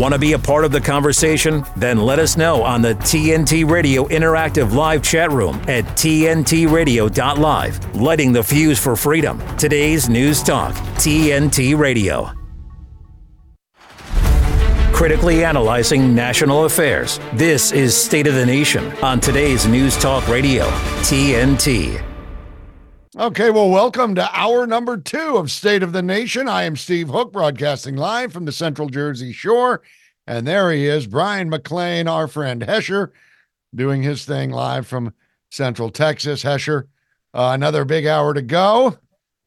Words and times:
Want 0.00 0.14
to 0.14 0.18
be 0.18 0.32
a 0.32 0.38
part 0.38 0.64
of 0.64 0.72
the 0.72 0.80
conversation? 0.80 1.62
Then 1.76 1.98
let 1.98 2.18
us 2.18 2.38
know 2.38 2.62
on 2.62 2.80
the 2.80 2.94
TNT 2.94 3.68
Radio 3.68 4.08
Interactive 4.08 4.72
Live 4.72 5.02
chat 5.02 5.30
room 5.30 5.56
at 5.68 5.84
TNTRadio.live. 5.84 7.96
Lighting 7.96 8.32
the 8.32 8.42
fuse 8.42 8.78
for 8.78 8.96
freedom. 8.96 9.42
Today's 9.58 10.08
News 10.08 10.42
Talk, 10.42 10.72
TNT 10.96 11.78
Radio. 11.78 12.32
Critically 14.94 15.44
analyzing 15.44 16.14
national 16.14 16.64
affairs. 16.64 17.20
This 17.34 17.72
is 17.72 17.94
State 17.94 18.26
of 18.26 18.32
the 18.32 18.46
Nation 18.46 18.90
on 19.02 19.20
today's 19.20 19.66
News 19.66 19.98
Talk 19.98 20.26
Radio, 20.28 20.64
TNT. 21.02 22.09
Okay, 23.18 23.50
well, 23.50 23.68
welcome 23.68 24.14
to 24.14 24.30
hour 24.38 24.68
number 24.68 24.96
two 24.96 25.36
of 25.36 25.50
State 25.50 25.82
of 25.82 25.92
the 25.92 26.00
Nation. 26.00 26.46
I 26.46 26.62
am 26.62 26.76
Steve 26.76 27.08
Hook, 27.08 27.32
broadcasting 27.32 27.96
live 27.96 28.32
from 28.32 28.44
the 28.44 28.52
Central 28.52 28.88
Jersey 28.88 29.32
Shore. 29.32 29.82
And 30.28 30.46
there 30.46 30.70
he 30.70 30.86
is, 30.86 31.08
Brian 31.08 31.50
McLean, 31.50 32.06
our 32.06 32.28
friend 32.28 32.62
Hesher, 32.62 33.10
doing 33.74 34.04
his 34.04 34.24
thing 34.24 34.50
live 34.52 34.86
from 34.86 35.12
Central 35.50 35.90
Texas. 35.90 36.44
Hesher, 36.44 36.86
uh, 37.34 37.50
another 37.52 37.84
big 37.84 38.06
hour 38.06 38.32
to 38.32 38.42
go. 38.42 38.96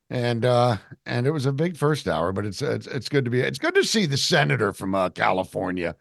And 0.09 0.43
uh, 0.43 0.75
and 1.05 1.25
it 1.25 1.31
was 1.31 1.45
a 1.45 1.53
big 1.53 1.77
first 1.77 2.05
hour, 2.05 2.33
but 2.33 2.45
it's 2.45 2.61
it's, 2.61 2.85
it's 2.87 3.07
good 3.07 3.23
to 3.23 3.31
be 3.31 3.39
it's 3.39 3.59
good 3.59 3.75
to 3.75 3.85
see 3.85 4.05
the 4.05 4.17
senator 4.17 4.73
from 4.73 4.93
uh, 4.93 5.07
California. 5.07 5.95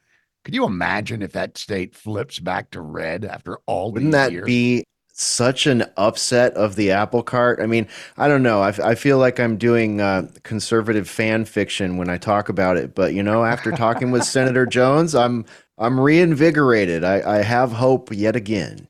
Could 0.45 0.57
you 0.57 0.67
imagine 0.67 1.23
if 1.23 1.31
that 1.33 1.57
state 1.57 1.95
flips 1.95 2.41
back 2.41 2.73
to 2.73 2.81
red 2.81 3.25
after 3.25 3.59
all 3.67 3.93
Wouldn't 3.93 4.11
that 4.11 4.33
years? 4.33 4.47
be 4.47 4.85
such 5.13 5.67
an 5.67 5.85
upset 5.97 6.53
of 6.55 6.77
the 6.77 6.91
apple 6.91 7.23
cart? 7.23 7.61
I 7.61 7.67
mean, 7.67 7.87
I 8.17 8.29
don't 8.29 8.43
know. 8.43 8.63
I 8.63 8.95
feel 8.95 9.19
like 9.19 9.39
I'm 9.39 9.57
doing 9.57 10.01
uh, 10.01 10.29
conservative 10.43 11.09
fan 11.09 11.45
fiction 11.45 11.97
when 11.97 12.09
I 12.09 12.19
talk 12.19 12.49
about 12.49 12.77
it, 12.77 12.95
but 12.95 13.15
you 13.15 13.23
know, 13.23 13.45
after 13.45 13.71
talking 13.71 14.11
with 14.11 14.25
Senator 14.25 14.67
Jones, 14.67 15.15
I'm 15.15 15.45
I'm 15.79 15.99
reinvigorated. 15.99 17.05
I, 17.05 17.39
I 17.39 17.43
have 17.43 17.73
hope 17.73 18.13
yet 18.13 18.37
again. 18.37 18.89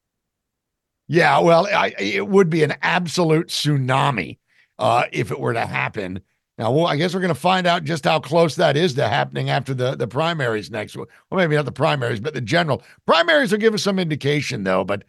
Yeah, 1.08 1.38
well, 1.40 1.66
I, 1.66 1.94
it 1.98 2.28
would 2.28 2.48
be 2.48 2.62
an 2.62 2.74
absolute 2.82 3.48
tsunami 3.48 4.38
uh, 4.78 5.04
if 5.12 5.30
it 5.30 5.38
were 5.38 5.52
to 5.52 5.66
happen. 5.66 6.22
Now, 6.58 6.70
well, 6.70 6.86
I 6.86 6.96
guess 6.96 7.14
we're 7.14 7.20
going 7.20 7.34
to 7.34 7.40
find 7.40 7.66
out 7.66 7.84
just 7.84 8.04
how 8.04 8.20
close 8.20 8.56
that 8.56 8.76
is 8.76 8.94
to 8.94 9.08
happening 9.08 9.50
after 9.50 9.74
the, 9.74 9.96
the 9.96 10.06
primaries 10.06 10.70
next. 10.70 10.96
Week. 10.96 11.08
Well, 11.30 11.38
maybe 11.38 11.56
not 11.56 11.64
the 11.64 11.72
primaries, 11.72 12.20
but 12.20 12.34
the 12.34 12.40
general 12.40 12.82
primaries 13.06 13.52
will 13.52 13.58
give 13.58 13.74
us 13.74 13.82
some 13.82 13.98
indication, 13.98 14.64
though. 14.64 14.84
But 14.84 15.04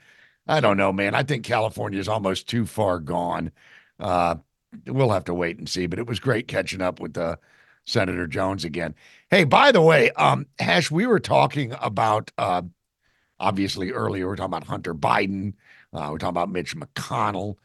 I 0.48 0.60
don't 0.60 0.78
know, 0.78 0.92
man. 0.92 1.16
I 1.16 1.24
think 1.24 1.46
California 1.46 2.00
is 2.00 2.08
almost 2.08 2.48
too 2.50 2.66
far 2.66 3.00
gone. 3.00 3.52
Uh, 4.00 4.36
we'll 4.88 5.12
have 5.12 5.26
to 5.26 5.34
wait 5.34 5.58
and 5.58 5.70
see. 5.70 5.86
But 5.86 6.00
it 6.00 6.08
was 6.08 6.20
great 6.20 6.48
catching 6.48 6.82
up 6.82 7.00
with 7.00 7.18
uh, 7.18 7.38
Senator 7.86 8.28
Jones 8.28 8.66
again. 8.66 8.94
Hey, 9.30 9.46
by 9.46 9.72
the 9.72 9.82
way, 9.82 10.12
um, 10.12 10.46
Hash, 10.60 10.92
we 10.92 11.08
were 11.08 11.20
talking 11.20 11.74
about 11.82 12.32
uh, 12.38 12.64
obviously 13.40 13.92
earlier. 13.92 14.28
We 14.28 14.34
are 14.34 14.36
talking 14.36 14.54
about 14.54 14.68
Hunter 14.68 14.94
Biden. 14.94 15.54
Uh, 15.94 16.10
we're 16.12 16.18
talking 16.18 16.30
about 16.30 16.52
Mitch 16.52 16.76
McConnell. 16.76 17.56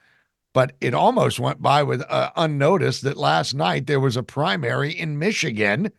But 0.55 0.77
it 0.81 0.95
almost 0.95 1.39
went 1.39 1.61
by 1.61 1.83
with 1.83 2.03
uh, 2.09 2.31
unnoticed 2.37 3.03
that 3.03 3.17
last 3.17 3.55
night 3.55 3.87
there 3.87 4.01
was 4.01 4.17
a 4.17 4.23
primary 4.23 4.93
in 4.93 5.19
Michigan. 5.19 5.91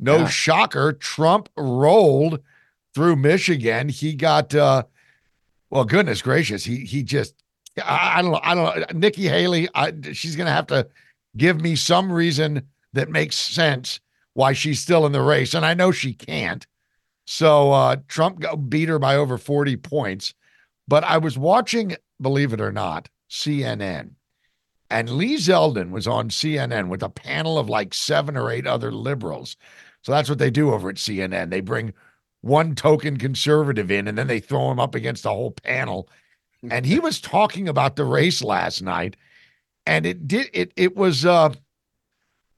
No 0.00 0.18
Yeah. 0.18 0.28
shocker, 0.28 0.92
Trump 0.92 1.48
rolled 1.56 2.40
through 2.94 3.16
Michigan. 3.16 3.88
He 3.88 4.14
got 4.14 4.54
uh, 4.54 4.82
well, 5.72 5.86
goodness 5.86 6.20
gracious, 6.20 6.64
he 6.64 6.84
he 6.84 7.02
just 7.02 7.34
I, 7.82 8.18
I 8.18 8.22
don't 8.22 8.32
know, 8.32 8.40
I 8.42 8.54
don't 8.54 8.78
know. 8.78 8.98
Nikki 8.98 9.26
Haley, 9.26 9.68
I, 9.74 9.94
she's 10.12 10.36
gonna 10.36 10.50
have 10.50 10.66
to 10.66 10.86
give 11.34 11.62
me 11.62 11.76
some 11.76 12.12
reason 12.12 12.68
that 12.92 13.08
makes 13.08 13.36
sense 13.38 13.98
why 14.34 14.52
she's 14.52 14.80
still 14.80 15.06
in 15.06 15.12
the 15.12 15.22
race, 15.22 15.54
and 15.54 15.64
I 15.64 15.72
know 15.72 15.90
she 15.90 16.12
can't. 16.12 16.66
So 17.24 17.72
uh, 17.72 17.96
Trump 18.06 18.44
beat 18.68 18.90
her 18.90 18.98
by 18.98 19.16
over 19.16 19.38
40 19.38 19.78
points. 19.78 20.34
But 20.88 21.04
I 21.04 21.16
was 21.16 21.38
watching, 21.38 21.96
believe 22.20 22.52
it 22.52 22.60
or 22.60 22.72
not, 22.72 23.08
CNN. 23.30 24.10
And 24.90 25.08
Lee 25.08 25.36
Zeldin 25.36 25.90
was 25.90 26.06
on 26.06 26.28
CNN 26.28 26.88
with 26.88 27.02
a 27.02 27.08
panel 27.08 27.56
of 27.56 27.70
like 27.70 27.94
seven 27.94 28.36
or 28.36 28.50
eight 28.50 28.66
other 28.66 28.92
liberals. 28.92 29.56
So 30.02 30.12
that's 30.12 30.28
what 30.28 30.38
they 30.38 30.50
do 30.50 30.74
over 30.74 30.90
at 30.90 30.96
CNN. 30.96 31.48
They 31.48 31.60
bring 31.60 31.94
one 32.42 32.74
token 32.74 33.16
conservative 33.16 33.90
in 33.90 34.06
and 34.06 34.18
then 34.18 34.26
they 34.26 34.40
throw 34.40 34.70
him 34.70 34.78
up 34.78 34.94
against 34.94 35.22
the 35.22 35.30
whole 35.30 35.52
panel. 35.52 36.08
And 36.70 36.86
he 36.86 37.00
was 37.00 37.20
talking 37.20 37.68
about 37.68 37.96
the 37.96 38.04
race 38.04 38.42
last 38.42 38.82
night. 38.82 39.16
And 39.86 40.06
it 40.06 40.28
did 40.28 40.48
it 40.52 40.72
it 40.76 40.96
was 40.96 41.24
uh 41.26 41.54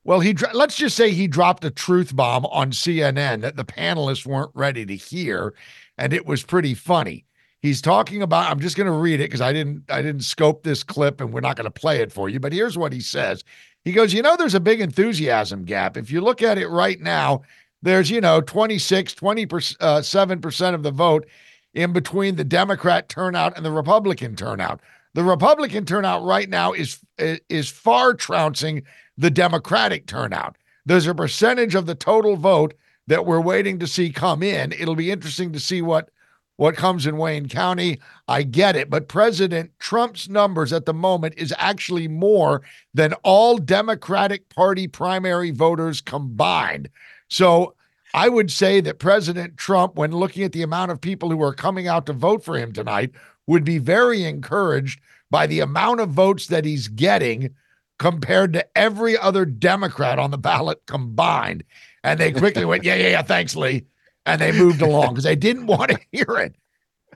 well, 0.04 0.20
he 0.20 0.34
let's 0.52 0.76
just 0.76 0.96
say 0.96 1.10
he 1.10 1.26
dropped 1.26 1.64
a 1.64 1.70
truth 1.70 2.14
bomb 2.14 2.44
on 2.46 2.72
CNN 2.72 3.40
that 3.40 3.56
the 3.56 3.64
panelists 3.64 4.26
weren't 4.26 4.50
ready 4.54 4.84
to 4.84 4.94
hear, 4.94 5.54
and 5.96 6.12
it 6.12 6.26
was 6.26 6.42
pretty 6.42 6.74
funny. 6.74 7.24
He's 7.60 7.80
talking 7.80 8.20
about. 8.20 8.50
I'm 8.50 8.60
just 8.60 8.76
going 8.76 8.86
to 8.86 8.92
read 8.92 9.20
it 9.20 9.28
because 9.28 9.40
I 9.40 9.54
didn't 9.54 9.90
I 9.90 10.02
didn't 10.02 10.24
scope 10.24 10.62
this 10.62 10.84
clip, 10.84 11.22
and 11.22 11.32
we're 11.32 11.40
not 11.40 11.56
going 11.56 11.64
to 11.64 11.70
play 11.70 12.00
it 12.00 12.12
for 12.12 12.28
you. 12.28 12.38
But 12.38 12.52
here's 12.52 12.76
what 12.76 12.92
he 12.92 13.00
says. 13.00 13.44
He 13.82 13.92
goes, 13.92 14.12
you 14.12 14.20
know, 14.20 14.36
there's 14.36 14.54
a 14.54 14.60
big 14.60 14.82
enthusiasm 14.82 15.64
gap. 15.64 15.96
If 15.96 16.10
you 16.10 16.20
look 16.20 16.42
at 16.42 16.58
it 16.58 16.68
right 16.68 17.00
now, 17.00 17.42
there's 17.84 18.10
you 18.10 18.20
know 18.20 18.40
26, 18.40 19.14
27 19.14 19.76
uh, 19.80 20.40
percent 20.40 20.74
of 20.74 20.82
the 20.82 20.90
vote 20.90 21.26
in 21.74 21.92
between 21.92 22.36
the 22.36 22.44
Democrat 22.44 23.08
turnout 23.08 23.56
and 23.56 23.64
the 23.64 23.70
Republican 23.70 24.34
turnout. 24.36 24.80
The 25.12 25.22
Republican 25.22 25.84
turnout 25.84 26.24
right 26.24 26.48
now 26.48 26.72
is 26.72 26.98
is 27.18 27.68
far 27.68 28.14
trouncing 28.14 28.82
the 29.16 29.30
Democratic 29.30 30.06
turnout. 30.06 30.56
There's 30.86 31.06
a 31.06 31.14
percentage 31.14 31.74
of 31.74 31.86
the 31.86 31.94
total 31.94 32.36
vote 32.36 32.74
that 33.06 33.26
we're 33.26 33.40
waiting 33.40 33.78
to 33.78 33.86
see 33.86 34.10
come 34.10 34.42
in. 34.42 34.72
It'll 34.72 34.96
be 34.96 35.10
interesting 35.10 35.52
to 35.52 35.60
see 35.60 35.82
what 35.82 36.10
what 36.56 36.76
comes 36.76 37.06
in 37.06 37.16
Wayne 37.16 37.48
County. 37.48 38.00
I 38.28 38.44
get 38.44 38.76
it, 38.76 38.88
but 38.88 39.08
President 39.08 39.72
Trump's 39.78 40.28
numbers 40.28 40.72
at 40.72 40.86
the 40.86 40.94
moment 40.94 41.34
is 41.36 41.52
actually 41.58 42.08
more 42.08 42.62
than 42.94 43.12
all 43.24 43.58
Democratic 43.58 44.48
Party 44.48 44.86
primary 44.86 45.50
voters 45.50 46.00
combined. 46.00 46.88
So 47.28 47.74
I 48.14 48.28
would 48.28 48.50
say 48.50 48.80
that 48.80 48.98
President 48.98 49.56
Trump, 49.56 49.96
when 49.96 50.12
looking 50.12 50.44
at 50.44 50.52
the 50.52 50.62
amount 50.62 50.92
of 50.92 51.00
people 51.00 51.30
who 51.30 51.42
are 51.42 51.54
coming 51.54 51.88
out 51.88 52.06
to 52.06 52.12
vote 52.12 52.44
for 52.44 52.56
him 52.56 52.72
tonight, 52.72 53.10
would 53.46 53.64
be 53.64 53.78
very 53.78 54.24
encouraged 54.24 55.00
by 55.30 55.46
the 55.46 55.60
amount 55.60 56.00
of 56.00 56.10
votes 56.10 56.46
that 56.46 56.64
he's 56.64 56.88
getting 56.88 57.54
compared 57.98 58.52
to 58.52 58.66
every 58.76 59.18
other 59.18 59.44
Democrat 59.44 60.18
on 60.18 60.30
the 60.30 60.38
ballot 60.38 60.80
combined. 60.86 61.64
And 62.02 62.20
they 62.20 62.32
quickly 62.32 62.64
went, 62.64 62.84
yeah, 62.84 62.94
yeah, 62.96 63.08
yeah, 63.08 63.22
thanks, 63.22 63.56
Lee. 63.56 63.84
And 64.26 64.40
they 64.40 64.52
moved 64.52 64.80
along 64.80 65.10
because 65.10 65.24
they 65.24 65.36
didn't 65.36 65.66
want 65.66 65.90
to 65.90 66.00
hear 66.12 66.38
it. 66.38 66.54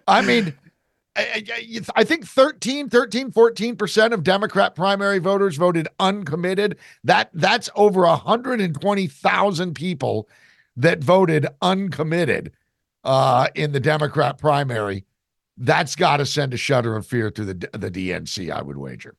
I 0.07 0.23
mean, 0.23 0.55
I, 1.19 1.91
I- 1.97 2.05
think 2.05 2.27
13, 2.27 2.89
13, 2.89 3.33
14% 3.33 4.13
of 4.13 4.23
Democrat 4.23 4.75
primary 4.75 5.19
voters 5.19 5.57
voted 5.57 5.89
uncommitted. 5.99 6.77
That 7.05 7.31
that's 7.35 7.69
over 7.75 8.03
120,000 8.03 9.75
people 9.75 10.29
that 10.77 11.03
voted 11.03 11.47
uncommitted 11.61 12.53
uh, 13.05 13.49
in 13.55 13.73
the 13.73 13.81
Democrat 13.81 14.39
primary. 14.39 15.05
That's 15.57 15.97
got 15.97 16.19
to 16.19 16.27
send 16.27 16.55
a 16.55 16.57
shudder 16.57 16.95
of 16.97 17.07
fear 17.07 17.31
through 17.31 17.47
the 17.47 17.69
the 17.73 17.91
DNC, 17.91 18.51
I 18.51 18.63
would 18.63 18.77
wager. 18.77 19.17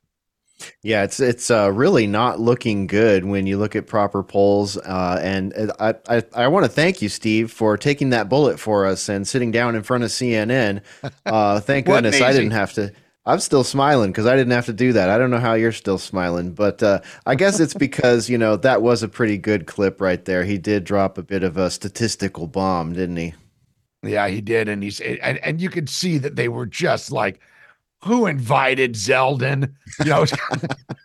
Yeah, 0.82 1.04
it's 1.04 1.20
it's 1.20 1.50
uh, 1.50 1.70
really 1.72 2.06
not 2.06 2.40
looking 2.40 2.86
good 2.86 3.24
when 3.24 3.46
you 3.46 3.58
look 3.58 3.76
at 3.76 3.86
proper 3.86 4.22
polls. 4.22 4.76
Uh, 4.76 5.18
and 5.22 5.54
uh, 5.54 5.94
I 6.08 6.16
I, 6.16 6.22
I 6.34 6.48
want 6.48 6.64
to 6.64 6.70
thank 6.70 7.02
you, 7.02 7.08
Steve, 7.08 7.50
for 7.50 7.76
taking 7.76 8.10
that 8.10 8.28
bullet 8.28 8.58
for 8.58 8.86
us 8.86 9.08
and 9.08 9.26
sitting 9.26 9.50
down 9.50 9.74
in 9.74 9.82
front 9.82 10.04
of 10.04 10.10
CNN. 10.10 10.82
Uh, 11.26 11.60
thank 11.60 11.86
goodness 11.86 12.20
I 12.20 12.32
didn't 12.32 12.52
have 12.52 12.72
to. 12.74 12.92
I'm 13.26 13.40
still 13.40 13.64
smiling 13.64 14.10
because 14.10 14.26
I 14.26 14.34
didn't 14.34 14.52
have 14.52 14.66
to 14.66 14.72
do 14.72 14.94
that. 14.94 15.10
I 15.10 15.18
don't 15.18 15.30
know 15.30 15.38
how 15.38 15.52
you're 15.52 15.72
still 15.72 15.98
smiling, 15.98 16.52
but 16.52 16.82
uh, 16.82 17.00
I 17.26 17.34
guess 17.34 17.60
it's 17.60 17.74
because 17.88 18.28
you 18.30 18.38
know 18.38 18.56
that 18.56 18.82
was 18.82 19.02
a 19.02 19.08
pretty 19.08 19.38
good 19.38 19.66
clip 19.66 20.00
right 20.00 20.24
there. 20.24 20.44
He 20.44 20.58
did 20.58 20.84
drop 20.84 21.18
a 21.18 21.22
bit 21.22 21.42
of 21.42 21.56
a 21.56 21.70
statistical 21.70 22.46
bomb, 22.46 22.94
didn't 22.94 23.16
he? 23.16 23.34
Yeah, 24.02 24.28
he 24.28 24.40
did, 24.40 24.68
and 24.68 24.82
he's 24.82 25.00
and 25.00 25.38
and 25.38 25.60
you 25.60 25.68
could 25.68 25.88
see 25.88 26.16
that 26.18 26.36
they 26.36 26.48
were 26.48 26.66
just 26.66 27.12
like, 27.12 27.40
who 28.04 28.26
invited 28.26 28.94
Zeldin? 28.94 29.72
You 29.98 30.10
know, 30.10 30.22
it's, 30.22 30.32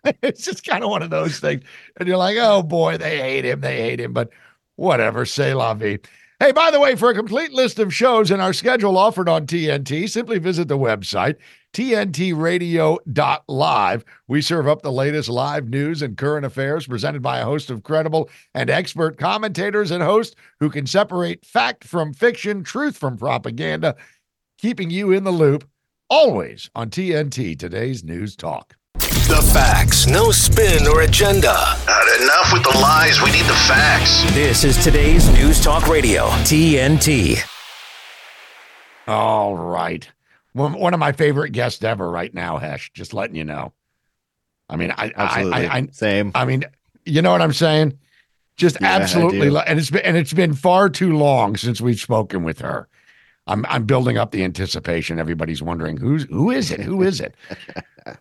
it's 0.22 0.46
just 0.46 0.66
kind 0.66 0.84
of 0.84 0.90
one 0.90 1.04
of 1.04 1.10
those 1.10 1.40
things, 1.40 1.64
and 1.98 2.08
you're 2.08 2.18
like, 2.18 2.38
oh 2.40 2.64
boy, 2.64 2.98
they 2.98 3.18
hate 3.18 3.46
him, 3.46 3.62
they 3.62 3.82
hate 3.82 4.00
him, 4.00 4.14
but 4.14 4.30
whatever, 4.76 5.26
say 5.26 5.54
la 5.54 5.74
vie. 5.74 6.00
Hey, 6.40 6.52
by 6.52 6.70
the 6.70 6.82
way, 6.82 6.96
for 6.96 7.10
a 7.10 7.16
complete 7.16 7.54
list 7.54 7.80
of 7.80 7.94
shows 7.94 8.30
and 8.30 8.42
our 8.42 8.52
schedule 8.52 8.98
offered 8.98 9.30
on 9.30 9.48
TNT, 9.48 10.10
simply 10.10 10.38
visit 10.38 10.68
the 10.68 10.78
website 10.78 11.38
tntradio.live. 11.76 14.06
We 14.28 14.42
serve 14.42 14.68
up 14.68 14.82
the 14.82 14.92
latest 14.92 15.30
live 15.30 15.70
news 15.70 16.02
and 16.02 16.18
current 16.18 16.46
affairs 16.46 16.88
presented 16.88 17.22
by 17.22 17.38
a 17.40 17.46
host 17.46 17.70
of 17.70 17.84
credible 17.84 18.30
and 18.54 18.70
expert 18.70 19.18
commentators 19.18 19.92
and 19.92 20.04
hosts 20.04 20.36
who 20.60 20.70
can 20.70 20.88
separate 20.88 21.46
fact 21.46 21.84
from 21.84 22.14
fiction, 22.14 22.64
truth 22.64 22.98
from 22.98 23.18
propaganda, 23.18 23.98
keeping 24.58 24.90
you 24.90 25.12
in 25.12 25.26
the 25.26 25.32
loop 25.32 25.68
always 26.10 26.70
on 26.76 26.90
TNT, 26.90 27.58
today's 27.58 28.04
news 28.04 28.36
talk. 28.36 28.76
The 28.94 29.42
facts, 29.54 30.08
no 30.08 30.32
spin 30.32 30.88
or 30.88 31.02
agenda. 31.02 31.54
Uh, 31.56 32.22
enough 32.22 32.54
with 32.54 32.64
the 32.64 32.78
lies. 32.80 33.20
We 33.22 33.32
need 33.32 33.46
the 33.46 33.54
facts. 33.68 34.24
This 34.34 34.64
is 34.64 34.82
today's 34.84 35.28
News 35.34 35.62
Talk 35.64 35.88
Radio, 35.88 36.28
TNT. 36.44 37.44
All 39.08 39.56
right. 39.56 40.08
One 40.54 40.74
one 40.74 40.94
of 40.94 41.00
my 41.00 41.12
favorite 41.12 41.52
guests 41.52 41.84
ever 41.84 42.10
right 42.10 42.34
now, 42.34 42.58
Hesh. 42.58 42.92
Just 42.94 43.14
letting 43.14 43.36
you 43.36 43.44
know. 43.44 43.74
I 44.70 44.78
mean, 44.78 44.92
I, 44.92 45.06
I, 45.08 45.14
Absolutely. 45.16 45.68
I, 45.68 45.78
I, 45.78 45.88
Same. 45.92 46.32
I 46.34 46.46
mean, 46.46 46.64
you 47.06 47.22
know 47.22 47.32
what 47.32 47.42
I'm 47.42 47.54
saying? 47.54 47.98
Just 48.58 48.78
Yeah, 48.80 48.88
absolutely, 48.96 49.42
do. 49.42 49.52
lo- 49.52 49.64
and 49.68 49.78
it's 49.78 49.90
been 49.92 50.02
and 50.04 50.16
it's 50.18 50.34
been 50.34 50.54
far 50.54 50.90
too 50.90 51.18
long 51.18 51.58
since 51.58 51.82
we've 51.82 52.00
spoken 52.00 52.44
with 52.44 52.60
her. 52.60 52.88
I'm 53.48 53.66
I'm 53.68 53.86
building 53.86 54.18
up 54.18 54.32
the 54.32 54.44
anticipation. 54.44 55.20
Everybody's 55.20 55.62
wondering 55.62 55.98
who's 55.98 56.24
who 56.26 56.52
is 56.52 56.72
it? 56.72 56.80
Who 56.82 57.02
is 57.02 57.20
it? 57.22 57.36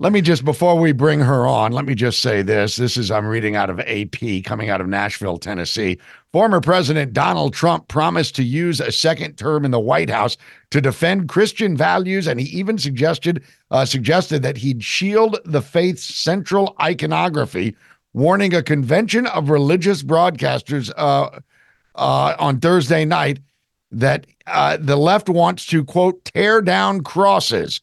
let 0.00 0.12
me 0.12 0.20
just 0.20 0.44
before 0.44 0.78
we 0.78 0.92
bring 0.92 1.20
her 1.20 1.46
on, 1.46 1.72
let 1.72 1.84
me 1.84 1.94
just 1.94 2.20
say 2.20 2.42
this. 2.42 2.76
This 2.76 2.96
is 2.96 3.10
I'm 3.10 3.26
reading 3.26 3.56
out 3.56 3.70
of 3.70 3.80
AP 3.80 4.44
coming 4.44 4.70
out 4.70 4.80
of 4.80 4.86
Nashville, 4.86 5.38
Tennessee. 5.38 5.98
Former 6.32 6.60
President 6.60 7.12
Donald 7.14 7.54
Trump 7.54 7.88
promised 7.88 8.36
to 8.36 8.44
use 8.44 8.80
a 8.80 8.92
second 8.92 9.36
term 9.36 9.64
in 9.64 9.70
the 9.70 9.80
White 9.80 10.10
House 10.10 10.36
to 10.70 10.80
defend 10.80 11.28
Christian 11.28 11.76
values, 11.76 12.28
and 12.28 12.38
he 12.38 12.46
even 12.56 12.78
suggested 12.78 13.42
uh, 13.70 13.84
suggested 13.84 14.42
that 14.42 14.58
he'd 14.58 14.84
shield 14.84 15.38
the 15.44 15.62
faith's 15.62 16.04
central 16.04 16.76
iconography, 16.80 17.74
warning 18.12 18.54
a 18.54 18.62
convention 18.62 19.26
of 19.28 19.48
religious 19.48 20.02
broadcasters 20.02 20.92
uh, 20.98 21.30
uh, 21.94 22.36
on 22.38 22.60
Thursday 22.60 23.04
night 23.06 23.40
that 23.90 24.26
uh, 24.46 24.76
the 24.80 24.96
left 24.96 25.28
wants 25.28 25.66
to 25.66 25.84
quote 25.84 26.24
tear 26.24 26.60
down 26.60 27.02
crosses. 27.02 27.80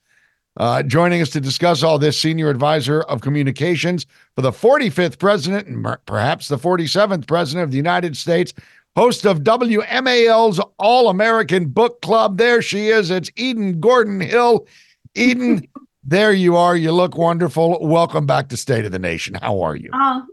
Uh, 0.57 0.81
joining 0.81 1.21
us 1.21 1.29
to 1.31 1.41
discuss 1.41 1.83
all 1.83 1.99
this, 1.99 2.19
senior 2.19 2.49
advisor 2.49 3.01
of 3.03 3.19
communications 3.19 4.05
for 4.35 4.41
the 4.41 4.51
45th 4.51 5.19
president 5.19 5.67
and 5.67 5.85
perhaps 6.05 6.47
the 6.47 6.57
47th 6.57 7.27
president 7.27 7.65
of 7.65 7.71
the 7.71 7.77
United 7.77 8.15
States, 8.15 8.53
host 8.95 9.25
of 9.25 9.39
WMAL's 9.39 10.61
All 10.77 11.09
American 11.09 11.65
Book 11.65 12.01
Club. 12.01 12.37
There 12.37 12.61
she 12.61 12.87
is. 12.87 13.11
It's 13.11 13.29
Eden 13.35 13.81
Gordon 13.81 14.21
Hill. 14.21 14.65
Eden, 15.13 15.67
there 16.05 16.31
you 16.31 16.55
are. 16.55 16.77
You 16.77 16.93
look 16.93 17.17
wonderful. 17.17 17.85
Welcome 17.85 18.25
back 18.25 18.47
to 18.49 18.57
State 18.57 18.85
of 18.85 18.93
the 18.93 18.99
Nation. 18.99 19.33
How 19.33 19.59
are 19.61 19.75
you? 19.75 19.89
Oh, 19.93 20.25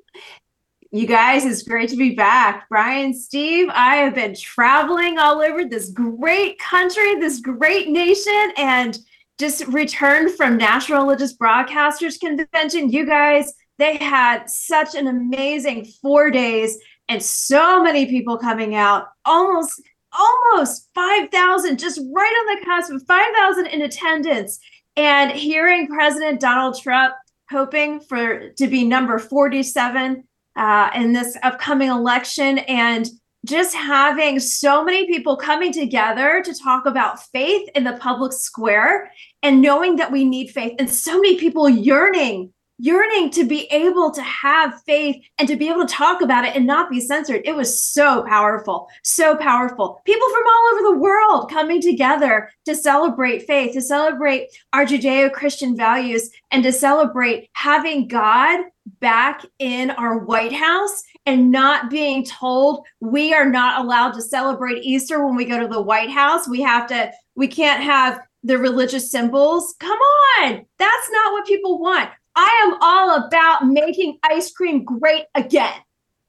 you 0.92 1.06
guys, 1.06 1.46
it's 1.46 1.62
great 1.62 1.88
to 1.88 1.96
be 1.96 2.14
back. 2.14 2.68
Brian, 2.68 3.14
Steve, 3.14 3.68
I 3.72 3.96
have 3.96 4.14
been 4.14 4.34
traveling 4.34 5.16
all 5.18 5.40
over 5.40 5.64
this 5.64 5.88
great 5.88 6.58
country, 6.58 7.14
this 7.14 7.40
great 7.40 7.88
nation, 7.88 8.52
and 8.58 8.98
just 9.38 9.66
returned 9.68 10.32
from 10.32 10.58
National 10.58 11.04
Religious 11.04 11.34
Broadcasters 11.34 12.20
Convention. 12.20 12.90
You 12.90 13.06
guys, 13.06 13.54
they 13.78 13.96
had 13.96 14.50
such 14.50 14.94
an 14.94 15.06
amazing 15.06 15.86
four 16.02 16.30
days 16.30 16.76
and 17.08 17.22
so 17.22 17.82
many 17.82 18.04
people 18.04 18.36
coming 18.36 18.74
out, 18.74 19.06
almost 19.24 19.80
almost 20.12 20.90
5,000, 20.94 21.78
just 21.78 22.02
right 22.12 22.46
on 22.50 22.54
the 22.54 22.66
cusp 22.66 22.92
of 22.92 23.02
5,000 23.06 23.66
in 23.66 23.80
attendance. 23.80 24.58
And 24.96 25.32
hearing 25.32 25.88
President 25.88 26.38
Donald 26.38 26.78
Trump 26.78 27.14
hoping 27.50 28.00
for 28.00 28.50
to 28.50 28.66
be 28.66 28.84
number 28.84 29.18
47 29.18 30.24
uh, 30.56 30.90
in 30.94 31.12
this 31.12 31.36
upcoming 31.42 31.88
election 31.88 32.58
and 32.58 33.08
just 33.44 33.74
having 33.74 34.38
so 34.38 34.84
many 34.84 35.06
people 35.06 35.36
coming 35.36 35.72
together 35.72 36.42
to 36.44 36.54
talk 36.54 36.86
about 36.86 37.22
faith 37.30 37.68
in 37.74 37.84
the 37.84 37.94
public 37.94 38.32
square 38.32 39.10
and 39.42 39.60
knowing 39.60 39.96
that 39.96 40.12
we 40.12 40.24
need 40.24 40.48
faith 40.48 40.74
and 40.78 40.88
so 40.88 41.16
many 41.16 41.36
people 41.36 41.68
yearning 41.68 42.52
yearning 42.82 43.30
to 43.30 43.44
be 43.44 43.66
able 43.66 44.10
to 44.10 44.22
have 44.22 44.82
faith 44.84 45.14
and 45.38 45.46
to 45.46 45.54
be 45.54 45.68
able 45.68 45.86
to 45.86 45.94
talk 45.94 46.20
about 46.20 46.44
it 46.44 46.56
and 46.56 46.66
not 46.66 46.90
be 46.90 47.00
censored. 47.00 47.40
It 47.44 47.54
was 47.54 47.80
so 47.80 48.24
powerful 48.24 48.88
so 49.04 49.36
powerful. 49.36 50.00
People 50.04 50.28
from 50.28 50.42
all 50.44 50.72
over 50.72 50.82
the 50.82 51.00
world 51.00 51.48
coming 51.48 51.80
together 51.80 52.50
to 52.64 52.74
celebrate 52.74 53.46
faith 53.46 53.72
to 53.74 53.80
celebrate 53.80 54.48
our 54.72 54.84
judeo-christian 54.84 55.76
values 55.76 56.30
and 56.50 56.64
to 56.64 56.72
celebrate 56.72 57.48
having 57.52 58.08
god 58.08 58.64
back 59.00 59.44
in 59.58 59.90
our 59.90 60.18
white 60.18 60.52
house 60.52 61.02
and 61.26 61.50
not 61.50 61.90
being 61.90 62.24
told 62.24 62.86
we 63.00 63.32
are 63.32 63.48
not 63.48 63.84
allowed 63.84 64.12
to 64.12 64.22
celebrate 64.22 64.84
Easter 64.84 65.24
when 65.24 65.36
we 65.36 65.44
go 65.44 65.58
to 65.60 65.68
the 65.68 65.80
White 65.80 66.10
House. 66.10 66.48
We 66.48 66.62
have 66.62 66.86
to, 66.88 67.12
we 67.34 67.48
can't 67.48 67.82
have 67.82 68.20
the 68.42 68.58
religious 68.58 69.10
symbols. 69.10 69.74
Come 69.78 69.98
on. 70.40 70.66
That's 70.78 71.10
not 71.10 71.32
what 71.32 71.46
people 71.46 71.78
want. 71.78 72.10
I 72.34 72.62
am 72.64 72.78
all 72.80 73.26
about 73.26 73.66
making 73.66 74.18
ice 74.22 74.50
cream 74.52 74.84
great 74.84 75.24
again. 75.34 75.74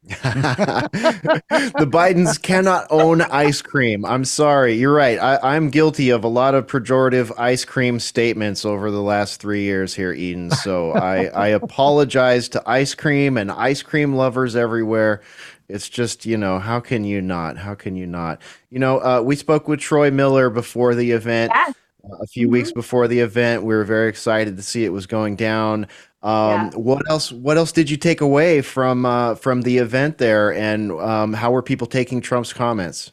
the 0.08 1.88
Bidens 1.90 2.42
cannot 2.42 2.88
own 2.90 3.22
ice 3.22 3.62
cream. 3.62 4.04
I'm 4.06 4.26
sorry. 4.26 4.74
You're 4.74 4.94
right. 4.94 5.18
I, 5.18 5.56
I'm 5.56 5.70
guilty 5.70 6.10
of 6.10 6.24
a 6.24 6.28
lot 6.28 6.56
of 6.56 6.68
pejorative 6.68 7.32
ice 7.40 7.64
cream 7.64 8.00
statements 8.00 8.66
over 8.66 8.92
the 8.92 9.02
last 9.02 9.40
three 9.40 9.62
years 9.64 9.94
here, 9.94 10.12
Eden. 10.12 10.52
So 10.52 10.92
I, 10.92 11.26
I 11.28 11.48
apologize 11.48 12.50
to 12.50 12.64
ice 12.70 12.94
cream 12.96 13.38
and 13.38 13.50
ice 13.52 13.82
cream 13.82 14.16
lovers 14.16 14.56
everywhere. 14.56 15.22
It's 15.70 15.88
just, 15.88 16.26
you 16.26 16.38
know, 16.38 16.60
how 16.60 16.82
can 16.82 17.06
you 17.06 17.22
not? 17.22 17.58
How 17.58 17.74
can 17.74 17.96
you 17.96 18.06
not? 18.06 18.42
You 18.70 18.80
know, 18.80 19.00
uh, 19.00 19.22
we 19.22 19.36
spoke 19.38 19.68
with 19.70 19.80
Troy 19.80 20.12
Miller 20.12 20.50
before 20.50 20.96
the 20.96 21.12
event 21.12 21.52
Yes. 21.56 21.74
a 22.22 22.28
few 22.28 22.50
weeks 22.50 22.74
before 22.74 23.08
the 23.08 23.22
event. 23.22 23.64
We 23.64 23.74
were 23.74 23.86
very 23.86 24.10
excited 24.10 24.58
to 24.58 24.64
see 24.64 24.84
it 24.84 24.92
was 24.92 25.08
going 25.08 25.38
down. 25.38 25.88
Um, 26.24 26.50
Yeah. 26.50 26.70
What 26.76 27.02
else? 27.10 27.32
What 27.32 27.58
else 27.58 27.72
did 27.72 27.90
you 27.90 27.98
take 27.98 28.22
away 28.22 28.62
from 28.62 29.06
uh, 29.06 29.36
from 29.36 29.62
the 29.62 29.78
event 29.78 30.18
there, 30.18 30.54
and 30.54 30.92
um, 30.94 31.34
how 31.34 31.52
were 31.52 31.62
people 31.62 31.86
taking 31.86 32.22
Trump's 32.22 32.54
comments? 32.54 33.12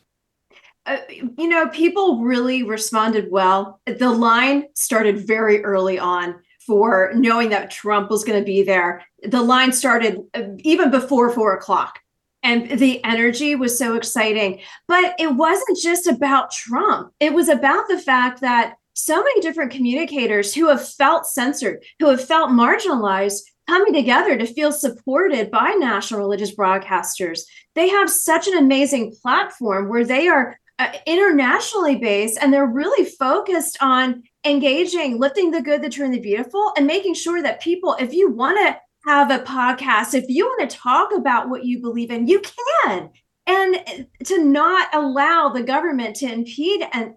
uh, 0.87 0.97
you 1.39 1.49
know, 1.49 1.69
people 1.69 2.19
really 2.19 2.63
responded 2.63 3.31
well. 3.31 3.81
The 3.87 4.11
line 4.11 4.65
started 4.75 5.27
very 5.27 5.63
early 5.63 5.99
on 5.99 6.37
for 6.67 7.13
knowing 7.15 7.51
that 7.51 7.71
Trump 7.71 8.11
was 8.11 8.25
going 8.25 8.39
to 8.39 8.45
be 8.45 8.63
there. 8.63 9.05
The 9.23 9.43
line 9.43 9.73
started 9.73 10.19
uh, 10.35 10.43
even 10.59 10.91
before 10.91 11.31
four 11.31 11.55
o'clock. 11.55 12.01
And 12.43 12.79
the 12.79 13.05
energy 13.05 13.55
was 13.55 13.79
so 13.79 13.95
exciting. 13.95 14.61
But 14.89 15.15
it 15.19 15.35
wasn't 15.35 15.79
just 15.79 16.07
about 16.07 16.51
Trump, 16.51 17.13
it 17.21 17.35
was 17.35 17.49
about 17.49 17.87
the 17.89 17.99
fact 17.99 18.41
that 18.41 18.77
so 18.95 19.23
many 19.23 19.41
different 19.41 19.73
communicators 19.73 20.55
who 20.55 20.69
have 20.69 20.87
felt 20.87 21.27
censored, 21.27 21.83
who 21.99 22.09
have 22.09 22.25
felt 22.25 22.51
marginalized, 22.51 23.43
coming 23.69 23.95
together 23.95 24.37
to 24.37 24.47
feel 24.47 24.73
supported 24.73 25.51
by 25.51 25.71
national 25.79 26.21
religious 26.21 26.55
broadcasters. 26.55 27.43
They 27.75 27.89
have 27.89 28.11
such 28.11 28.49
an 28.49 28.59
amazing 28.59 29.15
platform 29.23 29.89
where 29.89 30.05
they 30.05 30.27
are 30.27 30.59
uh, 30.81 30.93
internationally 31.07 31.97
based 31.97 32.39
and 32.41 32.53
they're 32.53 32.67
really 32.67 33.09
focused 33.09 33.79
on 33.81 34.23
engaging, 34.45 35.19
lifting 35.19 35.51
the 35.51 35.63
good, 35.63 35.83
the 35.83 35.89
true, 35.89 36.05
and 36.05 36.15
the 36.15 36.21
beautiful, 36.21 36.73
and 36.77 36.87
making 36.87 37.15
sure 37.15 37.43
that 37.43 37.61
people, 37.61 37.97
if 38.01 38.13
you 38.13 38.31
want 38.31 38.59
to 38.59 38.77
have 39.09 39.31
a 39.31 39.45
podcast, 39.45 40.15
if 40.15 40.25
you 40.29 40.47
want 40.47 40.69
to 40.69 40.77
talk 40.77 41.15
about 41.15 41.49
what 41.49 41.65
you 41.65 41.81
believe 41.81 42.11
in, 42.11 42.27
you 42.27 42.43
can. 42.85 43.11
And 43.47 44.07
to 44.25 44.45
not 44.45 44.89
allow 44.95 45.51
the 45.51 45.63
government 45.63 46.17
to 46.17 46.33
impede 46.33 46.87
and 46.93 47.15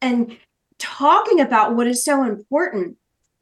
and 0.00 0.36
talking 0.80 1.40
about 1.40 1.76
what 1.76 1.86
is 1.86 2.04
so 2.04 2.24
important. 2.24 2.96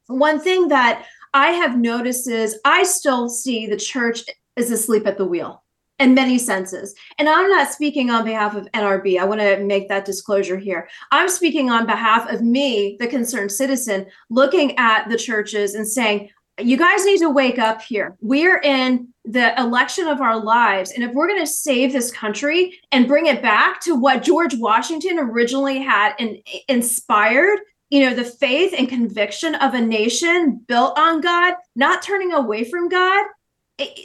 One 0.09 0.41
thing 0.41 0.69
that 0.69 1.07
I 1.33 1.53
have 1.53 1.79
noticed 1.79 2.29
is 2.29 2.59
I 2.65 2.83
still 2.83 3.29
see 3.29 3.67
the 3.67 3.77
church 3.77 4.23
is 4.57 4.71
asleep 4.71 5.07
at 5.07 5.17
the 5.17 5.27
wheel 5.27 5.63
in 5.99 6.15
many 6.15 6.39
senses. 6.39 6.95
And 7.19 7.29
I'm 7.29 7.51
not 7.51 7.73
speaking 7.73 8.11
on 8.11 8.25
behalf 8.25 8.55
of 8.55 8.71
NRB. 8.73 9.19
I 9.19 9.25
want 9.25 9.41
to 9.41 9.59
make 9.65 9.89
that 9.89 10.05
disclosure 10.05 10.57
here. 10.57 10.89
I'm 11.11 11.29
speaking 11.29 11.71
on 11.71 11.87
behalf 11.87 12.31
of 12.31 12.41
me, 12.41 12.97
the 13.01 13.09
concerned 13.09 13.51
citizen, 13.51 14.07
looking 14.31 14.79
at 14.79 15.09
the 15.09 15.17
churches 15.17 15.75
and 15.75 15.87
saying, 15.87 16.31
you 16.59 16.77
guys 16.77 17.05
need 17.05 17.19
to 17.19 17.31
wake 17.31 17.59
up 17.59 17.83
here. 17.83 18.17
We're 18.21 18.59
in 18.59 19.09
the 19.25 19.59
election 19.61 20.07
of 20.07 20.21
our 20.21 20.39
lives. 20.39 20.93
And 20.93 21.05
if 21.05 21.13
we're 21.13 21.29
going 21.29 21.41
to 21.41 21.47
save 21.47 21.93
this 21.93 22.11
country 22.11 22.81
and 22.93 23.07
bring 23.07 23.27
it 23.27 23.43
back 23.43 23.81
to 23.83 23.95
what 23.95 24.23
George 24.23 24.55
Washington 24.57 25.19
originally 25.19 25.81
had 25.81 26.15
in, 26.19 26.43
inspired, 26.69 27.59
you 27.91 28.01
know, 28.01 28.15
the 28.15 28.25
faith 28.25 28.75
and 28.77 28.89
conviction 28.89 29.55
of 29.57 29.75
a 29.75 29.81
nation 29.81 30.65
built 30.67 30.99
on 30.99 31.21
God, 31.21 31.55
not 31.77 32.03
turning 32.03 32.33
away 32.33 32.65
from 32.65 32.89
God, 32.89 33.27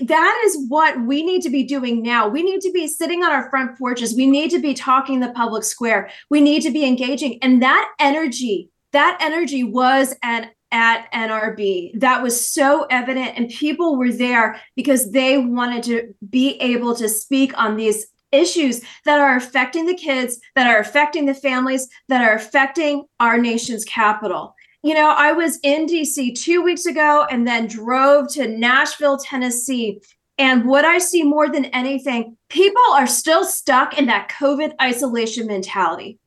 that 0.03 0.41
is 0.45 0.65
what 0.67 1.01
we 1.01 1.23
need 1.23 1.41
to 1.41 1.49
be 1.49 1.63
doing 1.63 2.03
now. 2.03 2.27
We 2.27 2.43
need 2.43 2.61
to 2.61 2.71
be 2.71 2.87
sitting 2.87 3.23
on 3.23 3.31
our 3.31 3.49
front 3.49 3.77
porches. 3.77 4.15
We 4.15 4.27
need 4.27 4.51
to 4.51 4.59
be 4.59 4.73
talking 4.73 5.19
the 5.19 5.31
public 5.31 5.63
square. 5.63 6.11
We 6.29 6.41
need 6.41 6.61
to 6.61 6.71
be 6.71 6.85
engaging. 6.85 7.39
And 7.41 7.61
that 7.63 7.91
energy, 7.99 8.69
that 8.91 9.17
energy 9.19 9.63
was 9.63 10.15
an 10.21 10.51
at 10.73 11.09
NRB. 11.13 11.99
That 12.01 12.21
was 12.21 12.49
so 12.49 12.85
evident, 12.89 13.37
and 13.37 13.47
people 13.47 13.95
were 13.95 14.11
there 14.11 14.59
because 14.75 15.11
they 15.11 15.37
wanted 15.37 15.83
to 15.83 16.13
be 16.29 16.55
able 16.59 16.95
to 16.95 17.07
speak 17.07 17.57
on 17.57 17.77
these 17.77 18.07
issues 18.33 18.81
that 19.05 19.19
are 19.19 19.37
affecting 19.37 19.85
the 19.85 19.93
kids, 19.93 20.39
that 20.55 20.67
are 20.67 20.79
affecting 20.79 21.27
the 21.27 21.35
families, 21.35 21.87
that 22.09 22.21
are 22.21 22.33
affecting 22.33 23.05
our 23.19 23.37
nation's 23.37 23.85
capital. 23.85 24.55
you 24.81 24.93
know, 24.93 25.11
I 25.11 25.31
was 25.31 25.59
in 25.63 25.85
DC 25.85 26.37
two 26.41 26.61
weeks 26.61 26.85
ago 26.85 27.25
and 27.31 27.47
then 27.47 27.67
drove 27.67 28.27
to 28.33 28.49
Nashville, 28.49 29.17
Tennessee. 29.17 30.01
And 30.37 30.65
what 30.65 30.83
I 30.83 30.97
see 30.97 31.23
more 31.23 31.47
than 31.47 31.65
anything, 31.65 32.35
people 32.49 32.81
are 32.93 33.07
still 33.07 33.45
stuck 33.45 33.97
in 33.97 34.07
that 34.07 34.29
COVID 34.29 34.73
isolation 34.81 35.47
mentality. 35.47 36.19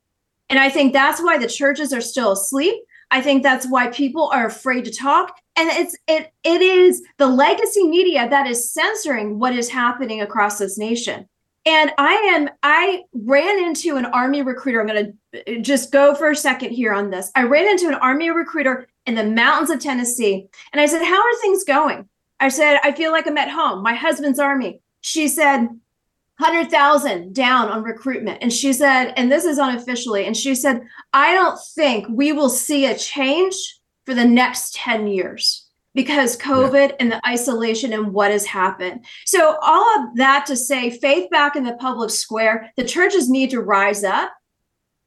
And 0.49 0.59
I 0.59 0.71
think 0.71 0.93
that's 0.93 1.21
why 1.21 1.37
the 1.37 1.49
churches 1.49 1.93
are 1.93 2.01
still 2.01 2.33
asleep. 2.33 2.77
I 3.11 3.21
think 3.21 3.43
that's 3.43 3.67
why 3.69 3.89
people 3.89 4.29
are 4.33 4.47
afraid 4.47 4.85
to 4.85 4.91
talk. 4.91 5.39
And 5.57 5.69
it's 5.71 5.97
it 6.07 6.33
it 6.45 6.61
is 6.61 7.03
the 7.19 7.27
legacy 7.27 7.87
media 7.87 8.29
that 8.29 8.47
is 8.47 8.73
censoring 8.73 9.39
what 9.39 9.55
is 9.55 9.69
happening 9.69 10.21
across 10.21 10.59
this 10.59 10.77
nation. 10.77 11.29
And 11.65 11.93
I 11.99 12.15
am 12.35 12.51
I 12.63 13.03
ran 13.13 13.65
into 13.65 13.97
an 13.97 14.07
army 14.07 14.43
recruiter. 14.43 14.81
I'm 14.81 14.87
going 14.87 15.15
to 15.33 15.59
uh, 15.59 15.61
just 15.63 15.93
go 15.93 16.15
for 16.15 16.31
a 16.31 16.37
second 16.37 16.73
here 16.73 16.93
on 16.93 17.11
this. 17.11 17.31
I 17.35 17.45
ran 17.45 17.69
into 17.69 17.89
an 17.89 17.95
army 17.95 18.31
recruiter 18.31 18.87
in 19.07 19.15
the 19.15 19.25
mountains 19.25 19.71
of 19.71 19.81
Tennessee 19.81 20.49
and 20.73 20.81
I 20.81 20.87
said, 20.87 21.03
"How 21.03 21.21
are 21.21 21.41
things 21.41 21.65
going?" 21.65 22.09
I 22.39 22.49
said, 22.49 22.81
"I 22.83 22.93
feel 22.93 23.13
like 23.13 23.27
I'm 23.27 23.39
at 23.39 23.51
home. 23.51 23.83
My 23.83 23.95
husband's 23.95 24.39
army." 24.39 24.81
She 25.01 25.29
said, 25.29 25.69
100,000 26.39 27.35
down 27.35 27.69
on 27.69 27.83
recruitment. 27.83 28.39
And 28.43 28.53
she 28.53 28.73
said, 28.73 29.13
and 29.17 29.33
this 29.33 29.45
is 29.45 29.59
unofficially, 29.59 30.27
and 30.27 30.37
she 30.37 30.55
said, 30.55 30.83
I 31.13 31.33
don't 31.33 31.59
think 31.75 32.07
we 32.11 32.33
will 32.33 32.51
see 32.51 32.87
a 32.87 32.97
change 32.97 33.55
for 34.05 34.15
the 34.15 34.25
next 34.25 34.75
10 34.75 35.07
years 35.07 35.67
because 35.95 36.37
COVID 36.37 36.91
yeah. 36.91 36.97
and 37.01 37.11
the 37.11 37.27
isolation 37.27 37.93
and 37.93 38.13
what 38.13 38.31
has 38.31 38.45
happened. 38.45 39.05
So, 39.25 39.57
all 39.63 39.99
of 39.99 40.17
that 40.17 40.45
to 40.47 40.57
say, 40.57 40.91
faith 40.91 41.31
back 41.31 41.57
in 41.57 41.65
the 41.65 41.75
public 41.77 42.11
square, 42.11 42.71
the 42.77 42.85
churches 42.85 43.31
need 43.31 43.51
to 43.51 43.63
rise 43.63 44.05
up. 44.05 44.31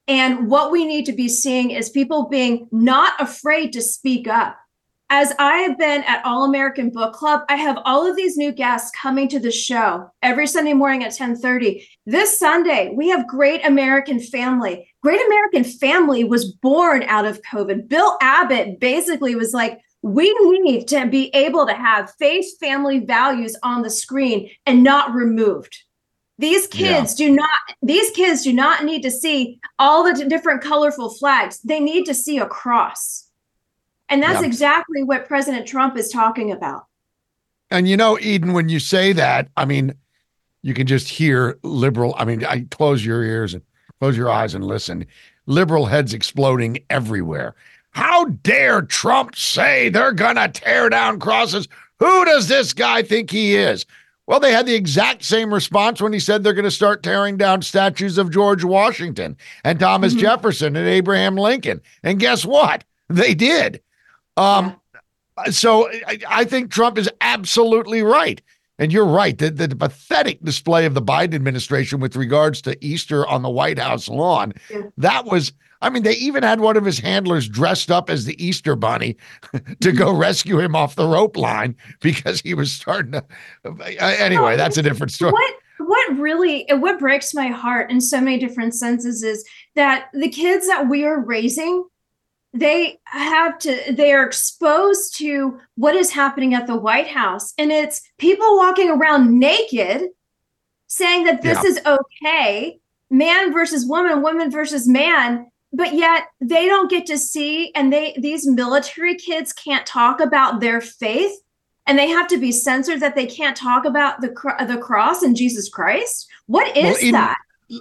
And 0.08 0.48
what 0.48 0.72
we 0.72 0.84
need 0.84 1.06
to 1.06 1.12
be 1.12 1.28
seeing 1.28 1.70
is 1.70 1.88
people 1.88 2.28
being 2.28 2.66
not 2.72 3.12
afraid 3.20 3.72
to 3.74 3.80
speak 3.80 4.26
up 4.26 4.58
as 5.10 5.32
I 5.40 5.58
have 5.58 5.76
been 5.76 6.04
at 6.04 6.24
All 6.24 6.44
American 6.44 6.88
Book 6.88 7.14
Club, 7.14 7.42
I 7.48 7.56
have 7.56 7.78
all 7.84 8.08
of 8.08 8.16
these 8.16 8.36
new 8.36 8.52
guests 8.52 8.92
coming 8.96 9.28
to 9.28 9.40
the 9.40 9.50
show 9.50 10.08
every 10.22 10.46
Sunday 10.46 10.72
morning 10.72 11.02
at 11.02 11.12
10:30. 11.12 11.84
This 12.06 12.38
Sunday, 12.38 12.92
we 12.94 13.08
have 13.08 13.26
Great 13.26 13.66
American 13.66 14.20
Family. 14.20 14.88
Great 15.02 15.20
American 15.26 15.64
Family 15.64 16.22
was 16.22 16.52
born 16.52 17.02
out 17.02 17.26
of 17.26 17.42
COVID. 17.42 17.88
Bill 17.88 18.16
Abbott 18.20 18.78
basically 18.78 19.34
was 19.34 19.52
like, 19.52 19.80
we 20.02 20.32
need 20.60 20.86
to 20.88 21.06
be 21.06 21.28
able 21.34 21.66
to 21.66 21.74
have 21.74 22.14
faith, 22.18 22.46
family 22.58 23.00
values 23.00 23.56
on 23.62 23.82
the 23.82 23.90
screen 23.90 24.48
and 24.64 24.82
not 24.82 25.12
removed. 25.12 25.76
These 26.38 26.68
kids 26.68 27.20
yeah. 27.20 27.26
do 27.26 27.34
not 27.34 27.48
these 27.82 28.10
kids 28.12 28.44
do 28.44 28.52
not 28.52 28.84
need 28.84 29.02
to 29.02 29.10
see 29.10 29.58
all 29.78 30.04
the 30.04 30.24
different 30.24 30.62
colorful 30.62 31.10
flags. 31.10 31.60
They 31.60 31.80
need 31.80 32.06
to 32.06 32.14
see 32.14 32.38
a 32.38 32.46
cross. 32.46 33.29
And 34.10 34.22
that's 34.22 34.40
yeah. 34.40 34.46
exactly 34.46 35.02
what 35.02 35.26
President 35.26 35.66
Trump 35.66 35.96
is 35.96 36.10
talking 36.10 36.50
about. 36.52 36.86
And 37.70 37.88
you 37.88 37.96
know, 37.96 38.18
Eden, 38.20 38.52
when 38.52 38.68
you 38.68 38.80
say 38.80 39.12
that, 39.12 39.48
I 39.56 39.64
mean, 39.64 39.94
you 40.62 40.74
can 40.74 40.86
just 40.86 41.08
hear 41.08 41.58
liberal. 41.62 42.14
I 42.18 42.24
mean, 42.24 42.44
I 42.44 42.66
close 42.70 43.04
your 43.04 43.22
ears 43.22 43.54
and 43.54 43.62
close 44.00 44.16
your 44.16 44.28
eyes 44.28 44.54
and 44.54 44.64
listen. 44.64 45.06
Liberal 45.46 45.86
heads 45.86 46.12
exploding 46.12 46.78
everywhere. 46.90 47.54
How 47.92 48.26
dare 48.26 48.82
Trump 48.82 49.36
say 49.36 49.88
they're 49.88 50.12
going 50.12 50.36
to 50.36 50.48
tear 50.48 50.88
down 50.90 51.18
crosses? 51.18 51.68
Who 51.98 52.24
does 52.24 52.48
this 52.48 52.72
guy 52.72 53.02
think 53.02 53.30
he 53.30 53.56
is? 53.56 53.86
Well, 54.26 54.40
they 54.40 54.52
had 54.52 54.66
the 54.66 54.74
exact 54.74 55.24
same 55.24 55.52
response 55.52 56.00
when 56.00 56.12
he 56.12 56.20
said 56.20 56.42
they're 56.42 56.52
going 56.52 56.64
to 56.64 56.70
start 56.70 57.02
tearing 57.02 57.36
down 57.36 57.62
statues 57.62 58.16
of 58.16 58.30
George 58.30 58.62
Washington 58.62 59.36
and 59.64 59.80
Thomas 59.80 60.12
mm-hmm. 60.12 60.20
Jefferson 60.20 60.76
and 60.76 60.86
Abraham 60.86 61.36
Lincoln. 61.36 61.80
And 62.02 62.20
guess 62.20 62.44
what? 62.44 62.84
They 63.08 63.34
did. 63.34 63.80
Um, 64.36 64.80
so 65.50 65.88
I, 66.06 66.18
I, 66.28 66.44
think 66.44 66.70
Trump 66.70 66.98
is 66.98 67.10
absolutely 67.20 68.02
right. 68.02 68.40
And 68.78 68.92
you're 68.92 69.06
right. 69.06 69.36
The, 69.36 69.50
the, 69.50 69.76
pathetic 69.76 70.42
display 70.42 70.86
of 70.86 70.94
the 70.94 71.02
Biden 71.02 71.34
administration 71.34 72.00
with 72.00 72.16
regards 72.16 72.62
to 72.62 72.82
Easter 72.84 73.26
on 73.26 73.42
the 73.42 73.50
White 73.50 73.78
House 73.78 74.08
lawn, 74.08 74.54
yeah. 74.70 74.82
that 74.96 75.26
was, 75.26 75.52
I 75.82 75.90
mean, 75.90 76.02
they 76.02 76.14
even 76.14 76.42
had 76.42 76.60
one 76.60 76.78
of 76.78 76.84
his 76.86 76.98
handlers 76.98 77.46
dressed 77.46 77.90
up 77.90 78.08
as 78.08 78.24
the 78.24 78.42
Easter 78.42 78.76
bunny 78.76 79.16
to 79.80 79.92
go 79.92 80.14
rescue 80.16 80.58
him 80.58 80.74
off 80.74 80.96
the 80.96 81.06
rope 81.06 81.36
line 81.36 81.76
because 82.00 82.40
he 82.40 82.54
was 82.54 82.72
starting 82.72 83.12
to. 83.12 83.24
Anyway, 84.00 84.56
that's 84.56 84.78
a 84.78 84.82
different 84.82 85.12
story. 85.12 85.32
What? 85.32 85.54
What 85.82 86.18
really, 86.18 86.66
what 86.68 86.98
breaks 86.98 87.32
my 87.32 87.46
heart 87.46 87.90
in 87.90 88.02
so 88.02 88.20
many 88.20 88.38
different 88.38 88.74
senses 88.74 89.22
is 89.22 89.48
that 89.76 90.08
the 90.12 90.28
kids 90.28 90.66
that 90.66 90.90
we 90.90 91.06
are 91.06 91.18
raising 91.18 91.86
they 92.52 92.98
have 93.04 93.58
to 93.58 93.92
they 93.92 94.12
are 94.12 94.26
exposed 94.26 95.16
to 95.18 95.60
what 95.76 95.94
is 95.94 96.10
happening 96.10 96.54
at 96.54 96.66
the 96.66 96.76
white 96.76 97.06
house. 97.06 97.54
And 97.58 97.70
it's 97.70 98.02
people 98.18 98.56
walking 98.56 98.90
around 98.90 99.38
naked 99.38 100.08
saying 100.88 101.24
that 101.24 101.42
this 101.42 101.62
yeah. 101.62 101.70
is 101.70 101.80
okay 101.86 102.80
man 103.10 103.52
versus 103.52 103.86
woman 103.86 104.22
woman 104.22 104.50
versus 104.50 104.88
man. 104.88 105.46
But 105.72 105.94
yet 105.94 106.24
they 106.40 106.66
don't 106.66 106.90
get 106.90 107.06
to 107.06 107.18
see 107.18 107.72
and 107.74 107.92
they 107.92 108.16
these 108.18 108.46
military 108.46 109.14
kids 109.14 109.52
can't 109.52 109.86
talk 109.86 110.20
about 110.20 110.60
their 110.60 110.80
faith. 110.80 111.32
And 111.86 111.98
they 111.98 112.08
have 112.08 112.28
to 112.28 112.38
be 112.38 112.52
censored 112.52 113.00
that 113.00 113.14
they 113.14 113.26
can't 113.26 113.56
talk 113.56 113.84
about 113.84 114.20
the 114.20 114.28
the 114.66 114.78
cross 114.78 115.22
and 115.22 115.36
Jesus 115.36 115.68
Christ. 115.68 116.28
What 116.46 116.76
is 116.76 116.84
well, 116.84 116.96
in, 117.00 117.12
that? 117.12 117.36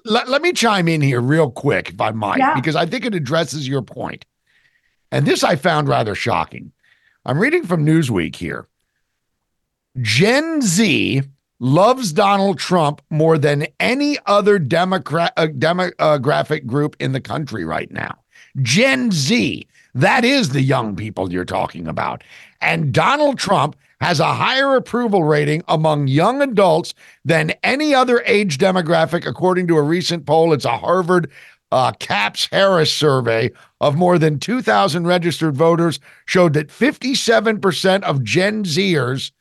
Let, 0.06 0.30
let 0.30 0.44
me 0.44 0.54
chime 0.54 0.88
in 0.88 1.02
here 1.02 1.20
real 1.20 1.50
quick 1.50 1.90
if 1.90 2.00
i 2.00 2.12
might 2.12 2.38
yeah. 2.38 2.54
because 2.54 2.76
i 2.76 2.86
think 2.86 3.06
it 3.06 3.16
addresses 3.16 3.68
your 3.68 3.82
point 3.82 4.24
and 5.12 5.26
this 5.26 5.44
I 5.44 5.56
found 5.56 5.88
rather 5.88 6.16
shocking. 6.16 6.72
I'm 7.26 7.40
reading 7.40 7.66
from 7.66 7.86
Newsweek 7.86 8.36
here. 8.36 8.68
Gen 10.02 10.62
Z 10.62 11.24
loves 11.60 12.14
Donald 12.14 12.58
Trump 12.58 13.02
more 13.10 13.38
than 13.38 13.68
any 13.80 14.18
other 14.26 14.60
Democrat 14.60 15.34
uh, 15.36 15.48
demographic 15.48 16.66
group 16.66 16.96
in 17.00 17.12
the 17.12 17.22
country 17.22 17.66
right 17.66 17.92
now. 17.92 18.18
Gen 18.62 19.12
Z, 19.12 19.68
that 19.94 20.24
is 20.24 20.50
the 20.50 20.62
young 20.62 20.96
people 20.96 21.32
you're 21.32 21.46
talking 21.46 21.88
about. 21.88 22.24
And 22.62 22.94
Donald 22.94 23.38
Trump 23.38 23.76
has 24.02 24.20
a 24.20 24.34
higher 24.34 24.76
approval 24.76 25.24
rating 25.24 25.62
among 25.68 26.08
young 26.08 26.42
adults 26.42 26.94
than 27.26 27.52
any 27.64 27.94
other 27.94 28.22
age 28.26 28.58
demographic, 28.58 29.26
according 29.26 29.68
to 29.68 29.78
a 29.78 29.82
recent 29.82 30.26
poll. 30.26 30.54
It's 30.54 30.66
a 30.66 30.78
Harvard 30.78 31.30
uh, 31.72 31.92
CAPS 31.94 32.48
Harris 32.52 32.92
survey 32.92 33.52
of 33.82 33.96
more 33.96 34.18
than 34.18 34.40
2,000 34.40 35.06
registered 35.06 35.56
voters 35.56 36.00
showed 36.26 36.54
that 36.54 36.68
57% 36.68 38.04
of 38.04 38.24
Gen 38.24 38.64
Zers 38.64 39.32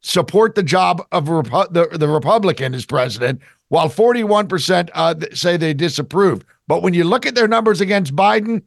support 0.00 0.54
the 0.54 0.62
job 0.62 1.06
of 1.12 1.24
Repu- 1.24 1.72
the, 1.72 1.98
the 1.98 2.08
Republican 2.08 2.74
as 2.74 2.86
president, 2.86 3.40
while 3.68 3.88
41% 3.88 4.90
uh, 4.94 5.14
say 5.34 5.56
they 5.56 5.74
disapprove. 5.74 6.44
But 6.66 6.82
when 6.82 6.94
you 6.94 7.04
look 7.04 7.26
at 7.26 7.34
their 7.34 7.48
numbers 7.48 7.80
against 7.80 8.16
Biden, 8.16 8.62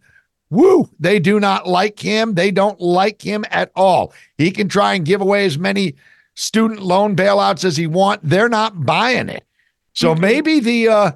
woo, 0.50 0.90
they 1.00 1.20
do 1.20 1.40
not 1.40 1.68
like 1.68 2.00
him. 2.00 2.36
They 2.36 2.52
don't 2.52 2.80
like 2.80 3.22
him 3.22 3.46
at 3.50 3.72
all. 3.76 4.14
He 4.38 4.52
can 4.52 4.68
try 4.68 4.94
and 4.94 5.06
give 5.06 5.22
away 5.22 5.46
as 5.46 5.58
many 5.58 5.96
student 6.36 6.82
loan 6.82 7.16
bailouts 7.16 7.66
as 7.66 7.78
he 7.78 7.88
want. 7.88 8.22
They're 8.24 8.50
not 8.50 8.86
buying 8.86 9.30
it. 9.30 9.46
So 9.94 10.12
mm-hmm. 10.12 10.22
maybe 10.22 10.60
the 10.60 10.88
uh, 10.88 11.12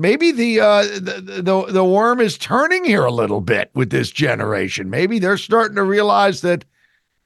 maybe 0.00 0.32
the, 0.32 0.60
uh, 0.60 0.82
the 0.82 1.42
the 1.42 1.72
the 1.72 1.84
worm 1.84 2.20
is 2.20 2.36
turning 2.38 2.84
here 2.84 3.04
a 3.04 3.12
little 3.12 3.40
bit 3.40 3.70
with 3.74 3.90
this 3.90 4.10
generation. 4.10 4.90
Maybe 4.90 5.18
they're 5.18 5.36
starting 5.36 5.76
to 5.76 5.84
realize 5.84 6.40
that 6.40 6.64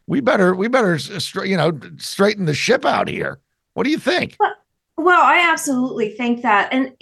we 0.07 0.21
better 0.21 0.55
we 0.55 0.69
better 0.69 0.99
you 1.45 1.57
know 1.57 1.79
straighten 1.97 2.45
the 2.45 2.55
ship 2.55 2.85
out 2.85 3.09
here. 3.09 3.41
What 3.73 3.85
do 3.85 3.91
you 3.91 3.99
think? 3.99 4.37
Well, 4.97 5.23
I 5.23 5.51
absolutely 5.51 6.11
think 6.11 6.43
that. 6.43 6.73
And 6.73 6.93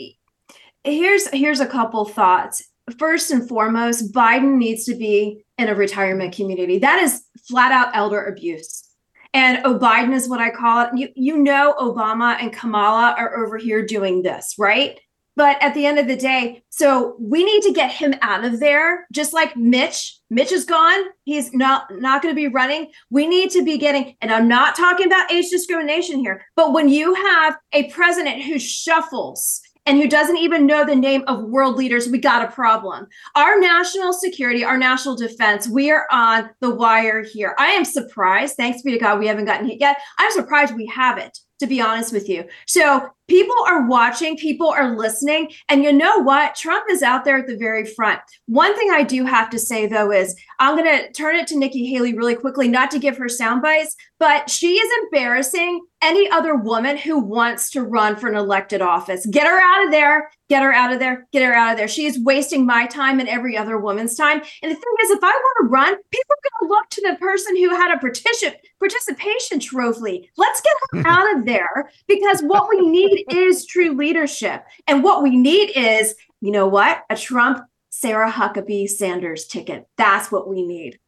here's 0.85 1.29
here's 1.29 1.61
a 1.61 1.67
couple 1.67 2.05
thoughts. 2.05 2.63
First 2.99 3.31
and 3.31 3.49
foremost, 3.49 4.13
Biden 4.13 4.57
needs 4.57 4.85
to 4.85 4.95
be 4.95 5.45
in 5.59 5.69
a 5.69 5.75
retirement 5.75 6.35
community. 6.35 6.79
That 6.79 7.03
is 7.03 7.23
flat 7.49 7.73
out 7.73 7.95
elder 7.95 8.25
abuse. 8.25 8.89
And 9.35 9.65
Biden 9.65 10.13
is 10.13 10.29
what 10.29 10.41
I 10.41 10.51
call 10.51 10.87
it. 10.87 10.91
You 10.95 11.09
you 11.15 11.37
know 11.37 11.75
Obama 11.79 12.37
and 12.41 12.53
Kamala 12.53 13.15
are 13.17 13.45
over 13.45 13.57
here 13.57 13.85
doing 13.85 14.23
this, 14.23 14.55
right? 14.59 14.99
But 15.35 15.63
at 15.63 15.73
the 15.75 15.87
end 15.87 15.99
of 15.99 16.09
the 16.09 16.17
day, 16.17 16.63
so 16.69 17.17
we 17.19 17.43
need 17.43 17.63
to 17.63 17.73
get 17.73 17.91
him 17.91 18.15
out 18.21 18.45
of 18.45 18.61
there, 18.61 19.07
just 19.13 19.33
like 19.33 19.57
Mitch. 19.57 20.19
Mitch 20.31 20.53
is 20.53 20.65
gone. 20.65 21.05
He's 21.25 21.53
not 21.55 21.87
not 21.91 22.23
going 22.23 22.35
to 22.35 22.41
be 22.41 22.49
running. 22.49 22.91
We 23.11 23.27
need 23.27 23.51
to 23.53 23.65
be 23.65 23.79
getting, 23.79 24.15
and 24.21 24.31
I'm 24.31 24.49
not 24.49 24.77
talking 24.77 25.07
about 25.07 25.33
age 25.33 25.51
discrimination 25.51 26.19
here, 26.19 26.45
but 26.55 26.73
when 26.73 26.89
you 26.89 27.15
have 27.15 27.57
a 27.73 27.91
president 27.91 28.43
who 28.43 28.59
shuffles 28.59 29.61
and 29.87 29.99
who 29.99 30.09
doesn't 30.09 30.37
even 30.37 30.67
know 30.67 30.85
the 30.85 30.95
name 30.95 31.25
of 31.27 31.45
world 31.45 31.77
leaders, 31.77 32.09
we 32.09 32.19
got 32.19 32.47
a 32.47 32.53
problem. 32.53 33.07
Our 33.35 33.59
national 33.59 34.13
security, 34.13 34.65
our 34.65 34.79
national 34.79 35.17
defense, 35.17 35.69
we 35.69 35.91
are 35.91 36.07
on 36.11 36.51
the 36.61 36.75
wire 36.75 37.25
here. 37.25 37.55
I 37.59 37.69
am 37.69 37.85
surprised. 37.85 38.57
Thanks 38.57 38.83
be 38.83 38.93
to 38.93 38.99
God, 38.99 39.19
we 39.19 39.27
haven't 39.27 39.47
gotten 39.47 39.67
hit 39.67 39.81
yet. 39.81 39.99
I'm 40.19 40.31
surprised 40.31 40.77
we 40.77 40.87
haven't 40.87 41.39
to 41.63 41.67
be 41.69 41.81
honest 41.81 42.13
with 42.13 42.29
you. 42.29 42.45
So 42.67 43.09
people 43.29 43.57
are 43.67 43.87
watching, 43.87 44.37
people 44.37 44.69
are 44.69 44.97
listening. 44.97 45.51
And 45.69 45.83
you 45.83 45.93
know 45.93 46.19
what? 46.19 46.55
Trump 46.55 46.85
is 46.91 47.03
out 47.03 47.25
there 47.25 47.39
at 47.39 47.47
the 47.47 47.57
very 47.57 47.85
front. 47.85 48.21
One 48.47 48.77
thing 48.77 48.91
I 48.93 49.03
do 49.03 49.25
have 49.25 49.51
to 49.51 49.59
say, 49.59 49.87
though, 49.87 50.13
is 50.13 50.37
I'm 50.59 50.77
going 50.77 50.91
to 50.99 51.13
turn 51.13 51.37
it 51.37 51.47
to 51.49 51.59
Nikki 51.59 51.87
Haley 51.87 52.15
really 52.15 52.35
quickly, 52.35 52.69
not 52.69 52.91
to 52.93 52.99
give 52.99 53.17
her 53.17 53.29
sound 53.29 53.63
bites, 53.63 53.97
but 54.19 54.49
she 54.49 54.75
is 54.75 54.93
embarrassing 55.05 55.81
any 56.03 56.29
other 56.31 56.55
woman 56.57 56.97
who 56.97 57.19
wants 57.19 57.71
to 57.71 57.83
run 57.83 58.17
for 58.17 58.29
an 58.29 58.37
elected 58.37 58.83
office. 58.83 59.25
Get 59.27 59.47
her 59.47 59.61
out 59.61 59.85
of 59.85 59.93
there. 59.93 60.31
Get 60.49 60.63
her 60.63 60.73
out 60.73 60.93
of 60.93 60.99
there. 60.99 61.27
Get 61.33 61.43
her 61.43 61.55
out 61.55 61.73
of 61.73 61.79
there. 61.79 61.89
She 61.89 62.07
is 62.07 62.23
wasting 62.23 62.67
my 62.67 62.87
time 62.87 63.21
and 63.21 63.29
every 63.29 63.57
other 63.57 63.79
woman's 63.79 64.17
time. 64.17 64.43
And 64.63 64.71
the 64.71 64.77
thing 64.77 64.95
is, 65.03 65.11
if 65.11 65.23
I 65.23 65.31
want 65.31 65.57
to 65.63 65.69
run, 65.69 65.97
people 66.11 66.31
are 66.31 66.51
going 66.51 66.69
to 66.69 66.75
look 66.75 66.89
to 66.91 67.03
the 67.03 67.17
person 67.19 67.57
who 67.57 67.71
had 67.71 67.95
a 67.95 67.99
participation 67.99 68.61
participation 68.83 69.61
trophy. 69.61 70.31
Let's 70.37 70.61
get 70.61 70.73
her 70.93 71.07
out 71.09 71.37
of 71.37 71.47
there 71.47 71.91
because 72.09 72.43
what 72.43 72.69
we 72.69 72.81
need 72.81 73.12
is 73.31 73.67
true 73.67 73.93
leadership. 73.93 74.65
And 74.87 75.03
what 75.03 75.23
we 75.23 75.37
need 75.37 75.71
is, 75.77 76.15
you 76.41 76.51
know 76.51 76.67
what? 76.67 77.03
A 77.11 77.17
Trump 77.17 77.65
Sarah 77.91 78.31
Huckabee 78.31 78.89
Sanders 78.89 79.47
ticket. 79.47 79.87
That's 79.97 80.33
what 80.33 80.49
we 80.49 80.67
need. 80.67 80.99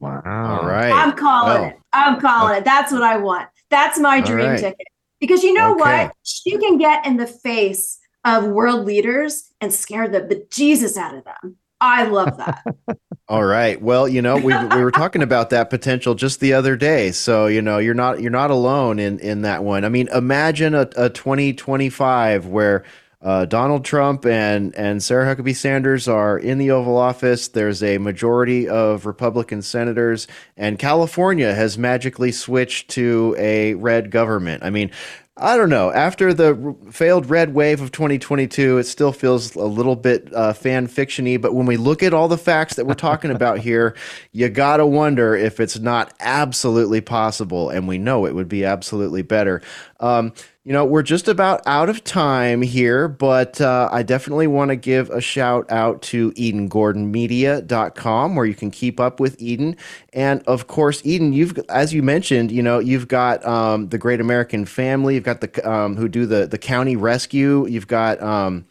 Wow. 0.00 0.22
All 0.24 0.66
right. 0.68 0.92
I'm 0.92 1.12
calling 1.12 1.60
Well, 1.62 1.70
it. 1.70 1.76
I'm 1.92 2.20
calling 2.20 2.56
it. 2.58 2.64
That's 2.64 2.92
what 2.92 3.02
I 3.02 3.16
want. 3.16 3.48
That's 3.70 3.98
my 3.98 4.20
dream 4.20 4.50
right. 4.50 4.60
ticket. 4.60 4.86
Because 5.20 5.42
you 5.42 5.54
know 5.54 5.72
Okay. 5.72 6.04
what? 6.04 6.12
She 6.22 6.58
can 6.58 6.76
get 6.76 7.06
in 7.06 7.16
the 7.16 7.26
face 7.26 7.98
of 8.24 8.44
world 8.46 8.84
leaders 8.84 9.52
and 9.60 9.72
scare 9.72 10.08
the 10.08 10.20
bejesus 10.20 10.96
out 10.96 11.14
of 11.14 11.24
them. 11.24 11.56
I 11.84 12.04
love 12.04 12.36
that. 12.38 12.64
All 13.28 13.44
right. 13.44 13.80
Well, 13.80 14.08
you 14.08 14.20
know, 14.22 14.36
we 14.36 14.54
we 14.54 14.82
were 14.82 14.90
talking 14.90 15.22
about 15.22 15.50
that 15.50 15.70
potential 15.70 16.14
just 16.14 16.40
the 16.40 16.52
other 16.52 16.76
day. 16.76 17.10
So, 17.10 17.46
you 17.46 17.62
know, 17.62 17.78
you're 17.78 17.94
not 17.94 18.20
you're 18.20 18.30
not 18.30 18.50
alone 18.50 18.98
in 18.98 19.18
in 19.20 19.42
that 19.42 19.64
one. 19.64 19.84
I 19.84 19.88
mean, 19.88 20.08
imagine 20.08 20.74
a, 20.74 20.88
a 20.96 21.10
2025 21.10 22.46
where 22.46 22.84
uh, 23.22 23.46
Donald 23.46 23.84
Trump 23.84 24.26
and 24.26 24.74
and 24.76 25.02
Sarah 25.02 25.34
Huckabee 25.34 25.56
Sanders 25.56 26.06
are 26.06 26.38
in 26.38 26.58
the 26.58 26.70
Oval 26.70 26.98
Office. 26.98 27.48
There's 27.48 27.82
a 27.82 27.96
majority 27.96 28.68
of 28.68 29.06
Republican 29.06 29.62
senators, 29.62 30.26
and 30.58 30.78
California 30.78 31.54
has 31.54 31.78
magically 31.78 32.32
switched 32.32 32.90
to 32.90 33.34
a 33.38 33.74
red 33.74 34.10
government. 34.10 34.62
I 34.62 34.68
mean, 34.68 34.90
I 35.36 35.56
don't 35.56 35.68
know. 35.68 35.90
After 35.90 36.32
the 36.32 36.76
r- 36.84 36.92
failed 36.92 37.28
red 37.28 37.54
wave 37.54 37.80
of 37.80 37.90
2022, 37.90 38.78
it 38.78 38.84
still 38.84 39.10
feels 39.10 39.56
a 39.56 39.64
little 39.64 39.96
bit 39.96 40.32
uh, 40.32 40.52
fan 40.52 40.86
fictiony. 40.86 41.40
But 41.40 41.54
when 41.54 41.66
we 41.66 41.76
look 41.76 42.04
at 42.04 42.14
all 42.14 42.28
the 42.28 42.38
facts 42.38 42.76
that 42.76 42.86
we're 42.86 42.94
talking 42.94 43.32
about 43.32 43.58
here, 43.60 43.96
you 44.30 44.48
gotta 44.48 44.86
wonder 44.86 45.34
if 45.34 45.58
it's 45.58 45.78
not 45.78 46.14
absolutely 46.20 47.00
possible. 47.00 47.68
And 47.68 47.88
we 47.88 47.98
know 47.98 48.26
it 48.26 48.34
would 48.36 48.48
be 48.48 48.64
absolutely 48.64 49.22
better. 49.22 49.60
Um, 49.98 50.32
you 50.64 50.72
know, 50.72 50.82
we're 50.82 51.02
just 51.02 51.28
about 51.28 51.60
out 51.66 51.90
of 51.90 52.02
time 52.04 52.62
here, 52.62 53.06
but 53.06 53.60
uh, 53.60 53.90
I 53.92 54.02
definitely 54.02 54.46
want 54.46 54.70
to 54.70 54.76
give 54.76 55.10
a 55.10 55.20
shout 55.20 55.70
out 55.70 56.00
to 56.02 56.32
EdenGordonMedia.com 56.32 58.34
where 58.34 58.46
you 58.46 58.54
can 58.54 58.70
keep 58.70 58.98
up 58.98 59.20
with 59.20 59.36
Eden. 59.38 59.76
And 60.14 60.42
of 60.44 60.66
course, 60.66 61.02
Eden, 61.04 61.34
you've, 61.34 61.58
as 61.68 61.92
you 61.92 62.02
mentioned, 62.02 62.50
you 62.50 62.62
know, 62.62 62.78
you've 62.78 63.08
got 63.08 63.44
um, 63.44 63.90
the 63.90 63.98
Great 63.98 64.22
American 64.22 64.64
Family, 64.64 65.16
you've 65.16 65.24
got 65.24 65.42
the, 65.42 65.70
um, 65.70 65.96
who 65.96 66.08
do 66.08 66.24
the, 66.24 66.46
the 66.46 66.58
county 66.58 66.96
rescue, 66.96 67.66
you've 67.66 67.88
got, 67.88 68.22
um, 68.22 68.66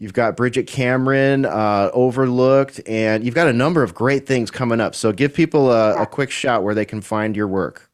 You've 0.00 0.12
got 0.12 0.36
Bridgette 0.36 0.66
Cameron, 0.66 1.46
uh, 1.46 1.88
Overlooked, 1.94 2.80
and 2.86 3.24
you've 3.24 3.36
got 3.36 3.46
a 3.46 3.52
number 3.52 3.82
of 3.82 3.94
great 3.94 4.26
things 4.26 4.50
coming 4.50 4.80
up. 4.80 4.94
So 4.94 5.12
give 5.12 5.32
people 5.32 5.70
a, 5.70 6.02
a 6.02 6.06
quick 6.06 6.32
shout 6.32 6.64
where 6.64 6.74
they 6.74 6.84
can 6.84 7.00
find 7.00 7.36
your 7.36 7.46
work. 7.46 7.88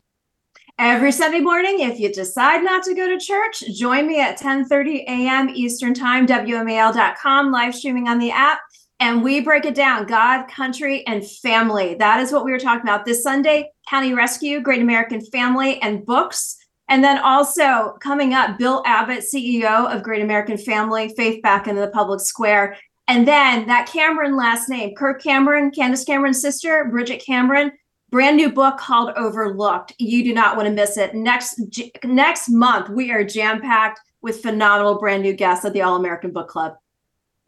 Every 0.83 1.13
Sunday 1.13 1.41
morning, 1.41 1.81
if 1.81 2.01
you 2.01 2.11
decide 2.11 2.65
not 2.65 2.83
to 2.85 2.95
go 2.95 3.07
to 3.07 3.19
church, 3.19 3.63
join 3.75 4.07
me 4.07 4.19
at 4.19 4.39
10:30 4.39 5.03
a.m. 5.03 5.51
Eastern 5.51 5.93
Time, 5.93 6.27
WMAL.com, 6.27 7.53
live 7.53 7.75
streaming 7.75 8.09
on 8.09 8.19
the 8.19 8.31
app. 8.31 8.61
And 8.99 9.23
we 9.23 9.41
break 9.41 9.67
it 9.67 9.75
down 9.75 10.07
God, 10.07 10.49
country, 10.49 11.07
and 11.07 11.31
family. 11.31 11.97
That 11.97 12.21
is 12.21 12.33
what 12.33 12.47
we 12.47 12.51
were 12.51 12.59
talking 12.59 12.89
about 12.89 13.05
this 13.05 13.23
Sunday 13.23 13.71
County 13.91 14.15
Rescue, 14.15 14.63
Great 14.63 14.81
American 14.81 15.21
Family, 15.21 15.83
and 15.83 16.07
books. 16.07 16.57
And 16.89 17.05
then 17.05 17.19
also 17.19 17.99
coming 18.01 18.33
up, 18.33 18.57
Bill 18.57 18.83
Abbott, 18.87 19.23
CEO 19.31 19.95
of 19.95 20.03
Great 20.03 20.23
American 20.23 20.57
Family, 20.57 21.13
Faith 21.15 21.43
Back 21.43 21.67
into 21.67 21.83
the 21.83 21.89
Public 21.89 22.21
Square. 22.21 22.79
And 23.07 23.29
then 23.29 23.67
that 23.67 23.87
Cameron 23.87 24.35
last 24.35 24.71
name, 24.71 24.95
Kirk 24.95 25.23
Cameron, 25.23 25.73
Candace 25.73 26.05
Cameron's 26.05 26.41
sister, 26.41 26.91
Bridgette 26.91 27.23
Cameron, 27.23 27.73
brand 28.11 28.37
new 28.37 28.51
book 28.51 28.79
called 28.79 29.13
Overlooked. 29.17 29.95
You 29.99 30.25
do 30.25 30.35
not 30.35 30.57
want 30.57 30.69
to 30.69 30.75
miss 30.75 30.97
it. 30.97 31.15
Next 31.15 31.61
j- 31.69 31.93
next 32.05 32.49
month, 32.49 32.89
we 32.89 33.11
are 33.11 33.25
jam 33.25 33.61
packed 33.61 34.01
with 34.23 34.43
phenomenal 34.43 34.99
brand 34.99 35.23
new 35.23 35.33
guests 35.33 35.65
at 35.65 35.73
the 35.73 35.83
All 35.83 35.97
American 35.97 36.33
Book 36.33 36.49
Club. 36.49 36.77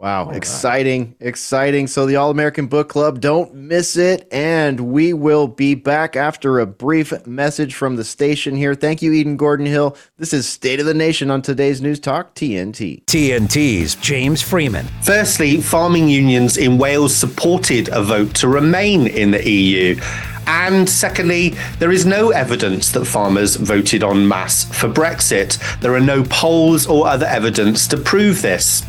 Wow, 0.03 0.25
oh 0.25 0.27
right. 0.29 0.37
exciting, 0.37 1.15
exciting. 1.21 1.87
So, 1.87 2.07
the 2.07 2.17
All 2.17 2.33
American 2.33 2.67
Book 2.67 2.89
Club, 2.89 3.21
don't 3.21 3.55
miss 3.55 3.97
it. 3.97 4.27
And 4.33 4.81
we 4.81 5.13
will 5.13 5.47
be 5.47 5.77
back 5.77 6.17
after 6.17 6.59
a 6.59 6.67
brief 6.67 7.25
message 7.25 7.77
from 7.77 7.95
the 7.95 8.03
station 8.03 8.57
here. 8.57 8.75
Thank 8.75 9.01
you, 9.01 9.13
Eden 9.13 9.37
Gordon 9.37 9.67
Hill. 9.67 9.97
This 10.17 10.33
is 10.33 10.49
State 10.49 10.81
of 10.81 10.87
the 10.87 10.95
Nation 10.95 11.31
on 11.31 11.41
today's 11.41 11.81
News 11.81 12.01
Talk 12.01 12.35
TNT. 12.35 13.05
TNT's 13.05 13.95
James 13.95 14.43
Freeman. 14.43 14.87
Firstly, 15.03 15.61
farming 15.61 16.09
unions 16.09 16.57
in 16.57 16.79
Wales 16.79 17.15
supported 17.15 17.89
a 17.91 18.03
vote 18.03 18.35
to 18.35 18.49
remain 18.49 19.07
in 19.07 19.31
the 19.31 19.49
EU. 19.49 20.01
And 20.47 20.89
secondly, 20.89 21.51
there 21.79 21.93
is 21.93 22.05
no 22.05 22.31
evidence 22.31 22.91
that 22.93 23.05
farmers 23.05 23.57
voted 23.57 24.03
en 24.03 24.27
masse 24.27 24.65
for 24.65 24.89
Brexit. 24.89 25.59
There 25.81 25.95
are 25.95 26.01
no 26.01 26.25
polls 26.25 26.87
or 26.87 27.07
other 27.07 27.27
evidence 27.27 27.87
to 27.89 27.97
prove 27.97 28.43
this. 28.43 28.85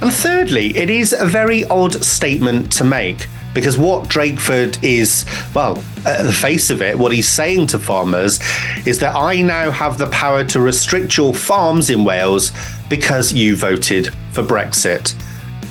And 0.00 0.12
thirdly, 0.12 0.76
it 0.76 0.88
is 0.88 1.12
a 1.12 1.26
very 1.26 1.64
odd 1.66 2.02
statement 2.02 2.72
to 2.72 2.84
make 2.84 3.28
because 3.54 3.76
what 3.76 4.08
Drakeford 4.08 4.82
is, 4.82 5.26
well, 5.54 5.82
at 6.06 6.22
the 6.22 6.32
face 6.32 6.70
of 6.70 6.82
it, 6.82 6.98
what 6.98 7.12
he's 7.12 7.28
saying 7.28 7.66
to 7.68 7.78
farmers 7.78 8.40
is 8.86 9.00
that 9.00 9.14
I 9.16 9.42
now 9.42 9.70
have 9.70 9.98
the 9.98 10.06
power 10.08 10.44
to 10.44 10.60
restrict 10.60 11.16
your 11.16 11.34
farms 11.34 11.90
in 11.90 12.04
Wales 12.04 12.52
because 12.88 13.32
you 13.32 13.56
voted 13.56 14.14
for 14.32 14.42
Brexit. 14.42 15.14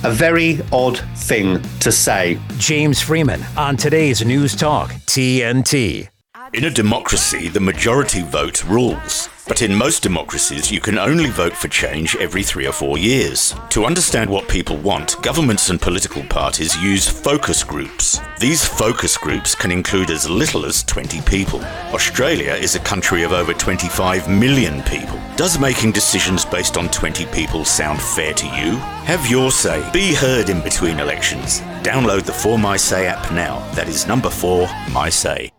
A 0.02 0.10
very 0.10 0.60
odd 0.72 0.98
thing 1.14 1.60
to 1.80 1.92
say. 1.92 2.38
James 2.56 3.02
Freeman 3.02 3.42
on 3.56 3.76
today's 3.76 4.24
News 4.24 4.56
Talk 4.56 4.90
TNT. 5.04 6.08
In 6.54 6.64
a 6.64 6.70
democracy, 6.70 7.48
the 7.48 7.60
majority 7.60 8.22
vote 8.22 8.64
rules. 8.64 9.29
But 9.50 9.62
in 9.62 9.74
most 9.74 10.04
democracies, 10.04 10.70
you 10.70 10.80
can 10.80 10.96
only 10.96 11.28
vote 11.28 11.54
for 11.54 11.66
change 11.66 12.14
every 12.14 12.44
three 12.44 12.68
or 12.68 12.72
four 12.72 12.98
years. 12.98 13.52
To 13.70 13.84
understand 13.84 14.30
what 14.30 14.46
people 14.48 14.76
want, 14.76 15.20
governments 15.22 15.70
and 15.70 15.82
political 15.82 16.22
parties 16.22 16.80
use 16.80 17.08
focus 17.08 17.64
groups. 17.64 18.20
These 18.38 18.64
focus 18.64 19.16
groups 19.16 19.56
can 19.56 19.72
include 19.72 20.10
as 20.10 20.30
little 20.30 20.64
as 20.64 20.84
20 20.84 21.20
people. 21.22 21.60
Australia 21.92 22.52
is 22.52 22.76
a 22.76 22.86
country 22.92 23.24
of 23.24 23.32
over 23.32 23.52
25 23.52 24.28
million 24.28 24.82
people. 24.84 25.18
Does 25.34 25.58
making 25.58 25.90
decisions 25.90 26.44
based 26.44 26.76
on 26.76 26.88
20 26.88 27.26
people 27.26 27.64
sound 27.64 28.00
fair 28.00 28.32
to 28.34 28.46
you? 28.46 28.76
Have 29.10 29.28
your 29.28 29.50
say. 29.50 29.84
Be 29.92 30.14
heard 30.14 30.48
in 30.48 30.60
between 30.62 31.00
elections. 31.00 31.58
Download 31.82 32.22
the 32.22 32.32
For 32.32 32.56
My 32.56 32.76
Say 32.76 33.08
app 33.08 33.32
now. 33.32 33.58
That 33.74 33.88
is 33.88 34.06
number 34.06 34.30
4, 34.30 34.68
My 34.92 35.08
Say. 35.08 35.50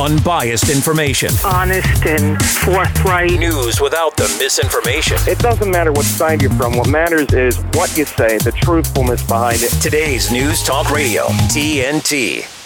Unbiased 0.00 0.70
information. 0.70 1.30
honest 1.44 2.06
and 2.06 2.42
forthright. 2.42 3.38
News 3.38 3.82
without 3.82 4.16
the 4.16 4.24
misinformation. 4.38 5.18
It 5.28 5.38
doesn't 5.40 5.70
matter 5.70 5.92
what 5.92 6.06
side 6.06 6.40
you're 6.40 6.50
from. 6.52 6.74
What 6.74 6.88
matters 6.88 7.32
is 7.34 7.58
what 7.74 7.94
you 7.98 8.06
say, 8.06 8.38
the 8.38 8.52
truthfulness 8.52 9.22
behind 9.22 9.62
it. 9.62 9.70
Today's 9.82 10.32
News 10.32 10.62
Talk 10.62 10.90
Radio 10.90 11.24
TNT. 11.52 12.59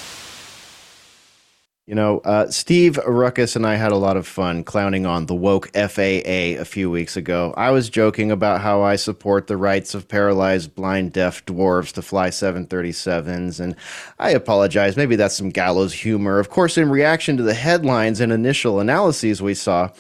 You 1.87 1.95
know, 1.95 2.21
uh, 2.21 2.51
Steve 2.51 2.97
Ruckus 2.97 3.57
and 3.57 3.67
I 3.67 3.75
had 3.75 3.93
a 3.93 3.99
lot 3.99 4.17
of 4.17 4.27
fun 4.27 4.65
clowning 4.65 5.05
on 5.05 5.27
the 5.27 5.35
woke 5.35 5.71
FAA 5.75 6.57
a 6.57 6.65
few 6.65 6.91
weeks 6.91 7.15
ago. 7.15 7.53
I 7.59 7.73
was 7.73 7.91
joking 7.91 8.31
about 8.31 8.63
how 8.63 8.81
I 8.81 8.97
support 8.97 9.49
the 9.49 9.59
rights 9.59 9.95
of 9.95 10.09
paralyzed, 10.09 10.75
blind, 10.75 11.13
deaf 11.13 11.45
dwarves 11.45 11.93
to 11.93 12.01
fly 12.01 12.31
737s, 12.31 13.61
and 13.61 13.77
I 14.19 14.31
apologize. 14.31 14.97
Maybe 14.97 15.15
that's 15.15 15.37
some 15.37 15.51
gallows 15.51 15.93
humor. 15.93 16.39
Of 16.39 16.49
course, 16.49 16.79
in 16.79 16.89
reaction 16.89 17.37
to 17.37 17.43
the 17.43 17.53
headlines 17.53 18.19
and 18.19 18.33
initial 18.33 18.81
analyses 18.81 19.43
we 19.43 19.53
saw, 19.53 19.91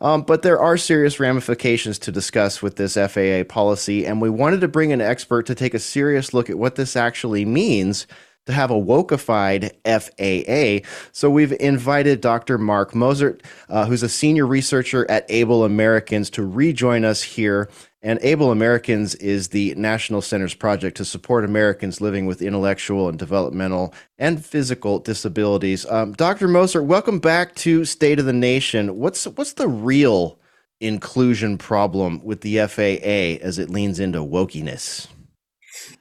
um, 0.00 0.22
but 0.22 0.40
there 0.40 0.58
are 0.58 0.78
serious 0.78 1.20
ramifications 1.20 1.98
to 1.98 2.10
discuss 2.10 2.62
with 2.62 2.76
this 2.76 2.94
FAA 2.94 3.44
policy, 3.46 4.06
and 4.06 4.22
we 4.22 4.30
wanted 4.30 4.62
to 4.62 4.68
bring 4.68 4.92
an 4.92 5.02
expert 5.02 5.44
to 5.44 5.54
take 5.54 5.74
a 5.74 5.78
serious 5.78 6.32
look 6.32 6.48
at 6.48 6.56
what 6.56 6.76
this 6.76 6.96
actually 6.96 7.44
means 7.44 8.06
to 8.46 8.52
have 8.52 8.70
a 8.70 8.74
wokeified 8.74 9.70
FAA. 9.84 10.86
So 11.12 11.30
we've 11.30 11.52
invited 11.52 12.20
Dr. 12.20 12.58
Mark 12.58 12.92
Mostert, 12.92 13.40
uh, 13.68 13.86
who's 13.86 14.02
a 14.02 14.08
senior 14.08 14.46
researcher 14.46 15.10
at 15.10 15.24
Able 15.28 15.64
Americans, 15.64 16.30
to 16.30 16.46
rejoin 16.46 17.04
us 17.04 17.22
here. 17.22 17.68
And 18.02 18.18
Able 18.22 18.52
Americans 18.52 19.14
is 19.14 19.48
the 19.48 19.74
National 19.76 20.20
Center's 20.20 20.52
project 20.52 20.98
to 20.98 21.06
support 21.06 21.42
Americans 21.42 22.02
living 22.02 22.26
with 22.26 22.42
intellectual 22.42 23.08
and 23.08 23.18
developmental 23.18 23.94
and 24.18 24.44
physical 24.44 24.98
disabilities. 24.98 25.86
Um, 25.86 26.12
Dr. 26.12 26.46
Mostert, 26.46 26.84
welcome 26.84 27.18
back 27.18 27.54
to 27.56 27.86
State 27.86 28.18
of 28.18 28.26
the 28.26 28.34
Nation. 28.34 28.98
What's 28.98 29.24
what's 29.24 29.54
the 29.54 29.68
real 29.68 30.38
inclusion 30.80 31.56
problem 31.56 32.22
with 32.22 32.42
the 32.42 32.58
FAA 32.58 33.42
as 33.42 33.58
it 33.58 33.70
leans 33.70 33.98
into 33.98 34.18
wokeness? 34.18 35.06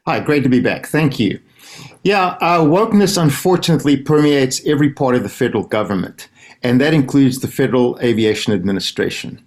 Hi, 0.05 0.19
great 0.19 0.43
to 0.43 0.49
be 0.49 0.59
back. 0.59 0.87
Thank 0.87 1.19
you. 1.19 1.39
Yeah, 2.03 2.37
uh, 2.41 2.59
wokeness 2.59 3.21
unfortunately 3.21 3.95
permeates 3.97 4.65
every 4.65 4.89
part 4.89 5.15
of 5.15 5.23
the 5.23 5.29
federal 5.29 5.63
government, 5.63 6.27
and 6.61 6.79
that 6.81 6.93
includes 6.93 7.39
the 7.39 7.47
Federal 7.47 7.97
Aviation 8.01 8.51
Administration. 8.53 9.41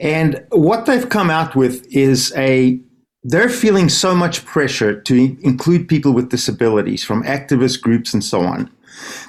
And 0.00 0.42
what 0.50 0.86
they've 0.86 1.08
come 1.08 1.28
out 1.28 1.54
with 1.54 1.86
is 1.94 2.32
a 2.36 2.80
they're 3.22 3.50
feeling 3.50 3.90
so 3.90 4.14
much 4.14 4.46
pressure 4.46 4.98
to 4.98 5.14
include 5.42 5.88
people 5.88 6.12
with 6.12 6.30
disabilities 6.30 7.04
from 7.04 7.22
activist 7.24 7.82
groups 7.82 8.14
and 8.14 8.24
so 8.24 8.40
on. 8.40 8.70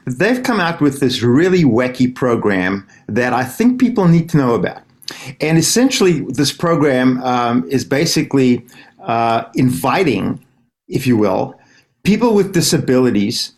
They've 0.05 0.41
come 0.41 0.61
out 0.61 0.79
with 0.79 1.01
this 1.01 1.21
really 1.21 1.65
wacky 1.65 2.13
program 2.13 2.87
that 3.07 3.33
I 3.33 3.43
think 3.43 3.81
people 3.81 4.07
need 4.07 4.29
to 4.29 4.37
know 4.37 4.55
about. 4.55 4.83
And 5.41 5.57
essentially, 5.57 6.21
this 6.21 6.53
program 6.53 7.21
um, 7.21 7.67
is 7.69 7.83
basically 7.83 8.65
uh, 9.03 9.43
inviting, 9.55 10.41
if 10.87 11.05
you 11.05 11.17
will, 11.17 11.59
people 12.03 12.33
with 12.33 12.53
disabilities 12.53 13.53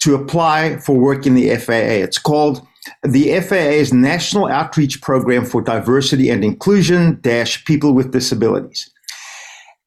to 0.00 0.14
apply 0.14 0.78
for 0.78 0.98
work 0.98 1.26
in 1.26 1.34
the 1.34 1.56
FAA. 1.56 2.02
It's 2.04 2.18
called 2.18 2.66
the 3.02 3.40
FAA's 3.40 3.92
National 3.92 4.46
Outreach 4.46 5.00
Program 5.00 5.44
for 5.44 5.62
Diversity 5.62 6.30
and 6.30 6.44
Inclusion 6.44 7.18
dash 7.22 7.64
People 7.64 7.92
with 7.94 8.12
Disabilities. 8.12 8.90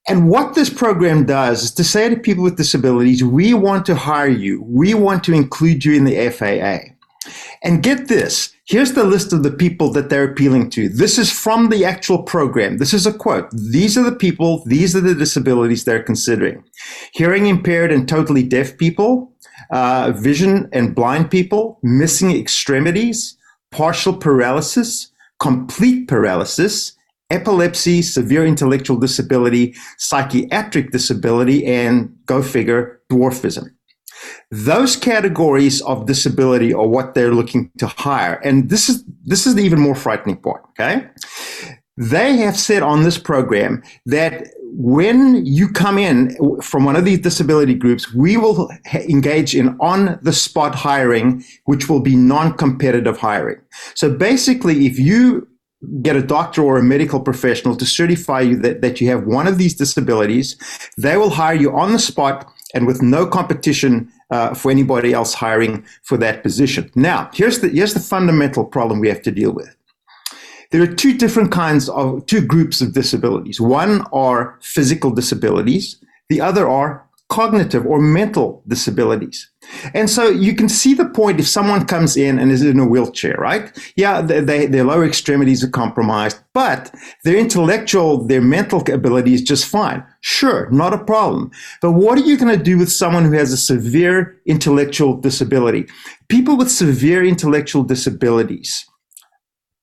And 0.08 0.28
what 0.30 0.56
this 0.56 0.72
program 0.72 1.26
does 1.26 1.64
is 1.64 1.72
to 1.74 1.84
say 1.84 2.10
to 2.10 2.18
people 2.18 2.44
with 2.44 2.58
disabilities, 2.58 3.24
we 3.24 3.54
want 3.54 3.86
to 3.86 3.96
hire 3.96 4.28
you. 4.28 4.64
We 4.64 4.96
want 4.96 5.24
to 5.26 5.34
include 5.34 5.86
you 5.86 5.94
in 5.94 6.04
the 6.04 6.30
FAA. 6.30 6.96
And 7.64 7.84
get 7.84 8.08
this, 8.08 8.54
here's 8.70 8.94
the 8.94 9.04
list 9.04 9.34
of 9.34 9.42
the 9.42 9.52
people 9.52 9.92
that 9.92 10.10
they're 10.10 10.32
appealing 10.32 10.70
to. 10.70 10.88
This 10.90 11.18
is 11.18 11.32
from 11.32 11.70
the 11.70 11.84
actual 11.84 12.22
program. 12.22 12.78
This 12.78 12.94
is 12.94 13.08
a 13.08 13.12
quote. 13.12 13.50
These 13.52 13.98
are 13.98 14.04
the 14.04 14.16
people, 14.16 14.64
these 14.66 14.96
are 14.96 15.02
the 15.02 15.16
disabilities 15.16 15.84
they're 15.84 16.04
considering. 16.04 16.64
Hearing 17.12 17.48
impaired 17.48 17.92
and 17.92 18.08
totally 18.08 18.44
deaf 18.44 18.78
people, 18.78 19.34
uh, 19.72 20.14
vision 20.16 20.70
and 20.72 20.94
blind 20.96 21.32
people, 21.32 21.80
missing 21.82 22.32
extremities, 22.32 23.36
partial 23.72 24.16
paralysis, 24.16 25.12
complete 25.40 26.08
paralysis, 26.08 26.96
epilepsy, 27.32 28.02
severe 28.04 28.46
intellectual 28.46 28.98
disability, 28.98 29.76
psychiatric 29.98 30.92
disability, 30.92 31.66
and 31.66 32.16
go 32.26 32.42
figure, 32.44 33.02
dwarfism. 33.12 33.70
Those 34.52 34.96
categories 34.96 35.82
of 35.82 36.06
disability 36.06 36.74
are 36.74 36.88
what 36.88 37.14
they're 37.14 37.34
looking 37.34 37.72
to 37.78 37.88
hire. 37.88 38.36
And 38.44 38.70
this 38.70 38.90
is 38.90 39.04
this 39.26 39.46
is 39.46 39.56
the 39.56 39.64
even 39.64 39.80
more 39.80 39.96
frightening 39.96 40.38
part, 40.38 40.64
okay? 40.72 41.08
They 41.98 42.38
have 42.38 42.58
said 42.58 42.82
on 42.82 43.04
this 43.04 43.18
program 43.18 43.84
that 44.06 44.48
when 44.72 45.46
you 45.46 45.68
come 45.68 45.98
in 45.98 46.36
from 46.62 46.86
one 46.86 46.96
of 46.96 47.04
these 47.04 47.20
disability 47.20 47.74
groups, 47.74 48.14
we 48.14 48.38
will 48.38 48.70
engage 48.94 49.56
in 49.56 49.78
on 49.82 50.18
the 50.22 50.32
spot 50.32 50.76
hiring, 50.76 51.44
which 51.66 51.90
will 51.90 52.00
be 52.00 52.16
non 52.16 52.54
competitive 52.54 53.18
hiring. 53.18 53.60
So 53.96 54.16
basically, 54.16 54.86
if 54.86 54.98
you 54.98 55.48
get 56.02 56.16
a 56.16 56.22
doctor 56.22 56.62
or 56.62 56.78
a 56.78 56.84
medical 56.84 57.20
professional 57.20 57.76
to 57.76 57.86
certify 57.86 58.42
you 58.42 58.58
that, 58.58 58.82
that 58.82 59.00
you 59.00 59.08
have 59.08 59.26
one 59.26 59.48
of 59.48 59.58
these 59.58 59.76
disabilities, 59.76 60.58
they 60.98 61.18
will 61.18 61.30
hire 61.30 61.56
you 61.56 61.76
on 61.76 61.94
the 61.94 62.00
spot 62.00 62.52
and 62.74 62.86
with 62.86 63.02
no 63.02 63.26
competition 63.26 64.12
uh, 64.32 64.54
for 64.54 64.72
anybody 64.72 65.14
else 65.14 65.34
hiring 65.34 65.86
for 66.04 66.18
that 66.18 66.44
position. 66.44 66.92
Now, 66.96 67.30
here's 67.34 67.60
the, 67.60 67.70
here's 67.70 67.94
the 67.94 68.00
fundamental 68.00 68.66
problem 68.66 69.00
we 69.00 69.10
have 69.10 69.22
to 69.24 69.32
deal 69.32 69.52
with. 69.52 69.76
There 70.72 70.82
are 70.84 70.88
two 70.88 71.18
different 71.18 71.52
kinds 71.52 71.90
of, 71.90 72.26
two 72.28 72.46
groups 72.46 72.80
of 72.82 72.94
disabilities. 72.94 73.60
One 73.60 74.04
are 74.14 74.60
physical 74.62 75.12
disabilities. 75.12 76.04
The 76.30 76.42
other 76.42 76.70
are 76.70 77.08
cognitive 77.30 77.86
or 77.86 78.00
mental 78.00 78.64
disabilities. 78.68 79.50
And 79.94 80.10
so 80.10 80.30
you 80.30 80.56
can 80.56 80.70
see 80.70 80.94
the 80.94 81.10
point 81.10 81.40
if 81.40 81.48
someone 81.48 81.86
comes 81.86 82.18
in 82.18 82.40
and 82.40 82.52
is 82.52 82.64
in 82.64 82.80
a 82.80 82.88
wheelchair, 82.88 83.36
right? 83.38 83.78
Yeah, 83.96 84.22
they, 84.22 84.40
they, 84.42 84.66
their 84.66 84.84
lower 84.84 85.06
extremities 85.06 85.64
are 85.64 85.70
compromised, 85.70 86.40
but 86.54 86.94
their 87.24 87.38
intellectual, 87.38 88.26
their 88.26 88.42
mental 88.42 88.84
ability 88.92 89.34
is 89.34 89.42
just 89.42 89.66
fine. 89.66 90.04
Sure, 90.22 90.70
not 90.72 90.94
a 90.94 91.04
problem. 91.04 91.52
But 91.82 91.94
what 91.94 92.18
are 92.18 92.26
you 92.26 92.38
going 92.38 92.58
to 92.58 92.64
do 92.64 92.78
with 92.78 92.92
someone 92.92 93.26
who 93.26 93.34
has 93.34 93.52
a 93.52 93.58
severe 93.58 94.42
intellectual 94.46 95.16
disability? 95.16 95.88
People 96.28 96.58
with 96.58 96.72
severe 96.72 97.24
intellectual 97.24 97.84
disabilities 97.84 98.86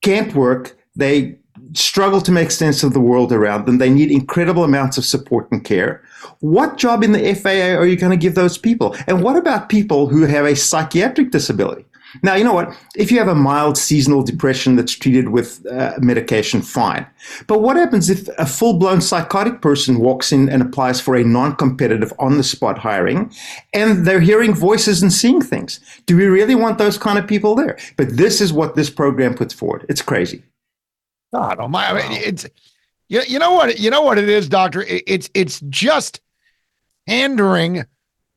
can't 0.03 0.35
work. 0.35 0.77
They 0.95 1.39
struggle 1.77 2.21
to 2.21 2.33
make 2.33 2.51
sense 2.51 2.83
of 2.83 2.93
the 2.93 3.01
world 3.01 3.33
around 3.33 3.67
them. 3.67 3.79
They 3.79 3.91
need 3.91 4.11
incredible 4.11 4.65
amounts 4.65 4.99
of 4.99 5.05
support 5.05 5.51
and 5.51 5.65
care. 5.65 6.03
What 6.41 6.77
job 6.77 7.03
in 7.03 7.13
the 7.13 7.35
FAA 7.35 7.79
are 7.79 7.87
you 7.87 7.97
going 7.97 8.11
to 8.11 8.17
give 8.17 8.35
those 8.35 8.59
people? 8.59 8.97
And 9.07 9.23
what 9.23 9.37
about 9.37 9.69
people 9.69 10.09
who 10.09 10.23
have 10.23 10.45
a 10.45 10.57
psychiatric 10.57 11.31
disability? 11.31 11.85
Now, 12.23 12.35
you 12.35 12.45
know 12.45 12.55
what? 12.55 12.75
If 12.95 13.11
you 13.11 13.19
have 13.19 13.29
a 13.29 13.35
mild 13.35 13.77
seasonal 13.77 14.23
depression 14.23 14.77
that's 14.77 14.93
treated 14.93 15.31
with 15.31 15.67
uh, 15.67 15.95
medication, 15.99 16.63
fine. 16.63 17.07
But 17.47 17.61
what 17.61 17.77
happens 17.77 18.09
if 18.09 18.29
a 18.39 18.47
full 18.47 18.79
blown 18.79 19.01
psychotic 19.01 19.61
person 19.61 19.99
walks 19.99 20.33
in 20.33 20.49
and 20.49 20.63
applies 20.63 21.01
for 21.01 21.17
a 21.17 21.25
non 21.25 21.57
competitive 21.57 22.13
on 22.19 22.37
the 22.37 22.45
spot 22.45 22.79
hiring 22.79 23.33
and 23.75 24.07
they're 24.07 24.21
hearing 24.21 24.55
voices 24.55 25.03
and 25.03 25.13
seeing 25.13 25.43
things? 25.43 25.81
Do 26.07 26.17
we 26.17 26.27
really 26.27 26.55
want 26.55 26.79
those 26.79 26.97
kind 26.97 27.19
of 27.19 27.27
people 27.27 27.55
there? 27.55 27.77
But 27.97 28.17
this 28.17 28.41
is 28.41 28.53
what 28.53 28.77
this 28.77 28.89
program 28.89 29.35
puts 29.35 29.53
forward. 29.53 29.85
It's 29.89 30.03
crazy. 30.03 30.43
God 31.33 31.59
almighty. 31.59 32.01
I 32.01 32.09
mean, 32.09 32.21
it's 32.25 32.47
you, 33.09 33.23
you 33.27 33.39
know 33.39 33.53
what 33.53 33.79
you 33.79 33.91
know 33.91 34.03
what 34.03 34.19
it 34.19 34.29
is, 34.29 34.49
doctor? 34.49 34.83
It, 34.83 35.05
it's 35.07 35.31
it's 35.35 35.61
just 35.69 36.21
pandering 37.07 37.85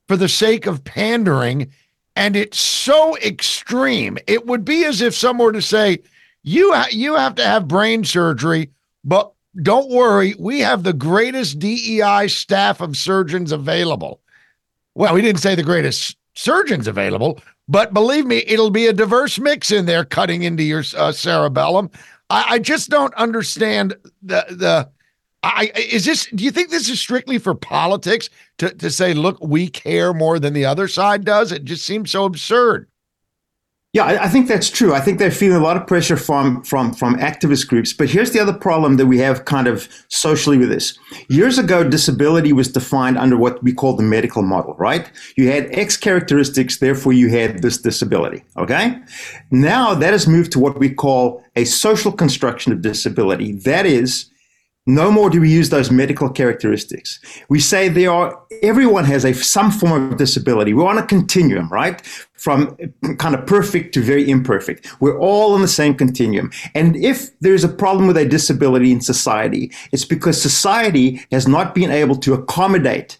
for 0.07 0.17
the 0.17 0.29
sake 0.29 0.65
of 0.65 0.83
pandering, 0.83 1.71
and 2.15 2.35
it's 2.35 2.59
so 2.59 3.17
extreme. 3.17 4.17
It 4.27 4.45
would 4.45 4.65
be 4.65 4.85
as 4.85 5.01
if 5.01 5.15
someone 5.15 5.45
were 5.45 5.53
to 5.53 5.61
say, 5.61 5.99
"You 6.43 6.73
ha- 6.73 6.89
you 6.91 7.15
have 7.15 7.35
to 7.35 7.45
have 7.45 7.67
brain 7.67 8.03
surgery, 8.03 8.71
but 9.03 9.31
don't 9.61 9.89
worry, 9.89 10.35
we 10.37 10.59
have 10.59 10.83
the 10.83 10.93
greatest 10.93 11.59
DEI 11.59 12.27
staff 12.27 12.81
of 12.81 12.97
surgeons 12.97 13.51
available." 13.51 14.21
Well, 14.95 15.13
we 15.13 15.21
didn't 15.21 15.41
say 15.41 15.55
the 15.55 15.63
greatest 15.63 16.17
surgeons 16.35 16.87
available, 16.87 17.39
but 17.67 17.93
believe 17.93 18.25
me, 18.25 18.43
it'll 18.47 18.71
be 18.71 18.87
a 18.87 18.93
diverse 18.93 19.39
mix 19.39 19.71
in 19.71 19.85
there 19.85 20.03
cutting 20.03 20.43
into 20.43 20.63
your 20.63 20.83
uh, 20.97 21.11
cerebellum. 21.11 21.89
I, 22.29 22.45
I 22.49 22.59
just 22.59 22.89
don't 22.89 23.13
understand 23.15 23.95
the 24.21 24.45
the. 24.49 24.89
I 25.41 25.71
is 25.73 26.03
this? 26.03 26.27
Do 26.27 26.43
you 26.43 26.51
think 26.51 26.69
this 26.69 26.89
is 26.89 26.99
strictly 26.99 27.37
for 27.37 27.55
politics 27.55 28.29
to 28.57 28.69
to 28.75 28.91
say, 28.91 29.13
look, 29.13 29.37
we 29.41 29.69
care 29.69 30.13
more 30.13 30.37
than 30.37 30.53
the 30.53 30.65
other 30.65 30.87
side 30.89 31.23
does? 31.23 31.53
It 31.53 31.63
just 31.63 31.85
seems 31.85 32.11
so 32.11 32.25
absurd. 32.25 32.88
Yeah, 33.91 34.03
I, 34.03 34.25
I 34.25 34.27
think 34.27 34.47
that's 34.47 34.69
true. 34.69 34.93
I 34.93 34.99
think 34.99 35.17
they're 35.17 35.31
feeling 35.31 35.57
a 35.57 35.63
lot 35.63 35.75
of 35.75 35.87
pressure 35.87 36.15
from 36.15 36.61
from 36.61 36.93
from 36.93 37.15
activist 37.15 37.67
groups. 37.67 37.91
But 37.91 38.07
here's 38.07 38.31
the 38.31 38.39
other 38.39 38.53
problem 38.53 38.97
that 38.97 39.07
we 39.07 39.17
have 39.17 39.45
kind 39.45 39.65
of 39.67 39.89
socially 40.09 40.59
with 40.59 40.69
this. 40.69 40.97
Years 41.27 41.57
ago, 41.57 41.83
disability 41.83 42.53
was 42.53 42.67
defined 42.67 43.17
under 43.17 43.35
what 43.35 43.63
we 43.63 43.73
call 43.73 43.95
the 43.95 44.03
medical 44.03 44.43
model, 44.43 44.75
right? 44.75 45.11
You 45.37 45.49
had 45.49 45.69
X 45.71 45.97
characteristics, 45.97 46.77
therefore 46.77 47.13
you 47.13 47.29
had 47.29 47.63
this 47.63 47.79
disability. 47.79 48.43
Okay. 48.57 48.95
Now 49.49 49.95
that 49.95 50.13
has 50.13 50.27
moved 50.27 50.51
to 50.51 50.59
what 50.59 50.77
we 50.77 50.93
call 50.93 51.43
a 51.55 51.65
social 51.65 52.11
construction 52.11 52.71
of 52.71 52.83
disability. 52.83 53.53
That 53.53 53.87
is, 53.87 54.28
no 54.89 55.11
more 55.11 55.29
do 55.29 55.39
we 55.39 55.51
use 55.51 55.69
those 55.69 55.91
medical 55.91 56.29
characteristics. 56.29 57.19
We 57.47 57.59
say 57.59 57.89
there 57.89 58.11
are 58.11 58.41
everyone 58.63 59.05
has 59.05 59.23
a 59.23 59.33
some 59.33 59.71
form 59.71 60.11
of 60.11 60.17
disability. 60.17 60.73
We're 60.73 60.87
on 60.87 60.97
a 60.97 61.05
continuum, 61.05 61.69
right? 61.69 62.01
From 62.33 62.75
kind 63.17 63.35
of 63.35 63.45
perfect 63.45 63.93
to 63.93 64.01
very 64.01 64.27
imperfect. 64.29 64.99
We're 64.99 65.19
all 65.19 65.53
on 65.53 65.61
the 65.61 65.67
same 65.67 65.93
continuum. 65.93 66.51
And 66.73 66.95
if 66.95 67.37
there's 67.39 67.63
a 67.63 67.69
problem 67.69 68.07
with 68.07 68.17
a 68.17 68.25
disability 68.25 68.91
in 68.91 69.01
society, 69.01 69.71
it's 69.91 70.05
because 70.05 70.41
society 70.41 71.25
has 71.31 71.47
not 71.47 71.75
been 71.75 71.91
able 71.91 72.15
to 72.17 72.33
accommodate 72.33 73.19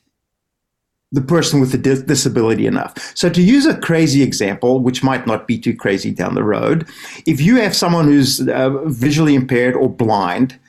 the 1.12 1.22
person 1.22 1.60
with 1.60 1.72
the 1.72 1.78
dis- 1.78 2.04
disability 2.04 2.66
enough. 2.66 2.94
So 3.16 3.30
to 3.30 3.42
use 3.42 3.66
a 3.66 3.78
crazy 3.80 4.22
example, 4.22 4.80
which 4.80 5.04
might 5.04 5.26
not 5.26 5.48
be 5.48 5.58
too 5.58 5.76
crazy 5.76 6.12
down 6.12 6.36
the 6.36 6.44
road, 6.44 6.88
if 7.26 7.42
you 7.42 7.58
have 7.58 7.76
someone 7.76 8.06
who's 8.06 8.48
uh, 8.48 8.70
visually 8.86 9.36
impaired 9.36 9.76
or 9.76 9.90
blind, 9.90 10.60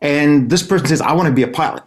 and 0.00 0.50
this 0.50 0.62
person 0.62 0.86
says, 0.86 1.00
I 1.00 1.12
want 1.12 1.28
to 1.28 1.34
be 1.34 1.42
a 1.42 1.48
pilot. 1.48 1.82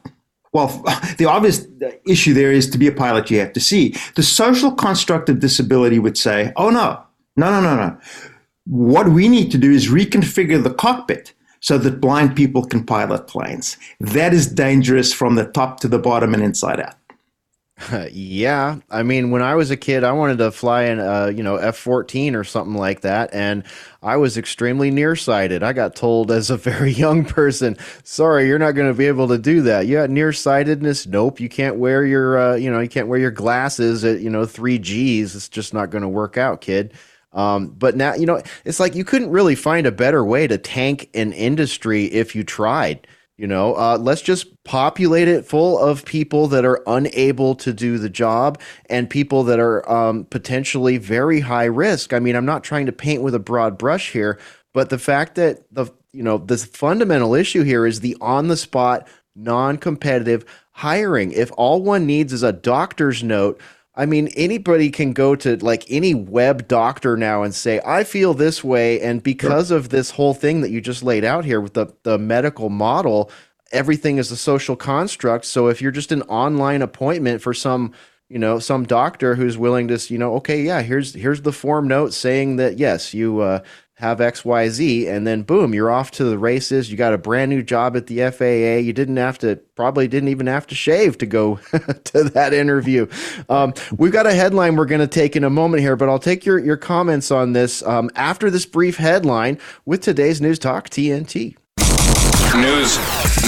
Well, 0.51 0.67
the 1.17 1.25
obvious 1.25 1.67
issue 2.07 2.33
there 2.33 2.51
is 2.51 2.69
to 2.69 2.77
be 2.77 2.87
a 2.87 2.91
pilot, 2.91 3.29
you 3.31 3.39
have 3.39 3.53
to 3.53 3.59
see. 3.59 3.95
The 4.15 4.23
social 4.23 4.71
construct 4.71 5.29
of 5.29 5.39
disability 5.39 5.99
would 5.99 6.17
say, 6.17 6.53
oh, 6.55 6.69
no, 6.69 7.03
no, 7.35 7.49
no, 7.49 7.61
no, 7.61 7.75
no. 7.75 7.97
What 8.65 9.09
we 9.09 9.27
need 9.27 9.51
to 9.51 9.57
do 9.57 9.71
is 9.71 9.89
reconfigure 9.89 10.63
the 10.63 10.73
cockpit 10.73 11.33
so 11.59 11.77
that 11.77 12.01
blind 12.01 12.35
people 12.35 12.65
can 12.65 12.85
pilot 12.85 13.27
planes. 13.27 13.77
That 13.99 14.33
is 14.33 14.47
dangerous 14.47 15.13
from 15.13 15.35
the 15.35 15.45
top 15.45 15.79
to 15.81 15.87
the 15.87 15.99
bottom 15.99 16.33
and 16.33 16.43
inside 16.43 16.79
out. 16.79 16.95
yeah, 18.11 18.79
I 18.89 19.03
mean, 19.03 19.31
when 19.31 19.41
I 19.41 19.55
was 19.55 19.71
a 19.71 19.77
kid, 19.77 20.03
I 20.03 20.11
wanted 20.11 20.37
to 20.39 20.51
fly 20.51 20.83
in 20.83 20.99
a 20.99 21.31
you 21.31 21.43
know 21.43 21.55
F 21.55 21.77
fourteen 21.77 22.35
or 22.35 22.43
something 22.43 22.75
like 22.75 23.01
that, 23.01 23.33
and 23.33 23.63
I 24.01 24.17
was 24.17 24.37
extremely 24.37 24.91
nearsighted. 24.91 25.63
I 25.63 25.73
got 25.73 25.95
told 25.95 26.31
as 26.31 26.49
a 26.49 26.57
very 26.71 26.91
young 26.91 27.25
person, 27.25 27.77
"Sorry, 28.03 28.47
you're 28.47 28.59
not 28.59 28.71
going 28.71 28.87
to 28.87 28.97
be 28.97 29.07
able 29.07 29.27
to 29.29 29.37
do 29.37 29.61
that. 29.63 29.87
You 29.87 29.97
got 29.97 30.09
nearsightedness. 30.09 31.07
Nope, 31.07 31.39
you 31.39 31.49
can't 31.49 31.77
wear 31.77 32.05
your 32.05 32.37
uh, 32.37 32.55
you 32.55 32.71
know 32.71 32.79
you 32.79 32.89
can't 32.89 33.07
wear 33.07 33.19
your 33.19 33.31
glasses 33.31 34.03
at 34.03 34.19
you 34.21 34.29
know 34.29 34.45
three 34.45 34.77
Gs. 34.77 35.35
It's 35.35 35.49
just 35.49 35.73
not 35.73 35.89
going 35.89 36.03
to 36.03 36.09
work 36.09 36.37
out, 36.37 36.61
kid." 36.61 36.93
Um, 37.33 37.69
but 37.69 37.95
now 37.95 38.13
you 38.13 38.25
know 38.25 38.41
it's 38.63 38.79
like 38.79 38.95
you 38.95 39.03
couldn't 39.03 39.31
really 39.31 39.55
find 39.55 39.87
a 39.87 39.91
better 39.91 40.23
way 40.23 40.47
to 40.47 40.57
tank 40.57 41.09
an 41.13 41.33
industry 41.33 42.05
if 42.05 42.35
you 42.35 42.43
tried. 42.43 43.07
You 43.43 43.49
know, 43.49 43.75
uh, 43.75 43.97
let's 43.99 44.21
just 44.21 44.63
populate 44.63 45.27
it 45.27 45.45
full 45.45 45.77
of 45.77 46.05
people 46.05 46.47
that 46.47 46.63
are 46.63 46.81
unable 46.87 47.55
to 47.55 47.73
do 47.73 47.97
the 47.97 48.07
job 48.07 48.57
and 48.89 49.09
people 49.09 49.43
that 49.43 49.59
are 49.59 49.91
um, 49.91 50.23
potentially 50.23 50.95
very 50.95 51.41
high 51.41 51.65
risk. 51.65 52.13
I 52.13 52.19
mean, 52.19 52.37
I'm 52.37 52.45
not 52.45 52.63
trying 52.63 52.85
to 52.85 52.93
paint 52.93 53.21
with 53.21 53.35
a 53.35 53.39
broad 53.39 53.77
brush 53.77 54.13
here, 54.13 54.39
but 54.71 54.89
the 54.89 54.97
fact 54.97 55.35
that 55.35 55.65
the 55.73 55.87
you 56.13 56.23
know 56.23 56.37
the 56.37 56.57
fundamental 56.57 57.35
issue 57.35 57.63
here 57.63 57.85
is 57.85 57.99
the 57.99 58.15
on 58.21 58.47
the 58.47 58.55
spot, 58.55 59.09
non 59.35 59.75
competitive 59.75 60.45
hiring. 60.71 61.33
If 61.33 61.51
all 61.57 61.81
one 61.81 62.05
needs 62.05 62.31
is 62.31 62.43
a 62.43 62.53
doctor's 62.53 63.23
note 63.23 63.59
I 63.95 64.07
mean, 64.07 64.29
anybody 64.29 64.89
can 64.89 65.13
go 65.13 65.35
to 65.35 65.57
like 65.57 65.85
any 65.89 66.15
web 66.15 66.67
doctor 66.67 67.15
now 67.15 67.43
and 67.43 67.53
say, 67.53 67.79
I 67.85 68.03
feel 68.03 68.33
this 68.33 68.63
way. 68.63 68.99
And 69.01 69.21
because 69.21 69.67
sure. 69.67 69.77
of 69.77 69.89
this 69.89 70.09
whole 70.09 70.33
thing 70.33 70.61
that 70.61 70.71
you 70.71 70.81
just 70.81 71.03
laid 71.03 71.23
out 71.23 71.45
here 71.45 71.61
with 71.61 71.73
the, 71.73 71.87
the 72.01 72.17
medical 72.17 72.69
model, 72.69 73.29
everything 73.71 74.17
is 74.17 74.31
a 74.31 74.37
social 74.37 74.75
construct. 74.75 75.45
So 75.45 75.67
if 75.67 75.81
you're 75.81 75.91
just 75.91 76.11
an 76.11 76.23
online 76.23 76.81
appointment 76.81 77.41
for 77.43 77.53
some, 77.53 77.93
you 78.29 78.39
know, 78.39 78.57
some 78.57 78.83
doctor 78.85 79.35
who's 79.35 79.59
willing 79.59 79.87
to, 79.89 79.99
you 80.11 80.17
know, 80.17 80.35
okay, 80.35 80.61
yeah, 80.61 80.81
here's 80.81 81.13
here's 81.13 81.43
the 81.43 81.51
form 81.51 81.87
note 81.87 82.13
saying 82.13 82.55
that 82.55 82.79
yes, 82.79 83.13
you 83.13 83.41
uh, 83.41 83.59
have 84.03 84.19
XYZ, 84.19 85.07
and 85.07 85.25
then 85.25 85.43
boom, 85.43 85.73
you're 85.73 85.89
off 85.89 86.11
to 86.11 86.25
the 86.25 86.37
races. 86.37 86.91
You 86.91 86.97
got 86.97 87.13
a 87.13 87.17
brand 87.17 87.49
new 87.49 87.63
job 87.63 87.95
at 87.95 88.07
the 88.07 88.29
FAA. 88.29 88.83
You 88.83 88.91
didn't 88.91 89.15
have 89.15 89.39
to, 89.39 89.55
probably 89.75 90.09
didn't 90.09 90.27
even 90.27 90.47
have 90.47 90.67
to 90.67 90.75
shave 90.75 91.17
to 91.19 91.25
go 91.25 91.55
to 92.03 92.23
that 92.25 92.53
interview. 92.53 93.07
Um, 93.47 93.73
we've 93.97 94.11
got 94.11 94.27
a 94.27 94.33
headline 94.33 94.75
we're 94.75 94.85
going 94.85 94.99
to 94.99 95.07
take 95.07 95.37
in 95.37 95.45
a 95.45 95.49
moment 95.49 95.81
here, 95.81 95.95
but 95.95 96.09
I'll 96.09 96.19
take 96.19 96.45
your, 96.45 96.59
your 96.59 96.75
comments 96.75 97.31
on 97.31 97.53
this 97.53 97.81
um, 97.83 98.11
after 98.15 98.51
this 98.51 98.65
brief 98.65 98.97
headline 98.97 99.57
with 99.85 100.01
today's 100.01 100.41
News 100.41 100.59
Talk 100.59 100.89
TNT. 100.89 101.55
News, 102.55 102.97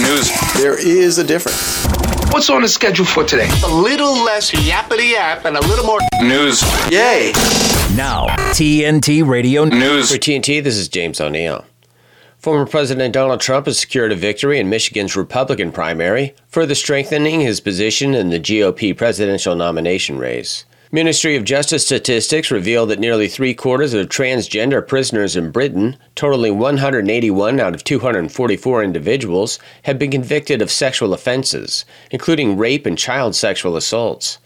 news. 0.00 0.52
There 0.54 0.78
is 0.78 1.18
a 1.18 1.24
difference. 1.24 1.86
What's 2.32 2.48
on 2.48 2.62
the 2.62 2.68
schedule 2.68 3.04
for 3.04 3.24
today? 3.24 3.48
A 3.64 3.68
little 3.68 4.24
less 4.24 4.50
yappity 4.50 5.12
yap 5.12 5.44
and 5.44 5.56
a 5.56 5.60
little 5.60 5.84
more 5.84 6.00
news. 6.22 6.62
Yay! 6.90 7.32
Now, 7.94 8.26
TNT 8.52 9.26
Radio 9.26 9.64
News. 9.64 10.10
For 10.10 10.18
TNT, 10.18 10.62
this 10.62 10.76
is 10.76 10.88
James 10.88 11.20
O'Neill. 11.20 11.64
Former 12.36 12.66
President 12.66 13.14
Donald 13.14 13.40
Trump 13.40 13.66
has 13.66 13.78
secured 13.78 14.12
a 14.12 14.16
victory 14.16 14.58
in 14.58 14.68
Michigan's 14.68 15.16
Republican 15.16 15.72
primary, 15.72 16.34
further 16.48 16.74
strengthening 16.74 17.40
his 17.40 17.60
position 17.60 18.12
in 18.12 18.30
the 18.30 18.40
GOP 18.40 18.94
presidential 18.94 19.54
nomination 19.54 20.18
race. 20.18 20.64
Ministry 20.90 21.36
of 21.36 21.44
Justice 21.44 21.86
statistics 21.86 22.50
reveal 22.50 22.86
that 22.86 22.98
nearly 22.98 23.28
three 23.28 23.54
quarters 23.54 23.94
of 23.94 24.08
transgender 24.08 24.86
prisoners 24.86 25.36
in 25.36 25.50
Britain, 25.50 25.96
totaling 26.14 26.58
181 26.58 27.60
out 27.60 27.74
of 27.74 27.84
244 27.84 28.82
individuals, 28.82 29.58
have 29.84 29.98
been 29.98 30.10
convicted 30.10 30.60
of 30.60 30.70
sexual 30.70 31.14
offenses, 31.14 31.84
including 32.10 32.58
rape 32.58 32.84
and 32.84 32.98
child 32.98 33.34
sexual 33.34 33.76
assaults 33.76 34.38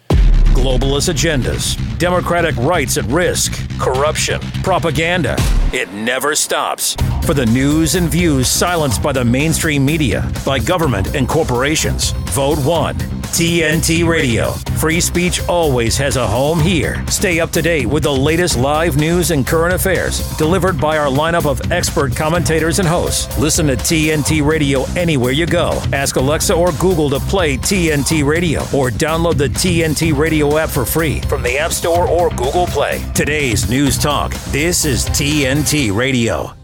globalist 0.51 1.09
agendas, 1.09 1.77
democratic 1.99 2.57
rights 2.57 2.97
at 2.99 3.05
risk, 3.07 3.53
corruption, 3.79 4.41
propaganda. 4.63 5.37
It 5.73 5.93
never 5.93 6.35
stops. 6.35 6.97
For 7.25 7.35
the 7.35 7.47
news 7.47 7.95
and 7.95 8.09
views 8.09 8.49
silenced 8.49 9.03
by 9.03 9.13
the 9.13 9.25
mainstream 9.25 9.85
media, 9.85 10.31
by 10.45 10.59
government 10.59 11.15
and 11.15 11.29
corporations, 11.29 12.11
vote 12.33 12.59
one. 12.65 12.97
TNT 13.31 14.05
Radio. 14.07 14.51
Free 14.81 15.01
speech 15.01 15.41
always 15.49 15.97
has 15.97 16.17
a 16.17 16.27
home 16.27 16.59
here. 16.59 17.07
Stay 17.07 17.39
up 17.39 17.53
to 17.53 17.63
date 17.63 17.87
with 17.87 18.03
the 18.03 18.13
latest 18.13 18.59
live 18.59 18.97
news 18.97 19.31
and 19.31 19.47
current 19.47 19.73
affairs 19.73 20.37
delivered 20.37 20.81
by 20.81 20.99
our 20.99 21.07
lineup 21.07 21.47
of 21.47 21.71
expert 21.71 22.17
commentators 22.17 22.81
and 22.81 22.89
hosts. 22.89 23.39
Listen 23.39 23.69
to 23.69 23.77
TNT 23.77 24.45
Radio 24.45 24.83
anywhere 24.97 25.33
you 25.33 25.47
go. 25.47 25.81
Ask 25.93 26.17
Alexa 26.17 26.55
or 26.55 26.73
Google 26.73 27.09
to 27.11 27.21
play 27.21 27.57
TNT 27.57 28.27
Radio 28.27 28.63
or 28.75 28.91
download 28.91 29.37
the 29.37 29.49
TNT 29.49 30.17
Radio 30.17 30.59
app 30.59 30.69
for 30.69 30.85
free 30.85 31.21
from 31.21 31.43
the 31.43 31.57
App 31.57 31.73
Store 31.73 32.09
or 32.09 32.31
Google 32.31 32.67
Play. 32.67 33.01
Today's 33.15 33.71
News 33.71 33.97
Talk. 33.97 34.35
This 34.51 34.85
is 34.85 35.07
TNT 35.11 35.95
Radio. 35.95 36.60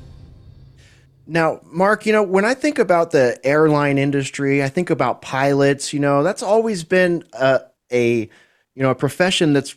Now, 1.27 1.61
Mark, 1.65 2.07
you 2.07 2.13
know, 2.13 2.23
when 2.23 2.45
I 2.45 2.55
think 2.55 2.79
about 2.79 3.11
the 3.11 3.39
airline 3.45 3.99
industry, 3.99 4.63
I 4.63 4.69
think 4.69 4.91
about 4.91 5.23
pilots, 5.23 5.93
you 5.93 5.99
know, 5.99 6.23
that's 6.23 6.43
always 6.43 6.85
been 6.85 7.25
a, 7.33 7.63
a 7.93 8.29
you 8.77 8.83
know, 8.83 8.91
a 8.91 8.95
profession 8.95 9.53
that's 9.53 9.75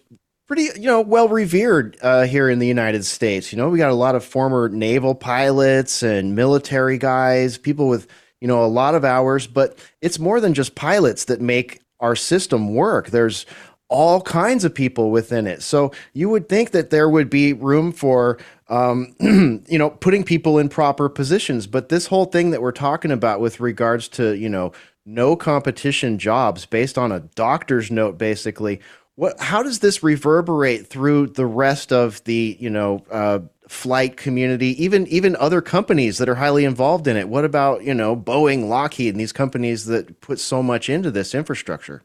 pretty, 0.48 0.64
you 0.76 0.88
know, 0.88 1.02
well 1.02 1.30
revered 1.30 1.98
uh, 2.02 2.26
here 2.26 2.50
in 2.50 2.60
the 2.60 2.68
United 2.68 3.06
States. 3.06 3.52
You 3.52 3.58
know, 3.58 3.70
we 3.70 3.78
got 3.78 3.92
a 3.92 3.96
lot 3.96 4.16
of 4.16 4.24
former 4.24 4.68
naval 4.70 5.16
pilots 5.16 6.04
and 6.04 6.36
military 6.36 6.98
guys, 6.98 7.58
people 7.58 7.88
with, 7.88 8.08
you 8.42 8.48
know, 8.48 8.64
a 8.64 8.68
lot 8.68 8.94
of 8.94 9.06
hours, 9.06 9.48
but 9.48 9.78
it's 10.02 10.20
more 10.20 10.40
than 10.42 10.54
just 10.54 10.76
pilots 10.76 11.26
that 11.26 11.42
make 11.42 11.82
our 12.00 12.16
system 12.16 12.74
work. 12.74 13.10
There's 13.10 13.46
all 13.90 14.22
kinds 14.22 14.64
of 14.64 14.74
people 14.74 15.10
within 15.10 15.48
it. 15.48 15.62
So 15.64 15.92
you 16.14 16.30
would 16.30 16.48
think 16.48 16.72
that 16.72 16.92
there 16.92 17.10
would 17.10 17.30
be 17.30 17.54
room 17.54 17.92
for, 17.92 18.38
um, 18.70 19.16
you 19.20 19.78
know, 19.78 19.90
putting 19.90 20.24
people 20.24 20.60
in 20.60 20.70
proper 20.70 21.10
positions. 21.10 21.68
But 21.68 21.90
this 21.90 22.06
whole 22.08 22.26
thing 22.26 22.52
that 22.52 22.62
we're 22.62 22.72
talking 22.72 23.12
about 23.12 23.42
with 23.42 23.60
regards 23.60 24.08
to, 24.10 24.34
you 24.34 24.48
know, 24.48 24.72
no 25.06 25.36
competition 25.36 26.20
jobs 26.20 26.68
based 26.68 26.98
on 26.98 27.12
a 27.12 27.20
doctor's 27.20 27.90
note, 27.90 28.18
basically, 28.18 28.80
what, 29.16 29.40
how 29.40 29.64
does 29.64 29.80
this 29.80 30.04
reverberate 30.04 30.88
through 30.88 31.28
the 31.28 31.46
rest 31.46 31.92
of 31.92 32.24
the, 32.24 32.56
you 32.60 32.70
know, 32.70 33.04
uh, 33.12 33.40
flight 33.68 34.18
community, 34.18 34.82
even 34.84 35.06
even 35.08 35.36
other 35.36 35.62
companies 35.62 36.18
that 36.18 36.30
are 36.30 36.36
highly 36.36 36.64
involved 36.64 37.08
in 37.08 37.18
it? 37.18 37.28
What 37.28 37.46
about 37.46 37.84
you 37.84 37.94
know 37.94 38.16
Boeing, 38.16 38.68
Lockheed, 38.68 39.14
and 39.14 39.20
these 39.20 39.32
companies 39.32 39.86
that 39.86 40.22
put 40.22 40.40
so 40.40 40.64
much 40.64 40.90
into 40.90 41.12
this 41.12 41.36
infrastructure? 41.36 42.02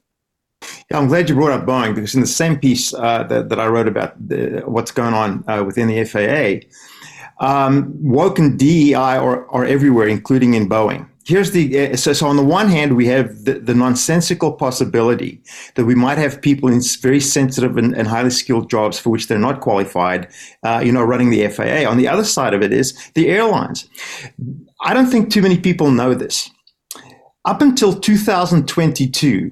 Yeah, 0.90 0.98
I'm 0.98 1.08
glad 1.08 1.28
you 1.28 1.34
brought 1.34 1.52
up 1.52 1.66
Boeing 1.66 1.94
because 1.94 2.14
in 2.14 2.20
the 2.20 2.26
same 2.26 2.58
piece 2.58 2.92
uh, 2.92 3.24
that, 3.24 3.48
that 3.48 3.58
I 3.58 3.66
wrote 3.66 3.88
about 3.88 4.14
the, 4.28 4.62
what's 4.66 4.90
going 4.90 5.14
on 5.14 5.44
uh, 5.48 5.64
within 5.64 5.88
the 5.88 6.04
FAA, 6.04 6.66
um, 7.44 7.92
woke 8.02 8.38
and 8.38 8.58
DEI 8.58 8.94
are, 8.94 9.48
are 9.50 9.64
everywhere, 9.64 10.08
including 10.08 10.54
in 10.54 10.68
Boeing. 10.68 11.08
Here's 11.26 11.52
the 11.52 11.92
uh, 11.92 11.96
so, 11.96 12.12
so 12.12 12.26
on 12.26 12.36
the 12.36 12.44
one 12.44 12.68
hand 12.68 12.96
we 12.96 13.06
have 13.06 13.44
the, 13.44 13.54
the, 13.54 13.74
nonsensical 13.74 14.52
possibility 14.52 15.42
that 15.74 15.86
we 15.86 15.94
might 15.94 16.18
have 16.18 16.42
people 16.42 16.68
in 16.68 16.82
very 17.00 17.18
sensitive 17.18 17.78
and, 17.78 17.96
and 17.96 18.06
highly 18.06 18.28
skilled 18.28 18.68
jobs 18.68 18.98
for 18.98 19.08
which 19.08 19.26
they're 19.26 19.38
not 19.38 19.62
qualified, 19.62 20.28
uh, 20.64 20.82
you 20.84 20.92
know, 20.92 21.02
running 21.02 21.30
the 21.30 21.48
FAA. 21.48 21.88
On 21.90 21.96
the 21.96 22.08
other 22.08 22.24
side 22.24 22.52
of 22.52 22.62
it 22.62 22.74
is 22.74 22.92
the 23.14 23.28
airlines. 23.28 23.88
I 24.82 24.92
don't 24.92 25.06
think 25.06 25.32
too 25.32 25.40
many 25.40 25.58
people 25.58 25.90
know 25.90 26.12
this. 26.12 26.50
Up 27.46 27.62
until 27.62 27.94
2022, 27.94 29.50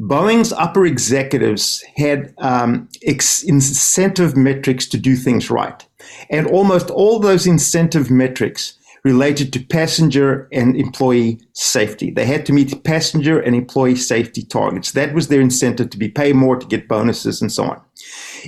Boeing's 0.00 0.52
upper 0.52 0.86
executives 0.86 1.82
had 1.96 2.32
um, 2.38 2.88
ex- 3.02 3.42
incentive 3.42 4.36
metrics 4.36 4.86
to 4.86 4.98
do 4.98 5.16
things 5.16 5.50
right. 5.50 5.84
And 6.30 6.46
almost 6.46 6.90
all 6.90 7.18
those 7.18 7.46
incentive 7.46 8.10
metrics 8.10 8.78
related 9.04 9.52
to 9.52 9.60
passenger 9.60 10.48
and 10.52 10.76
employee 10.76 11.40
safety. 11.52 12.10
They 12.10 12.26
had 12.26 12.44
to 12.46 12.52
meet 12.52 12.84
passenger 12.84 13.40
and 13.40 13.54
employee 13.54 13.96
safety 13.96 14.42
targets. 14.42 14.92
That 14.92 15.14
was 15.14 15.28
their 15.28 15.40
incentive 15.40 15.90
to 15.90 15.98
be 15.98 16.08
paid 16.08 16.34
more, 16.34 16.56
to 16.56 16.66
get 16.66 16.88
bonuses, 16.88 17.40
and 17.40 17.50
so 17.50 17.64
on. 17.64 17.80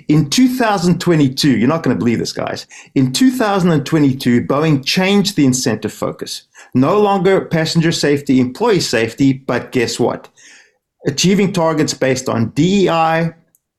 In 0.08 0.30
2022, 0.30 1.56
you're 1.56 1.68
not 1.68 1.82
going 1.82 1.96
to 1.96 1.98
believe 1.98 2.18
this, 2.18 2.32
guys. 2.32 2.66
In 2.94 3.12
2022, 3.12 4.42
Boeing 4.42 4.84
changed 4.84 5.36
the 5.36 5.46
incentive 5.46 5.92
focus. 5.92 6.42
No 6.74 7.00
longer 7.00 7.46
passenger 7.46 7.92
safety, 7.92 8.38
employee 8.40 8.80
safety, 8.80 9.32
but 9.32 9.72
guess 9.72 9.98
what? 9.98 10.28
Achieving 11.06 11.52
targets 11.52 11.94
based 11.94 12.28
on 12.28 12.50
DEI 12.50 13.30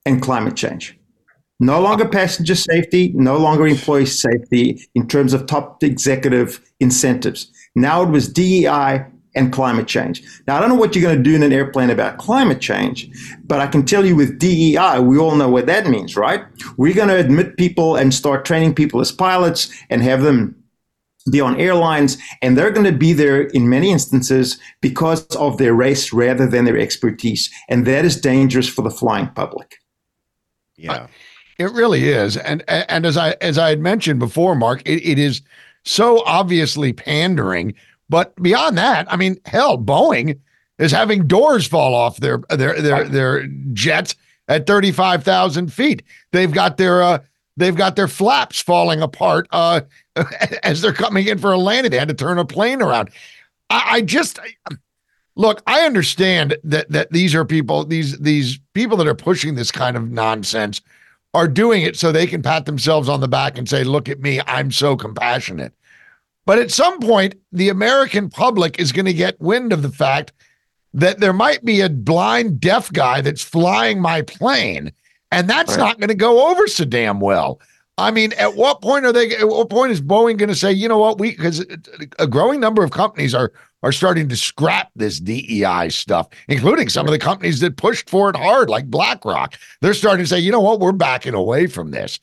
and 0.05 0.21
climate 0.21 0.55
change. 0.55 0.97
No 1.60 1.79
longer 1.79 2.07
passenger 2.07 2.55
safety, 2.55 3.12
no 3.13 3.38
longer 3.38 3.67
employee 3.67 4.07
safety 4.07 4.88
in 4.95 5.07
terms 5.07 5.34
of 5.34 5.45
top 5.45 5.84
executive 5.84 6.60
incentives. 6.79 7.51
Now 7.75 8.01
it 8.01 8.10
was 8.10 8.27
DEI 8.27 9.05
and 9.36 9.53
climate 9.53 9.88
change. 9.88 10.23
Now, 10.47 10.57
I 10.57 10.60
don't 10.60 10.69
know 10.69 10.75
what 10.75 10.95
you're 10.95 11.03
going 11.03 11.17
to 11.17 11.23
do 11.23 11.36
in 11.36 11.43
an 11.43 11.53
airplane 11.53 11.89
about 11.89 12.17
climate 12.17 12.60
change, 12.60 13.10
but 13.45 13.62
I 13.62 13.67
can 13.67 13.86
tell 13.86 14.05
you 14.05 14.15
with 14.15 14.39
DEI, 14.39 14.99
we 14.99 15.17
all 15.17 15.36
know 15.36 15.49
what 15.49 15.67
that 15.67 15.88
means, 15.88 16.17
right? 16.17 16.43
We're 16.77 16.93
going 16.93 17.07
to 17.07 17.17
admit 17.17 17.57
people 17.57 17.95
and 17.95 18.13
start 18.13 18.43
training 18.43 18.75
people 18.75 18.99
as 18.99 19.12
pilots 19.12 19.71
and 19.89 20.01
have 20.01 20.21
them 20.23 20.61
be 21.29 21.41
on 21.41 21.60
airlines, 21.60 22.17
and 22.41 22.57
they're 22.57 22.71
going 22.71 22.86
to 22.86 22.97
be 22.97 23.13
there 23.13 23.43
in 23.43 23.69
many 23.69 23.91
instances 23.91 24.60
because 24.81 25.25
of 25.36 25.57
their 25.57 25.73
race 25.73 26.12
rather 26.12 26.47
than 26.47 26.65
their 26.65 26.77
expertise. 26.77 27.49
And 27.69 27.86
that 27.86 28.05
is 28.05 28.19
dangerous 28.19 28.67
for 28.67 28.81
the 28.81 28.89
flying 28.89 29.27
public. 29.29 29.75
Yeah. 30.77 31.07
It 31.57 31.71
really 31.73 32.10
is. 32.10 32.38
And 32.38 32.63
and 32.67 33.05
as 33.05 33.17
I 33.17 33.31
as 33.41 33.60
I 33.60 33.69
had 33.69 33.79
mentioned 33.79 34.19
before, 34.19 34.55
Mark, 34.55 34.81
it, 34.84 35.05
it 35.05 35.19
is 35.19 35.41
so 35.86 36.23
obviously 36.25 36.91
pandering. 36.91 37.75
But 38.10 38.36
beyond 38.41 38.77
that, 38.79 39.12
I 39.12 39.15
mean, 39.15 39.38
hell, 39.45 39.77
Boeing 39.77 40.39
is 40.79 40.91
having 40.91 41.27
doors 41.27 41.67
fall 41.67 41.93
off 41.93 42.17
their 42.17 42.39
their 42.49 42.81
their 42.81 43.07
their 43.07 43.47
jets 43.73 44.15
at 44.47 44.65
35,000 44.65 45.71
feet. 45.71 46.03
They've 46.31 46.51
got 46.51 46.77
their 46.77 47.03
uh 47.03 47.19
they've 47.57 47.75
got 47.75 47.95
their 47.95 48.07
flaps 48.07 48.61
falling 48.61 49.01
apart 49.01 49.47
uh 49.51 49.81
as 50.63 50.81
they're 50.81 50.93
coming 50.93 51.27
in 51.27 51.37
for 51.37 51.51
a 51.51 51.57
landing. 51.57 51.91
They 51.91 51.99
had 51.99 52.07
to 52.07 52.13
turn 52.13 52.37
a 52.37 52.45
plane 52.45 52.81
around. 52.81 53.09
I, 53.69 53.95
I 53.95 54.01
just 54.01 54.39
look, 55.35 55.61
I 55.67 55.81
understand 55.81 56.57
that 56.63 56.89
that 56.89 57.11
these 57.11 57.35
are 57.35 57.45
people, 57.45 57.85
these 57.85 58.17
these 58.19 58.59
people 58.73 58.97
that 58.97 59.07
are 59.07 59.15
pushing 59.15 59.55
this 59.55 59.71
kind 59.71 59.95
of 59.95 60.11
nonsense 60.11 60.81
are 61.33 61.47
doing 61.47 61.83
it 61.83 61.95
so 61.95 62.11
they 62.11 62.27
can 62.27 62.41
pat 62.41 62.65
themselves 62.65 63.07
on 63.07 63.21
the 63.21 63.27
back 63.27 63.57
and 63.57 63.67
say, 63.67 63.83
look 63.83 64.09
at 64.09 64.19
me, 64.19 64.41
I'm 64.47 64.71
so 64.71 64.97
compassionate. 64.97 65.73
But 66.45 66.59
at 66.59 66.71
some 66.71 66.99
point, 66.99 67.35
the 67.51 67.69
American 67.69 68.29
public 68.29 68.79
is 68.79 68.91
going 68.91 69.05
to 69.05 69.13
get 69.13 69.39
wind 69.39 69.71
of 69.71 69.81
the 69.81 69.91
fact 69.91 70.33
that 70.93 71.19
there 71.19 71.33
might 71.33 71.63
be 71.63 71.79
a 71.79 71.89
blind 71.89 72.59
deaf 72.59 72.91
guy 72.91 73.21
that's 73.21 73.43
flying 73.43 74.01
my 74.01 74.23
plane, 74.23 74.91
and 75.31 75.49
that's 75.49 75.71
right. 75.71 75.79
not 75.79 75.99
going 75.99 76.09
to 76.09 76.15
go 76.15 76.49
over 76.49 76.67
so 76.67 76.85
damn 76.85 77.19
well. 77.19 77.59
I 77.97 78.09
mean, 78.09 78.33
at 78.33 78.55
what 78.55 78.81
point 78.81 79.05
are 79.05 79.11
they? 79.11 79.35
At 79.35 79.47
what 79.47 79.69
point 79.69 79.91
is 79.91 80.01
Boeing 80.01 80.37
going 80.37 80.49
to 80.49 80.55
say, 80.55 80.71
you 80.71 80.87
know 80.87 80.97
what, 80.97 81.19
we 81.19 81.31
because 81.31 81.65
a 82.19 82.27
growing 82.27 82.59
number 82.59 82.83
of 82.83 82.91
companies 82.91 83.35
are 83.35 83.51
are 83.83 83.91
starting 83.91 84.29
to 84.29 84.35
scrap 84.35 84.91
this 84.95 85.19
DEI 85.19 85.89
stuff, 85.89 86.27
including 86.47 86.89
some 86.89 87.05
of 87.05 87.11
the 87.11 87.19
companies 87.19 87.59
that 87.59 87.77
pushed 87.77 88.09
for 88.09 88.29
it 88.29 88.35
hard, 88.35 88.69
like 88.69 88.89
BlackRock. 88.89 89.55
They're 89.81 89.93
starting 89.93 90.23
to 90.23 90.29
say, 90.29 90.39
you 90.39 90.51
know 90.51 90.61
what, 90.61 90.79
we're 90.79 90.91
backing 90.91 91.33
away 91.33 91.67
from 91.67 91.91
this. 91.91 92.19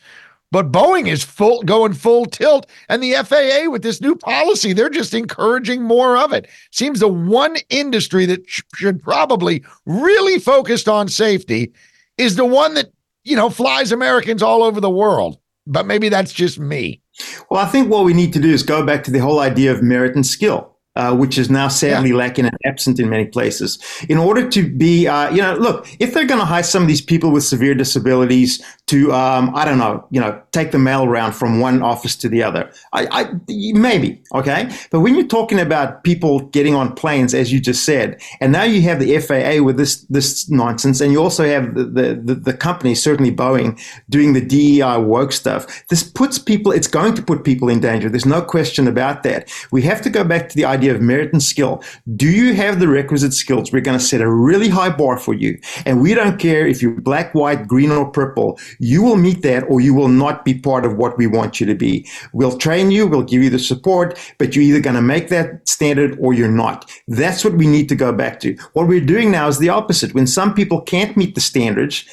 But 0.50 0.72
Boeing 0.72 1.06
is 1.08 1.22
full 1.22 1.62
going 1.62 1.92
full 1.92 2.24
tilt, 2.24 2.66
and 2.88 3.02
the 3.02 3.12
FAA 3.12 3.70
with 3.70 3.82
this 3.82 4.00
new 4.00 4.16
policy, 4.16 4.72
they're 4.72 4.88
just 4.88 5.12
encouraging 5.12 5.82
more 5.82 6.16
of 6.16 6.32
it. 6.32 6.48
Seems 6.70 7.00
the 7.00 7.08
one 7.08 7.56
industry 7.68 8.24
that 8.26 8.48
sh- 8.48 8.62
should 8.74 9.02
probably 9.02 9.62
really 9.84 10.38
focused 10.38 10.88
on 10.88 11.08
safety 11.08 11.72
is 12.16 12.36
the 12.36 12.46
one 12.46 12.74
that 12.74 12.90
you 13.28 13.36
know 13.36 13.50
flies 13.50 13.92
Americans 13.92 14.42
all 14.42 14.62
over 14.62 14.80
the 14.80 14.90
world. 14.90 15.38
But 15.66 15.86
maybe 15.86 16.08
that's 16.08 16.32
just 16.32 16.58
me. 16.58 17.02
Well, 17.50 17.60
I 17.60 17.66
think 17.68 17.90
what 17.90 18.04
we 18.04 18.14
need 18.14 18.32
to 18.32 18.40
do 18.40 18.50
is 18.50 18.62
go 18.62 18.86
back 18.86 19.04
to 19.04 19.10
the 19.10 19.18
whole 19.18 19.40
idea 19.40 19.70
of 19.70 19.82
merit 19.82 20.14
and 20.14 20.26
skill 20.26 20.77
uh, 20.98 21.14
which 21.14 21.38
is 21.38 21.48
now 21.48 21.68
sadly 21.68 22.10
yeah. 22.10 22.16
lacking 22.16 22.44
and 22.44 22.56
absent 22.66 22.98
in 22.98 23.08
many 23.08 23.24
places. 23.24 23.78
In 24.08 24.18
order 24.18 24.48
to 24.50 24.68
be, 24.68 25.06
uh, 25.06 25.30
you 25.30 25.40
know, 25.40 25.54
look, 25.54 25.86
if 26.00 26.12
they're 26.12 26.26
going 26.26 26.40
to 26.40 26.44
hire 26.44 26.64
some 26.64 26.82
of 26.82 26.88
these 26.88 27.00
people 27.00 27.30
with 27.30 27.44
severe 27.44 27.74
disabilities 27.74 28.60
to, 28.88 29.12
um, 29.12 29.54
I 29.54 29.64
don't 29.64 29.78
know, 29.78 30.04
you 30.10 30.20
know, 30.20 30.40
take 30.50 30.72
the 30.72 30.78
mail 30.78 31.04
around 31.04 31.32
from 31.32 31.60
one 31.60 31.82
office 31.82 32.16
to 32.16 32.28
the 32.28 32.42
other, 32.42 32.70
I, 32.92 33.06
I, 33.12 33.30
maybe, 33.48 34.20
okay. 34.34 34.68
But 34.90 35.00
when 35.00 35.14
you're 35.14 35.26
talking 35.26 35.60
about 35.60 36.02
people 36.02 36.40
getting 36.40 36.74
on 36.74 36.94
planes, 36.94 37.32
as 37.32 37.52
you 37.52 37.60
just 37.60 37.84
said, 37.84 38.20
and 38.40 38.50
now 38.50 38.64
you 38.64 38.82
have 38.82 38.98
the 38.98 39.18
FAA 39.18 39.62
with 39.62 39.76
this 39.76 40.02
this 40.10 40.50
nonsense, 40.50 41.00
and 41.00 41.12
you 41.12 41.22
also 41.22 41.46
have 41.46 41.74
the 41.74 41.84
the, 41.84 42.20
the, 42.24 42.34
the 42.34 42.54
company, 42.54 42.94
certainly 42.94 43.30
Boeing, 43.30 43.80
doing 44.10 44.32
the 44.32 44.44
DEI 44.44 44.98
woke 44.98 45.32
stuff. 45.32 45.84
This 45.88 46.02
puts 46.02 46.38
people, 46.38 46.72
it's 46.72 46.88
going 46.88 47.14
to 47.14 47.22
put 47.22 47.44
people 47.44 47.68
in 47.68 47.80
danger. 47.80 48.08
There's 48.08 48.26
no 48.26 48.42
question 48.42 48.88
about 48.88 49.22
that. 49.22 49.48
We 49.70 49.82
have 49.82 50.02
to 50.02 50.10
go 50.10 50.24
back 50.24 50.48
to 50.48 50.56
the 50.56 50.64
idea 50.64 50.87
of 50.88 51.00
merit 51.00 51.32
and 51.32 51.42
skill. 51.42 51.82
Do 52.16 52.28
you 52.28 52.54
have 52.54 52.80
the 52.80 52.88
requisite 52.88 53.32
skills? 53.32 53.72
We're 53.72 53.80
going 53.80 53.98
to 53.98 54.04
set 54.04 54.20
a 54.20 54.30
really 54.30 54.68
high 54.68 54.90
bar 54.90 55.18
for 55.18 55.34
you. 55.34 55.58
And 55.86 56.00
we 56.00 56.14
don't 56.14 56.38
care 56.38 56.66
if 56.66 56.82
you're 56.82 57.00
black, 57.00 57.34
white, 57.34 57.66
green, 57.66 57.90
or 57.90 58.10
purple. 58.10 58.58
You 58.78 59.02
will 59.02 59.16
meet 59.16 59.42
that 59.42 59.64
or 59.68 59.80
you 59.80 59.94
will 59.94 60.08
not 60.08 60.44
be 60.44 60.58
part 60.58 60.84
of 60.84 60.96
what 60.96 61.16
we 61.18 61.26
want 61.26 61.60
you 61.60 61.66
to 61.66 61.74
be. 61.74 62.06
We'll 62.32 62.58
train 62.58 62.90
you. 62.90 63.06
We'll 63.06 63.22
give 63.22 63.42
you 63.42 63.50
the 63.50 63.58
support, 63.58 64.18
but 64.38 64.54
you're 64.54 64.64
either 64.64 64.80
going 64.80 64.96
to 64.96 65.02
make 65.02 65.28
that 65.28 65.68
standard 65.68 66.18
or 66.20 66.34
you're 66.34 66.48
not. 66.48 66.90
That's 67.06 67.44
what 67.44 67.54
we 67.54 67.66
need 67.66 67.88
to 67.88 67.96
go 67.96 68.12
back 68.12 68.40
to. 68.40 68.54
What 68.72 68.88
we're 68.88 69.04
doing 69.04 69.30
now 69.30 69.48
is 69.48 69.58
the 69.58 69.68
opposite. 69.68 70.14
When 70.14 70.26
some 70.26 70.54
people 70.54 70.80
can't 70.80 71.16
meet 71.16 71.34
the 71.34 71.40
standards, 71.40 72.04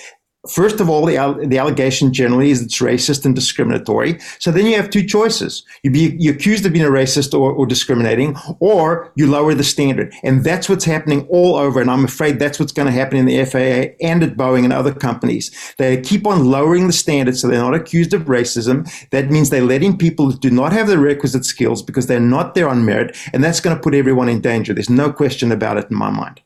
First 0.49 0.79
of 0.79 0.89
all, 0.89 1.05
the, 1.05 1.45
the 1.47 1.58
allegation 1.58 2.13
generally 2.13 2.51
is 2.51 2.62
it's 2.62 2.79
racist 2.79 3.25
and 3.25 3.36
discriminatory. 3.36 4.19
So 4.39 4.51
then 4.51 4.65
you 4.65 4.75
have 4.75 4.89
two 4.89 5.05
choices. 5.05 5.63
You 5.84 5.91
be 5.91 6.15
you 6.19 6.31
accused 6.31 6.65
of 6.65 6.73
being 6.73 6.86
a 6.86 6.89
racist 6.89 7.34
or, 7.34 7.51
or 7.51 7.65
discriminating, 7.65 8.36
or 8.60 9.12
you 9.15 9.27
lower 9.27 9.53
the 9.53 9.63
standard. 9.63 10.13
And 10.23 10.43
that's 10.43 10.69
what's 10.69 10.86
happening 10.86 11.27
all 11.29 11.55
over. 11.55 11.81
And 11.81 11.89
I'm 11.89 12.05
afraid 12.05 12.39
that's 12.39 12.60
what's 12.60 12.71
going 12.71 12.88
to 12.88 12.91
happen 12.91 13.17
in 13.17 13.25
the 13.25 13.43
FAA 13.45 13.95
and 14.05 14.23
at 14.23 14.36
Boeing 14.36 14.63
and 14.63 14.73
other 14.73 14.93
companies. 14.93 15.51
They 15.77 16.01
keep 16.01 16.27
on 16.27 16.45
lowering 16.45 16.88
the 16.88 16.93
standard 16.93 17.38
so 17.38 17.47
they're 17.47 17.60
not 17.60 17.73
accused 17.73 18.13
of 18.13 18.23
racism. 18.23 18.89
That 19.10 19.31
means 19.31 19.49
they're 19.49 19.62
letting 19.62 19.97
people 19.97 20.31
who 20.31 20.38
do 20.38 20.51
not 20.51 20.73
have 20.73 20.88
the 20.88 20.97
requisite 20.97 21.45
skills 21.45 21.81
because 21.81 22.08
they're 22.08 22.19
not 22.19 22.55
there 22.55 22.69
on 22.69 22.86
merit. 22.86 23.15
And 23.34 23.43
that's 23.43 23.60
going 23.60 23.75
to 23.75 23.81
put 23.81 23.95
everyone 23.95 24.29
in 24.29 24.41
danger. 24.41 24.73
There's 24.73 24.89
no 24.89 25.12
question 25.12 25.51
about 25.51 25.77
it 25.77 25.89
in 25.89 25.97
my 25.97 26.10
mind. 26.10 26.41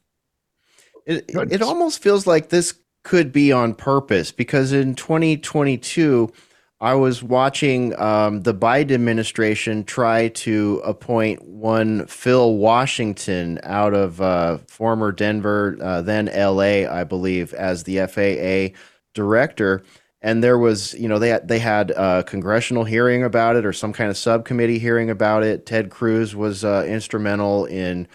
It, 1.05 1.25
it 1.27 1.61
almost 1.63 2.03
feels 2.03 2.27
like 2.27 2.49
this 2.49 2.75
could 3.03 3.31
be 3.31 3.51
on 3.51 3.73
purpose 3.73 4.31
because 4.31 4.71
in 4.73 4.95
2022, 4.95 6.31
I 6.81 6.93
was 6.93 7.21
watching 7.21 7.99
um, 7.99 8.43
the 8.43 8.53
Biden 8.53 8.91
administration 8.91 9.83
try 9.83 10.29
to 10.29 10.81
appoint 10.85 11.43
one 11.43 12.05
Phil 12.07 12.55
Washington 12.55 13.59
out 13.63 13.93
of 13.93 14.21
uh, 14.21 14.59
former 14.67 15.11
Denver, 15.11 15.77
uh, 15.81 16.01
then 16.01 16.27
LA, 16.27 16.89
I 16.89 17.03
believe, 17.03 17.53
as 17.53 17.83
the 17.83 18.07
FAA 18.07 18.77
director. 19.13 19.83
And 20.21 20.41
there 20.41 20.57
was, 20.57 20.93
you 20.93 21.09
know, 21.09 21.19
they 21.19 21.29
had, 21.29 21.47
they 21.49 21.59
had 21.59 21.91
a 21.91 22.23
congressional 22.23 22.85
hearing 22.85 23.23
about 23.23 23.57
it 23.57 23.65
or 23.65 23.73
some 23.73 23.91
kind 23.91 24.09
of 24.09 24.17
subcommittee 24.17 24.79
hearing 24.79 25.09
about 25.09 25.43
it. 25.43 25.65
Ted 25.65 25.89
Cruz 25.89 26.33
was 26.33 26.63
uh, 26.63 26.85
instrumental 26.87 27.65
in 27.65 28.07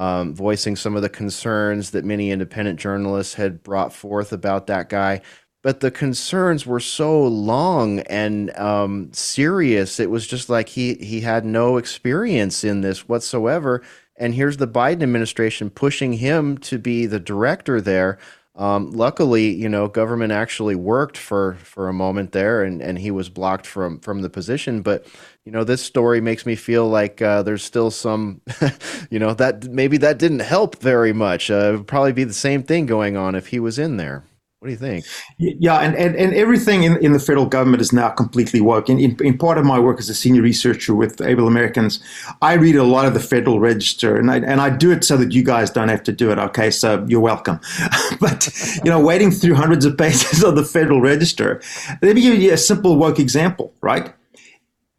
um, 0.00 0.34
voicing 0.34 0.76
some 0.76 0.96
of 0.96 1.02
the 1.02 1.10
concerns 1.10 1.90
that 1.90 2.06
many 2.06 2.30
independent 2.30 2.80
journalists 2.80 3.34
had 3.34 3.62
brought 3.62 3.92
forth 3.92 4.32
about 4.32 4.66
that 4.66 4.88
guy. 4.88 5.20
But 5.62 5.80
the 5.80 5.90
concerns 5.90 6.64
were 6.66 6.80
so 6.80 7.22
long 7.22 8.00
and 8.00 8.50
um, 8.56 9.10
serious. 9.12 10.00
It 10.00 10.10
was 10.10 10.26
just 10.26 10.48
like 10.48 10.70
he 10.70 10.94
he 10.94 11.20
had 11.20 11.44
no 11.44 11.76
experience 11.76 12.64
in 12.64 12.80
this 12.80 13.10
whatsoever. 13.10 13.82
And 14.16 14.34
here's 14.34 14.56
the 14.56 14.66
Biden 14.66 15.02
administration 15.02 15.68
pushing 15.68 16.14
him 16.14 16.56
to 16.58 16.78
be 16.78 17.04
the 17.04 17.20
director 17.20 17.78
there. 17.82 18.18
Um, 18.56 18.90
luckily, 18.90 19.54
you 19.54 19.68
know, 19.68 19.86
government 19.88 20.32
actually 20.32 20.74
worked 20.74 21.16
for 21.16 21.54
for 21.62 21.88
a 21.88 21.92
moment 21.92 22.32
there, 22.32 22.62
and, 22.62 22.82
and 22.82 22.98
he 22.98 23.10
was 23.10 23.28
blocked 23.28 23.66
from 23.66 24.00
from 24.00 24.22
the 24.22 24.30
position. 24.30 24.82
But 24.82 25.06
you 25.44 25.52
know, 25.52 25.64
this 25.64 25.82
story 25.82 26.20
makes 26.20 26.44
me 26.44 26.56
feel 26.56 26.88
like 26.88 27.22
uh, 27.22 27.42
there's 27.42 27.64
still 27.64 27.90
some, 27.90 28.40
you 29.10 29.18
know, 29.18 29.34
that 29.34 29.64
maybe 29.64 29.96
that 29.98 30.18
didn't 30.18 30.40
help 30.40 30.80
very 30.80 31.12
much. 31.12 31.50
Uh, 31.50 31.54
it 31.54 31.76
would 31.78 31.86
probably 31.86 32.12
be 32.12 32.24
the 32.24 32.34
same 32.34 32.62
thing 32.62 32.86
going 32.86 33.16
on 33.16 33.34
if 33.34 33.48
he 33.48 33.60
was 33.60 33.78
in 33.78 33.96
there. 33.96 34.24
What 34.60 34.66
do 34.66 34.72
you 34.72 34.78
think? 34.78 35.06
Yeah, 35.38 35.78
and, 35.78 35.96
and, 35.96 36.14
and 36.16 36.34
everything 36.34 36.82
in, 36.82 36.98
in 36.98 37.14
the 37.14 37.18
federal 37.18 37.46
government 37.46 37.80
is 37.80 37.94
now 37.94 38.10
completely 38.10 38.60
woke. 38.60 38.90
In, 38.90 39.00
in, 39.00 39.16
in 39.24 39.38
part 39.38 39.56
of 39.56 39.64
my 39.64 39.78
work 39.78 39.98
as 39.98 40.10
a 40.10 40.14
senior 40.14 40.42
researcher 40.42 40.94
with 40.94 41.18
Able 41.22 41.46
Americans, 41.46 41.98
I 42.42 42.54
read 42.54 42.76
a 42.76 42.84
lot 42.84 43.06
of 43.06 43.14
the 43.14 43.20
Federal 43.20 43.58
Register, 43.58 44.18
and 44.18 44.30
I, 44.30 44.36
and 44.36 44.60
I 44.60 44.68
do 44.68 44.90
it 44.90 45.02
so 45.02 45.16
that 45.16 45.32
you 45.32 45.42
guys 45.42 45.70
don't 45.70 45.88
have 45.88 46.02
to 46.02 46.12
do 46.12 46.30
it, 46.30 46.38
okay? 46.38 46.70
So 46.70 47.06
you're 47.08 47.22
welcome. 47.22 47.58
but, 48.20 48.50
you 48.84 48.90
know, 48.90 49.00
wading 49.00 49.30
through 49.30 49.54
hundreds 49.54 49.86
of 49.86 49.96
pages 49.96 50.42
of 50.44 50.56
the 50.56 50.64
Federal 50.64 51.00
Register, 51.00 51.62
let 52.02 52.14
me 52.14 52.20
give 52.20 52.38
you 52.38 52.52
a 52.52 52.58
simple 52.58 52.96
woke 52.96 53.18
example, 53.18 53.72
right? 53.80 54.12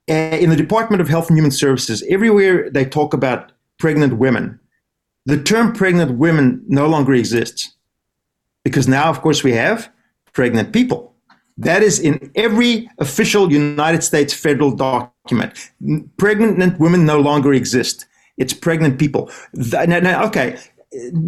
Uh, 0.10 0.40
in 0.42 0.50
the 0.50 0.56
Department 0.56 1.02
of 1.02 1.08
Health 1.08 1.28
and 1.28 1.38
Human 1.38 1.52
Services, 1.52 2.04
everywhere 2.10 2.68
they 2.72 2.84
talk 2.84 3.14
about 3.14 3.52
pregnant 3.78 4.18
women, 4.18 4.60
the 5.28 5.40
term 5.40 5.72
pregnant 5.72 6.18
women 6.18 6.64
no 6.68 6.88
longer 6.88 7.14
exists 7.14 7.76
because 8.64 8.88
now, 8.88 9.10
of 9.10 9.22
course, 9.22 9.44
we 9.44 9.54
have 9.54 9.90
pregnant 10.34 10.72
people. 10.74 11.14
That 11.58 11.84
is 11.84 12.00
in 12.00 12.32
every 12.36 12.90
official 12.98 13.52
United 13.52 14.04
States 14.04 14.34
federal 14.34 14.72
document. 14.72 15.72
Pregnant 16.18 16.80
women 16.80 17.06
no 17.06 17.20
longer 17.20 17.54
exist. 17.54 18.06
It's 18.38 18.54
pregnant 18.54 18.98
people. 18.98 19.30
Now, 19.54 20.26
okay, 20.26 20.58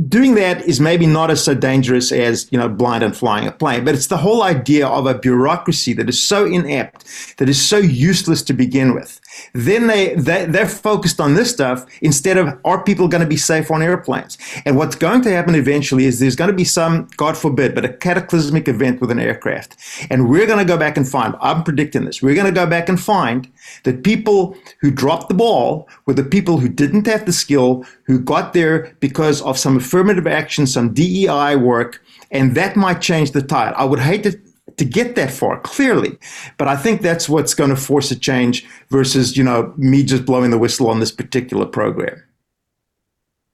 doing 0.09 0.35
that 0.35 0.61
is 0.67 0.79
maybe 0.81 1.05
not 1.05 1.31
as 1.31 1.41
so 1.43 1.53
dangerous 1.53 2.11
as 2.11 2.51
you 2.51 2.57
know 2.57 2.67
blind 2.67 3.01
and 3.01 3.15
flying 3.15 3.47
a 3.47 3.51
plane 3.51 3.85
but 3.85 3.95
it's 3.95 4.07
the 4.07 4.17
whole 4.17 4.43
idea 4.43 4.85
of 4.85 5.05
a 5.05 5.17
bureaucracy 5.17 5.93
that 5.93 6.09
is 6.09 6.21
so 6.21 6.45
inept 6.45 7.05
that 7.37 7.49
is 7.49 7.61
so 7.61 7.77
useless 7.77 8.41
to 8.43 8.53
begin 8.53 8.93
with. 8.93 9.19
Then 9.53 9.87
they, 9.87 10.15
they 10.15 10.45
they're 10.45 10.67
focused 10.67 11.19
on 11.19 11.33
this 11.33 11.49
stuff 11.51 11.85
instead 12.01 12.37
of 12.37 12.59
are 12.65 12.83
people 12.83 13.07
going 13.07 13.23
to 13.23 13.27
be 13.27 13.37
safe 13.37 13.71
on 13.71 13.81
airplanes? 13.81 14.37
And 14.65 14.77
what's 14.77 14.95
going 14.95 15.21
to 15.23 15.31
happen 15.31 15.55
eventually 15.55 16.05
is 16.05 16.19
there's 16.19 16.35
going 16.35 16.51
to 16.51 16.55
be 16.55 16.63
some 16.65 17.07
god 17.17 17.37
forbid 17.37 17.75
but 17.75 17.85
a 17.85 17.93
cataclysmic 17.93 18.67
event 18.67 19.01
with 19.01 19.11
an 19.11 19.19
aircraft. 19.19 19.77
And 20.09 20.29
we're 20.29 20.45
going 20.45 20.59
to 20.59 20.65
go 20.65 20.77
back 20.77 20.97
and 20.97 21.07
find 21.07 21.35
i'm 21.41 21.63
predicting 21.63 22.05
this 22.05 22.21
we're 22.21 22.35
going 22.35 22.45
to 22.45 22.51
go 22.51 22.65
back 22.65 22.89
and 22.89 22.99
find 22.99 23.51
that 23.83 24.03
people 24.03 24.55
who 24.81 24.91
dropped 24.91 25.29
the 25.29 25.35
ball 25.35 25.87
were 26.05 26.13
the 26.13 26.23
people 26.23 26.57
who 26.57 26.69
didn't 26.69 27.07
have 27.07 27.25
the 27.25 27.33
skill, 27.33 27.85
who 28.05 28.19
got 28.19 28.53
there 28.53 28.95
because 28.99 29.41
of 29.41 29.57
some 29.57 29.77
affirmative 29.77 30.27
action, 30.27 30.67
some 30.67 30.93
DEI 30.93 31.55
work, 31.55 32.01
and 32.31 32.55
that 32.55 32.75
might 32.75 33.01
change 33.01 33.31
the 33.31 33.41
tide. 33.41 33.73
I 33.75 33.85
would 33.85 33.99
hate 33.99 34.23
to 34.23 34.39
to 34.77 34.85
get 34.85 35.15
that 35.15 35.29
far 35.29 35.59
clearly 35.59 36.17
but 36.57 36.67
i 36.67 36.75
think 36.75 37.01
that's 37.01 37.29
what's 37.29 37.53
going 37.53 37.69
to 37.69 37.75
force 37.75 38.09
a 38.09 38.15
change 38.17 38.65
versus 38.89 39.37
you 39.37 39.43
know 39.43 39.71
me 39.77 40.03
just 40.03 40.25
blowing 40.25 40.49
the 40.49 40.57
whistle 40.57 40.89
on 40.89 40.99
this 40.99 41.11
particular 41.11 41.65
program 41.65 42.23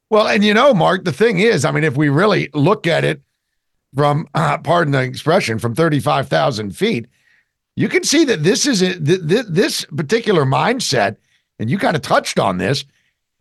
well 0.10 0.28
and 0.28 0.46
you 0.46 0.54
know 0.54 0.74
mark 0.74 1.04
the 1.04 1.12
thing 1.12 1.40
is 1.40 1.66
i 1.66 1.72
mean 1.72 1.84
if 1.84 1.98
we 1.98 2.08
really 2.08 2.50
look 2.54 2.88
at 2.88 3.04
it 3.04 3.22
from 3.96 4.28
uh, 4.36 4.58
pardon 4.60 4.92
the 4.92 5.02
expression 5.02 5.60
from 5.60 5.76
35,000 5.76 6.76
feet 6.76 7.08
you 7.80 7.88
can 7.88 8.04
see 8.04 8.26
that 8.26 8.44
this 8.44 8.68
is 8.68 8.82
a, 8.82 9.00
th- 9.00 9.28
th- 9.28 9.46
this 9.48 9.86
particular 9.96 10.46
mindset 10.46 11.16
and 11.60 11.70
you 11.70 11.78
kind 11.78 11.96
of 11.96 12.02
touched 12.02 12.40
on 12.40 12.58
this 12.58 12.86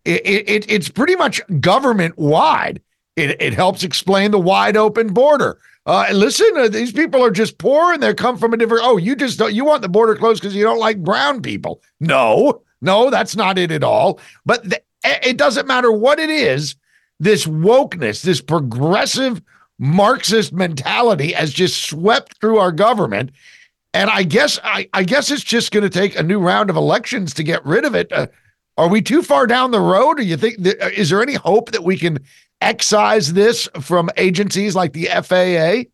it, 0.05 0.25
it, 0.27 0.71
it's 0.71 0.89
pretty 0.89 1.17
much 1.17 1.41
government 1.61 2.17
wide 2.17 2.81
it, 3.17 3.41
it 3.43 3.53
helps 3.53 3.83
explain 3.83 4.31
the 4.31 4.39
wide 4.39 4.77
open 4.77 5.13
border 5.13 5.59
uh, 5.89 6.07
listen, 6.13 6.47
uh, 6.59 6.69
these 6.69 6.93
people 6.93 7.25
are 7.25 7.31
just 7.31 7.57
poor 7.57 7.95
and 7.95 8.03
they 8.03 8.13
come 8.13 8.37
from 8.37 8.53
a 8.53 8.59
different. 8.59 8.83
Oh, 8.85 8.99
you 8.99 9.17
just 9.17 9.39
don't. 9.39 9.55
You 9.55 9.65
want 9.65 9.81
the 9.81 9.89
border 9.89 10.15
closed 10.15 10.43
because 10.43 10.55
you 10.55 10.63
don't 10.63 10.79
like 10.79 11.03
brown 11.03 11.41
people? 11.41 11.81
No, 11.99 12.61
no, 12.83 13.09
that's 13.09 13.35
not 13.35 13.57
it 13.57 13.73
at 13.73 13.83
all. 13.83 14.21
But 14.45 14.69
the, 14.69 14.83
it 15.03 15.39
doesn't 15.39 15.67
matter 15.67 15.91
what 15.91 16.19
it 16.19 16.29
is. 16.29 16.77
This 17.21 17.47
wokeness, 17.47 18.23
this 18.23 18.43
progressive 18.43 19.41
Marxist 19.79 20.53
mentality, 20.53 21.33
has 21.33 21.55
just 21.55 21.83
swept 21.85 22.39
through 22.39 22.59
our 22.59 22.73
government. 22.73 23.31
And 23.95 24.11
I 24.11 24.23
guess 24.23 24.59
I, 24.63 24.89
I 24.93 25.03
guess 25.03 25.31
it's 25.31 25.43
just 25.43 25.73
going 25.73 25.83
to 25.83 25.91
take 25.91 26.19
a 26.19 26.23
new 26.23 26.39
round 26.39 26.71
of 26.71 26.77
elections 26.77 27.35
to 27.35 27.43
get 27.43 27.65
rid 27.65 27.85
of 27.85 27.95
it. 27.95 28.13
Uh, 28.13 28.27
are 28.77 28.89
we 28.89 29.03
too 29.03 29.23
far 29.23 29.47
down 29.47 29.71
the 29.71 29.81
road? 29.81 30.19
Or 30.19 30.23
you 30.23 30.37
think 30.37 30.63
that, 30.63 30.81
uh, 30.81 30.91
is 30.95 31.11
there 31.11 31.23
any 31.23 31.35
hope 31.35 31.73
that 31.73 31.85
we 31.85 31.97
can 31.97 32.19
excise 32.61 33.33
this 33.33 33.69
from 33.81 34.11
agencies 34.17 34.75
like 34.77 34.93
the 34.93 35.07
FAA? 35.07 35.89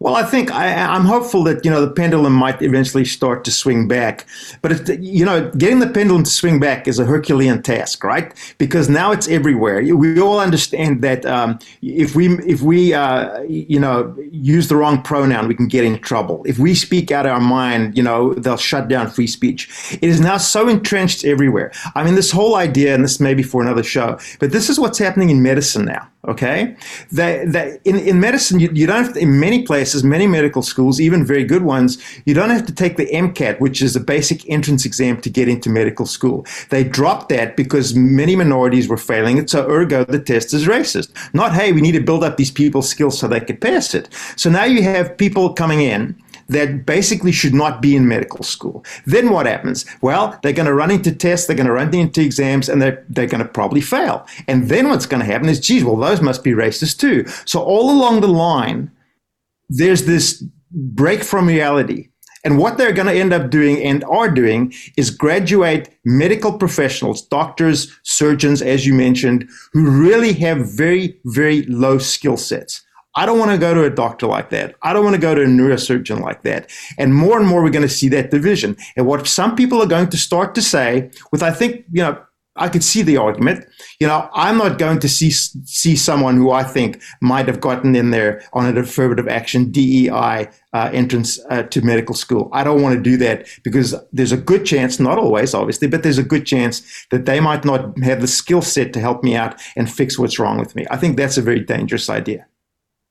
Well, 0.00 0.16
I 0.16 0.24
think 0.24 0.50
I, 0.50 0.66
am 0.66 1.04
hopeful 1.04 1.44
that 1.44 1.64
you 1.64 1.70
know 1.70 1.80
the 1.80 1.90
pendulum 1.90 2.32
might 2.32 2.60
eventually 2.60 3.04
start 3.04 3.44
to 3.44 3.50
swing 3.50 3.86
back, 3.86 4.26
but 4.60 4.72
it, 4.72 5.00
you 5.00 5.24
know, 5.24 5.50
getting 5.52 5.78
the 5.78 5.88
pendulum 5.88 6.24
to 6.24 6.30
swing 6.30 6.58
back 6.58 6.88
is 6.88 6.98
a 6.98 7.04
Herculean 7.04 7.62
task, 7.62 8.02
right? 8.02 8.34
Because 8.58 8.88
now 8.88 9.12
it's 9.12 9.28
everywhere. 9.28 9.82
We 9.94 10.20
all 10.20 10.40
understand 10.40 11.00
that 11.02 11.24
um, 11.24 11.58
if 11.80 12.16
we 12.16 12.36
if 12.40 12.60
we 12.60 12.92
uh, 12.92 13.42
you 13.42 13.78
know 13.78 14.14
use 14.32 14.68
the 14.68 14.76
wrong 14.76 15.00
pronoun, 15.00 15.46
we 15.46 15.54
can 15.54 15.68
get 15.68 15.84
in 15.84 15.98
trouble. 16.00 16.42
If 16.44 16.58
we 16.58 16.74
speak 16.74 17.12
out 17.12 17.24
our 17.24 17.40
mind, 17.40 17.96
you 17.96 18.02
know, 18.02 18.34
they'll 18.34 18.56
shut 18.56 18.88
down 18.88 19.10
free 19.10 19.28
speech. 19.28 19.70
It 19.92 20.04
is 20.04 20.20
now 20.20 20.38
so 20.38 20.68
entrenched 20.68 21.24
everywhere. 21.24 21.70
I 21.94 22.02
mean, 22.02 22.16
this 22.16 22.32
whole 22.32 22.56
idea, 22.56 22.94
and 22.94 23.04
this 23.04 23.20
may 23.20 23.32
be 23.32 23.44
for 23.44 23.62
another 23.62 23.84
show, 23.84 24.18
but 24.40 24.50
this 24.50 24.68
is 24.68 24.78
what's 24.78 24.98
happening 24.98 25.30
in 25.30 25.40
medicine 25.40 25.84
now. 25.84 26.08
Okay, 26.26 26.74
that 27.12 27.52
that 27.52 27.80
in, 27.84 27.96
in 27.96 28.18
medicine, 28.18 28.58
you, 28.58 28.70
you 28.72 28.86
don't 28.86 29.04
have 29.04 29.12
to, 29.12 29.20
in 29.20 29.38
many 29.38 29.62
places, 29.62 29.83
many 30.04 30.26
medical 30.26 30.62
schools, 30.62 31.00
even 31.00 31.26
very 31.26 31.44
good 31.44 31.62
ones, 31.62 31.98
you 32.24 32.32
don't 32.32 32.50
have 32.50 32.64
to 32.66 32.74
take 32.74 32.96
the 32.96 33.06
MCAT, 33.06 33.60
which 33.60 33.82
is 33.82 33.96
a 33.96 34.00
basic 34.00 34.48
entrance 34.48 34.86
exam 34.86 35.20
to 35.20 35.28
get 35.28 35.48
into 35.48 35.68
medical 35.68 36.06
school. 36.06 36.46
They 36.70 36.84
dropped 36.84 37.28
that 37.28 37.56
because 37.56 37.94
many 37.94 38.36
minorities 38.36 38.88
were 38.88 38.96
failing 38.96 39.38
it. 39.38 39.50
So 39.50 39.68
ergo, 39.68 40.04
the 40.04 40.18
test 40.18 40.54
is 40.54 40.66
racist. 40.66 41.10
Not 41.34 41.54
hey, 41.54 41.72
we 41.72 41.80
need 41.80 41.92
to 41.92 42.00
build 42.00 42.24
up 42.24 42.36
these 42.36 42.50
people's 42.50 42.88
skills 42.88 43.18
so 43.18 43.28
they 43.28 43.40
could 43.40 43.60
pass 43.60 43.94
it. 43.94 44.08
So 44.36 44.50
now 44.50 44.64
you 44.64 44.82
have 44.82 45.16
people 45.16 45.52
coming 45.52 45.80
in 45.80 46.16
that 46.48 46.84
basically 46.86 47.32
should 47.32 47.54
not 47.54 47.80
be 47.80 47.96
in 47.96 48.06
medical 48.08 48.42
school. 48.42 48.84
Then 49.06 49.30
what 49.30 49.46
happens? 49.46 49.86
Well, 50.02 50.38
they're 50.42 50.52
going 50.52 50.66
to 50.66 50.74
run 50.74 50.90
into 50.90 51.12
tests, 51.12 51.46
they're 51.46 51.56
going 51.56 51.66
to 51.66 51.72
run 51.72 51.94
into 51.94 52.20
exams, 52.20 52.68
and 52.68 52.82
they're, 52.82 53.04
they're 53.08 53.26
going 53.26 53.42
to 53.42 53.48
probably 53.48 53.80
fail. 53.80 54.26
And 54.48 54.68
then 54.68 54.88
what's 54.88 55.06
going 55.06 55.20
to 55.20 55.26
happen 55.26 55.48
is, 55.48 55.60
geez, 55.60 55.84
well, 55.84 55.96
those 55.96 56.20
must 56.20 56.44
be 56.44 56.52
racist 56.52 56.98
too. 56.98 57.26
So 57.44 57.62
all 57.62 57.90
along 57.90 58.20
the 58.20 58.28
line, 58.28 58.90
there's 59.76 60.04
this 60.04 60.44
break 60.70 61.22
from 61.22 61.46
reality. 61.46 62.08
And 62.44 62.58
what 62.58 62.76
they're 62.76 62.92
going 62.92 63.06
to 63.06 63.14
end 63.18 63.32
up 63.32 63.48
doing 63.48 63.82
and 63.82 64.04
are 64.04 64.30
doing 64.30 64.74
is 64.98 65.10
graduate 65.10 65.96
medical 66.04 66.58
professionals, 66.58 67.22
doctors, 67.22 67.90
surgeons, 68.02 68.60
as 68.60 68.86
you 68.86 68.92
mentioned, 68.92 69.48
who 69.72 69.90
really 69.90 70.34
have 70.34 70.58
very, 70.76 71.18
very 71.24 71.62
low 71.62 71.96
skill 71.96 72.36
sets. 72.36 72.82
I 73.16 73.24
don't 73.26 73.38
want 73.38 73.52
to 73.52 73.58
go 73.58 73.72
to 73.72 73.84
a 73.84 73.90
doctor 73.90 74.26
like 74.26 74.50
that. 74.50 74.74
I 74.82 74.92
don't 74.92 75.04
want 75.04 75.14
to 75.14 75.22
go 75.22 75.34
to 75.34 75.42
a 75.42 75.46
neurosurgeon 75.46 76.20
like 76.20 76.42
that. 76.42 76.70
And 76.98 77.14
more 77.14 77.38
and 77.38 77.48
more, 77.48 77.62
we're 77.62 77.70
going 77.70 77.88
to 77.88 77.88
see 77.88 78.08
that 78.10 78.30
division. 78.30 78.76
And 78.96 79.06
what 79.06 79.26
some 79.26 79.54
people 79.54 79.80
are 79.80 79.86
going 79.86 80.10
to 80.10 80.16
start 80.18 80.54
to 80.56 80.62
say, 80.62 81.10
with 81.30 81.42
I 81.42 81.52
think, 81.52 81.84
you 81.92 82.02
know, 82.02 82.20
I 82.56 82.68
could 82.68 82.84
see 82.84 83.02
the 83.02 83.16
argument. 83.16 83.66
You 83.98 84.06
know, 84.06 84.28
I'm 84.32 84.58
not 84.58 84.78
going 84.78 85.00
to 85.00 85.08
see 85.08 85.30
see 85.30 85.96
someone 85.96 86.36
who 86.36 86.52
I 86.52 86.62
think 86.62 87.02
might 87.20 87.48
have 87.48 87.60
gotten 87.60 87.96
in 87.96 88.10
there 88.10 88.42
on 88.52 88.66
an 88.66 88.78
affirmative 88.78 89.26
action 89.26 89.72
DEI 89.72 90.48
uh, 90.72 90.90
entrance 90.92 91.40
uh, 91.50 91.64
to 91.64 91.82
medical 91.82 92.14
school. 92.14 92.48
I 92.52 92.62
don't 92.62 92.82
want 92.82 92.94
to 92.94 93.02
do 93.02 93.16
that 93.18 93.48
because 93.64 93.94
there's 94.12 94.32
a 94.32 94.36
good 94.36 94.64
chance, 94.64 95.00
not 95.00 95.18
always, 95.18 95.52
obviously, 95.52 95.88
but 95.88 96.02
there's 96.02 96.18
a 96.18 96.24
good 96.24 96.46
chance 96.46 97.06
that 97.10 97.26
they 97.26 97.40
might 97.40 97.64
not 97.64 97.98
have 98.04 98.20
the 98.20 98.28
skill 98.28 98.62
set 98.62 98.92
to 98.92 99.00
help 99.00 99.24
me 99.24 99.34
out 99.34 99.60
and 99.76 99.90
fix 99.90 100.18
what's 100.18 100.38
wrong 100.38 100.58
with 100.58 100.76
me. 100.76 100.86
I 100.90 100.96
think 100.96 101.16
that's 101.16 101.36
a 101.36 101.42
very 101.42 101.60
dangerous 101.60 102.08
idea. 102.08 102.46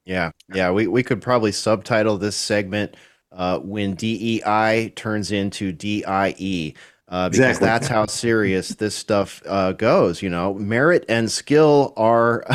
Yeah, 0.05 0.31
yeah, 0.53 0.71
we, 0.71 0.87
we 0.87 1.03
could 1.03 1.21
probably 1.21 1.53
subtitle 1.53 2.17
this 2.17 2.35
segment 2.35 2.95
uh, 3.31 3.59
when 3.59 3.95
DEI 3.95 4.91
turns 4.95 5.31
into 5.31 5.71
DIE. 5.71 6.73
Uh, 7.09 7.29
because 7.29 7.39
exactly. 7.39 7.65
that's 7.65 7.87
how 7.87 8.05
serious 8.05 8.69
this 8.69 8.95
stuff 8.95 9.43
uh, 9.45 9.73
goes. 9.73 10.21
You 10.21 10.29
know, 10.29 10.53
merit 10.53 11.05
and 11.09 11.29
skill 11.29 11.93
are 11.97 12.45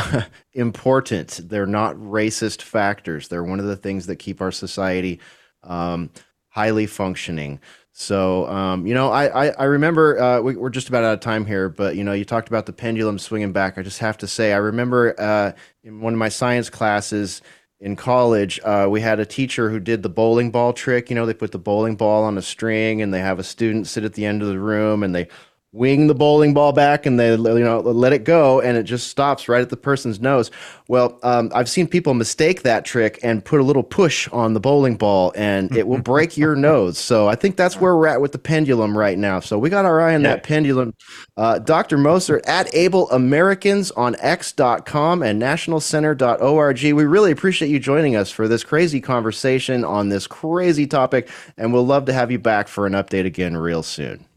important. 0.52 1.40
They're 1.44 1.66
not 1.66 1.96
racist 1.96 2.62
factors. 2.62 3.28
They're 3.28 3.44
one 3.44 3.60
of 3.60 3.66
the 3.66 3.76
things 3.76 4.06
that 4.06 4.16
keep 4.16 4.40
our 4.40 4.50
society 4.50 5.20
um, 5.62 6.10
highly 6.48 6.86
functioning. 6.86 7.60
So, 7.92 8.46
um, 8.46 8.86
you 8.86 8.94
know, 8.94 9.10
I, 9.10 9.48
I, 9.48 9.50
I 9.58 9.64
remember 9.64 10.20
uh, 10.20 10.40
we, 10.40 10.56
are 10.56 10.70
just 10.70 10.88
about 10.88 11.02
out 11.02 11.14
of 11.14 11.20
time 11.20 11.44
here, 11.44 11.68
but, 11.68 11.96
you 11.96 12.04
know, 12.04 12.12
you 12.12 12.24
talked 12.24 12.46
about 12.46 12.64
the 12.66 12.72
pendulum 12.72 13.18
swinging 13.18 13.52
back. 13.52 13.76
I 13.76 13.82
just 13.82 13.98
have 13.98 14.16
to 14.18 14.28
say, 14.28 14.52
I 14.52 14.58
remember 14.58 15.20
uh, 15.20 15.52
in 15.82 16.00
one 16.00 16.12
of 16.12 16.18
my 16.18 16.28
science 16.28 16.70
classes 16.70 17.42
in 17.80 17.94
college, 17.94 18.58
uh, 18.64 18.88
we 18.90 19.00
had 19.00 19.20
a 19.20 19.26
teacher 19.26 19.70
who 19.70 19.78
did 19.78 20.02
the 20.02 20.08
bowling 20.08 20.50
ball 20.50 20.72
trick. 20.72 21.10
You 21.10 21.16
know, 21.16 21.26
they 21.26 21.34
put 21.34 21.52
the 21.52 21.58
bowling 21.58 21.96
ball 21.96 22.24
on 22.24 22.36
a 22.36 22.42
string 22.42 23.00
and 23.00 23.14
they 23.14 23.20
have 23.20 23.38
a 23.38 23.44
student 23.44 23.86
sit 23.86 24.04
at 24.04 24.14
the 24.14 24.26
end 24.26 24.42
of 24.42 24.48
the 24.48 24.58
room 24.58 25.02
and 25.02 25.14
they 25.14 25.28
wing 25.72 26.06
the 26.06 26.14
bowling 26.14 26.54
ball 26.54 26.72
back 26.72 27.04
and 27.04 27.20
they 27.20 27.30
you 27.30 27.58
know 27.60 27.80
let 27.80 28.14
it 28.14 28.24
go 28.24 28.58
and 28.60 28.78
it 28.78 28.84
just 28.84 29.08
stops 29.08 29.48
right 29.48 29.60
at 29.60 29.68
the 29.68 29.76
person's 29.76 30.18
nose. 30.18 30.50
Well 30.88 31.18
um, 31.22 31.50
i've 31.54 31.68
seen 31.68 31.86
people 31.86 32.14
mistake 32.14 32.62
that 32.62 32.86
trick 32.86 33.18
and 33.22 33.44
put 33.44 33.60
a 33.60 33.62
little 33.62 33.82
push 33.82 34.28
on 34.30 34.54
the 34.54 34.60
bowling 34.60 34.96
ball 34.96 35.32
and 35.36 35.74
it 35.76 35.86
will 35.86 36.00
break 36.02 36.38
your 36.38 36.56
nose. 36.56 36.96
So 36.96 37.28
i 37.28 37.34
think 37.34 37.56
that's 37.56 37.78
where 37.78 37.94
we're 37.94 38.06
at 38.06 38.20
with 38.20 38.32
the 38.32 38.38
pendulum 38.38 38.96
right 38.96 39.18
now. 39.18 39.40
So 39.40 39.58
we 39.58 39.68
got 39.68 39.84
our 39.84 40.00
eye 40.00 40.14
on 40.14 40.22
yeah. 40.22 40.36
that 40.36 40.42
pendulum. 40.42 40.94
Uh, 41.36 41.58
dr 41.58 41.96
Mostert 41.98 42.40
at 42.48 42.74
able 42.74 43.10
americans 43.10 43.90
on 43.92 44.16
x.com 44.20 45.22
and 45.22 45.40
nationalcenter.org 45.40 46.82
we 46.82 47.04
really 47.04 47.30
appreciate 47.30 47.68
you 47.68 47.78
joining 47.78 48.16
us 48.16 48.30
for 48.30 48.48
this 48.48 48.64
crazy 48.64 49.00
conversation 49.00 49.84
on 49.84 50.08
this 50.08 50.26
crazy 50.26 50.86
topic 50.86 51.28
and 51.58 51.72
we'll 51.72 51.86
love 51.86 52.06
to 52.06 52.12
have 52.12 52.30
you 52.30 52.38
back 52.38 52.68
for 52.68 52.86
an 52.86 52.94
update 52.94 53.26
again 53.26 53.56
real 53.56 53.82
soon 53.82 54.27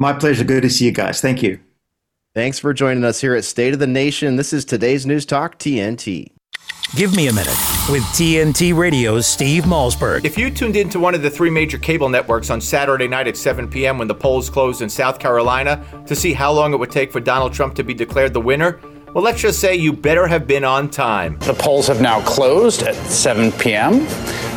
my 0.00 0.12
pleasure. 0.12 0.42
Good 0.42 0.62
to 0.62 0.70
see 0.70 0.86
you 0.86 0.92
guys. 0.92 1.20
Thank 1.20 1.42
you. 1.42 1.60
Thanks 2.34 2.58
for 2.58 2.72
joining 2.72 3.04
us 3.04 3.20
here 3.20 3.34
at 3.34 3.44
State 3.44 3.72
of 3.72 3.78
the 3.78 3.86
Nation. 3.86 4.36
This 4.36 4.52
is 4.52 4.64
today's 4.64 5.04
News 5.04 5.26
Talk 5.26 5.58
TNT. 5.58 6.32
Give 6.96 7.14
me 7.14 7.28
a 7.28 7.32
minute 7.32 7.56
with 7.88 8.02
TNT 8.14 8.76
Radio's 8.76 9.26
Steve 9.26 9.64
Malzberg. 9.64 10.24
If 10.24 10.36
you 10.36 10.50
tuned 10.50 10.74
into 10.74 10.98
one 10.98 11.14
of 11.14 11.22
the 11.22 11.30
three 11.30 11.50
major 11.50 11.78
cable 11.78 12.08
networks 12.08 12.50
on 12.50 12.60
Saturday 12.60 13.06
night 13.06 13.28
at 13.28 13.36
7 13.36 13.68
p.m. 13.68 13.98
when 13.98 14.08
the 14.08 14.14
polls 14.14 14.50
closed 14.50 14.82
in 14.82 14.88
South 14.88 15.20
Carolina 15.20 15.84
to 16.06 16.16
see 16.16 16.32
how 16.32 16.52
long 16.52 16.72
it 16.72 16.78
would 16.78 16.90
take 16.90 17.12
for 17.12 17.20
Donald 17.20 17.52
Trump 17.52 17.74
to 17.76 17.84
be 17.84 17.94
declared 17.94 18.32
the 18.32 18.40
winner, 18.40 18.80
well, 19.14 19.22
let's 19.24 19.40
just 19.40 19.60
say 19.60 19.74
you 19.74 19.92
better 19.92 20.26
have 20.26 20.46
been 20.46 20.64
on 20.64 20.88
time. 20.88 21.36
The 21.40 21.54
polls 21.54 21.86
have 21.88 22.00
now 22.00 22.20
closed 22.22 22.82
at 22.82 22.94
7 22.94 23.52
p.m. 23.52 24.06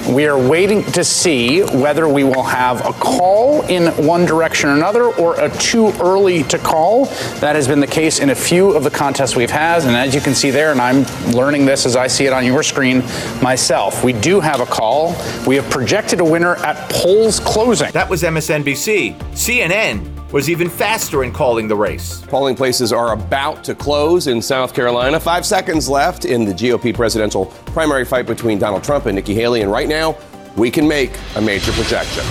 We 0.09 0.27
are 0.27 0.37
waiting 0.37 0.83
to 0.91 1.03
see 1.03 1.61
whether 1.61 2.09
we 2.09 2.25
will 2.25 2.43
have 2.43 2.85
a 2.85 2.91
call 2.91 3.61
in 3.67 3.87
one 4.05 4.25
direction 4.25 4.69
or 4.69 4.73
another 4.73 5.05
or 5.05 5.39
a 5.39 5.49
too 5.57 5.93
early 6.01 6.43
to 6.43 6.57
call. 6.57 7.05
That 7.39 7.55
has 7.55 7.69
been 7.69 7.79
the 7.79 7.87
case 7.87 8.19
in 8.19 8.29
a 8.29 8.35
few 8.35 8.71
of 8.71 8.83
the 8.83 8.89
contests 8.89 9.35
we've 9.35 9.49
had. 9.49 9.83
And 9.83 9.95
as 9.95 10.13
you 10.13 10.19
can 10.19 10.35
see 10.35 10.51
there, 10.51 10.71
and 10.71 10.81
I'm 10.81 11.03
learning 11.31 11.65
this 11.65 11.85
as 11.85 11.95
I 11.95 12.07
see 12.07 12.25
it 12.25 12.33
on 12.33 12.45
your 12.45 12.63
screen 12.63 12.99
myself, 13.41 14.03
we 14.03 14.11
do 14.11 14.41
have 14.41 14.59
a 14.59 14.65
call. 14.65 15.15
We 15.47 15.55
have 15.55 15.69
projected 15.69 16.19
a 16.19 16.25
winner 16.25 16.55
at 16.57 16.89
polls 16.91 17.39
closing. 17.39 17.91
That 17.91 18.09
was 18.09 18.23
MSNBC. 18.23 19.17
CNN 19.31 20.22
was 20.33 20.49
even 20.49 20.67
faster 20.67 21.23
in 21.23 21.31
calling 21.31 21.67
the 21.67 21.75
race. 21.75 22.21
Polling 22.27 22.55
places 22.55 22.91
are 22.91 23.13
about 23.13 23.63
to 23.63 23.75
close 23.75 24.25
in 24.25 24.41
South 24.41 24.73
Carolina. 24.73 25.19
Five 25.19 25.45
seconds 25.45 25.87
left 25.87 26.25
in 26.25 26.43
the 26.43 26.53
GOP 26.53 26.93
presidential 26.93 27.45
primary 27.67 28.03
fight 28.03 28.25
between 28.25 28.57
Donald 28.57 28.83
Trump 28.83 29.05
and 29.05 29.15
Nikki 29.15 29.35
Haley. 29.35 29.61
And 29.61 29.71
right 29.71 29.87
now, 29.87 30.17
we 30.57 30.71
can 30.71 30.87
make 30.87 31.11
a 31.35 31.41
major 31.41 31.71
projection. 31.71 32.23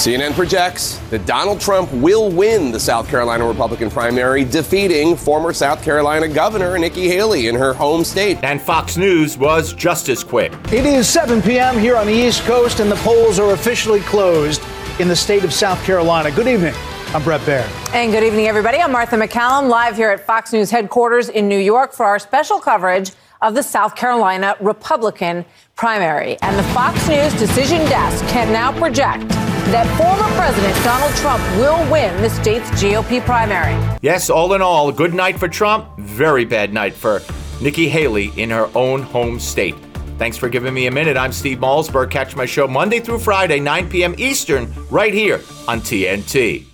CNN 0.00 0.32
projects 0.32 0.96
that 1.10 1.26
Donald 1.26 1.60
Trump 1.60 1.92
will 1.92 2.30
win 2.30 2.72
the 2.72 2.80
South 2.80 3.06
Carolina 3.06 3.46
Republican 3.46 3.90
primary, 3.90 4.46
defeating 4.46 5.14
former 5.14 5.52
South 5.52 5.84
Carolina 5.84 6.26
Governor 6.26 6.78
Nikki 6.78 7.06
Haley 7.06 7.48
in 7.48 7.54
her 7.54 7.74
home 7.74 8.02
state. 8.02 8.38
And 8.42 8.62
Fox 8.62 8.96
News 8.96 9.36
was 9.36 9.74
just 9.74 10.08
as 10.08 10.24
quick. 10.24 10.54
It 10.72 10.86
is 10.86 11.06
7 11.06 11.42
p.m. 11.42 11.78
here 11.78 11.96
on 11.96 12.06
the 12.06 12.14
East 12.14 12.44
Coast, 12.44 12.80
and 12.80 12.90
the 12.90 12.96
polls 12.96 13.38
are 13.38 13.52
officially 13.52 14.00
closed 14.00 14.62
in 15.00 15.08
the 15.08 15.16
state 15.16 15.44
of 15.44 15.52
South 15.52 15.82
Carolina. 15.84 16.30
Good 16.30 16.46
evening. 16.46 16.74
I'm 17.14 17.24
Bret 17.24 17.40
Baier. 17.40 17.66
And 17.94 18.12
good 18.12 18.22
evening, 18.22 18.46
everybody. 18.46 18.78
I'm 18.78 18.92
Martha 18.92 19.16
MacCallum, 19.16 19.68
live 19.68 19.96
here 19.96 20.10
at 20.10 20.20
Fox 20.20 20.52
News 20.52 20.70
headquarters 20.70 21.30
in 21.30 21.48
New 21.48 21.58
York 21.58 21.92
for 21.92 22.04
our 22.04 22.18
special 22.18 22.60
coverage 22.60 23.12
of 23.40 23.54
the 23.54 23.62
South 23.62 23.96
Carolina 23.96 24.54
Republican 24.60 25.44
primary. 25.74 26.36
And 26.42 26.58
the 26.58 26.62
Fox 26.74 27.08
News 27.08 27.32
decision 27.34 27.78
desk 27.86 28.22
can 28.26 28.52
now 28.52 28.70
project 28.78 29.26
that 29.70 29.86
former 29.96 30.28
President 30.36 30.84
Donald 30.84 31.14
Trump 31.16 31.42
will 31.56 31.90
win 31.90 32.20
the 32.20 32.28
state's 32.28 32.70
GOP 32.72 33.24
primary. 33.24 33.74
Yes, 34.02 34.28
all 34.28 34.52
in 34.52 34.60
all, 34.60 34.92
good 34.92 35.14
night 35.14 35.38
for 35.38 35.48
Trump, 35.48 35.88
very 35.98 36.44
bad 36.44 36.74
night 36.74 36.92
for 36.92 37.22
Nikki 37.62 37.88
Haley 37.88 38.32
in 38.36 38.50
her 38.50 38.68
own 38.74 39.02
home 39.02 39.40
state. 39.40 39.74
Thanks 40.20 40.36
for 40.36 40.50
giving 40.50 40.74
me 40.74 40.86
a 40.86 40.90
minute. 40.90 41.16
I'm 41.16 41.32
Steve 41.32 41.60
Malzberg. 41.60 42.10
Catch 42.10 42.36
my 42.36 42.44
show 42.44 42.68
Monday 42.68 43.00
through 43.00 43.20
Friday, 43.20 43.58
9 43.58 43.88
p.m. 43.88 44.14
Eastern, 44.18 44.70
right 44.90 45.14
here 45.14 45.40
on 45.66 45.80
TNT. 45.80 46.66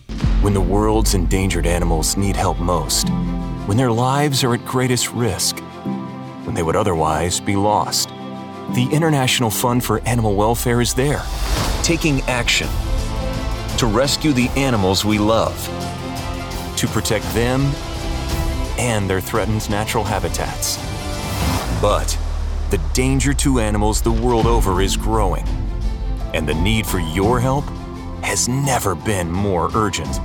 When 0.42 0.52
the 0.52 0.60
world's 0.60 1.14
endangered 1.14 1.64
animals 1.64 2.16
need 2.16 2.34
help 2.34 2.58
most, 2.58 3.08
when 3.66 3.76
their 3.76 3.92
lives 3.92 4.42
are 4.42 4.54
at 4.54 4.64
greatest 4.64 5.12
risk, 5.12 5.60
when 6.42 6.56
they 6.56 6.64
would 6.64 6.74
otherwise 6.74 7.38
be 7.38 7.54
lost, 7.54 8.08
the 8.74 8.88
International 8.90 9.48
Fund 9.48 9.84
for 9.84 10.00
Animal 10.00 10.34
Welfare 10.34 10.80
is 10.80 10.92
there, 10.92 11.22
taking 11.84 12.22
action 12.22 12.66
to 13.78 13.86
rescue 13.86 14.32
the 14.32 14.48
animals 14.56 15.04
we 15.04 15.20
love, 15.20 15.56
to 16.76 16.88
protect 16.88 17.24
them 17.32 17.60
and 18.76 19.08
their 19.08 19.20
threatened 19.20 19.70
natural 19.70 20.02
habitats. 20.02 20.78
But 21.80 22.18
the 22.70 22.78
danger 22.92 23.32
to 23.34 23.60
animals 23.60 24.02
the 24.02 24.10
world 24.10 24.46
over 24.46 24.80
is 24.80 24.96
growing, 24.96 25.46
and 26.34 26.48
the 26.48 26.54
need 26.54 26.86
for 26.86 26.98
your 26.98 27.38
help 27.38 27.64
has 28.22 28.48
never 28.48 28.94
been 28.94 29.30
more 29.30 29.70
urgent. 29.74 30.20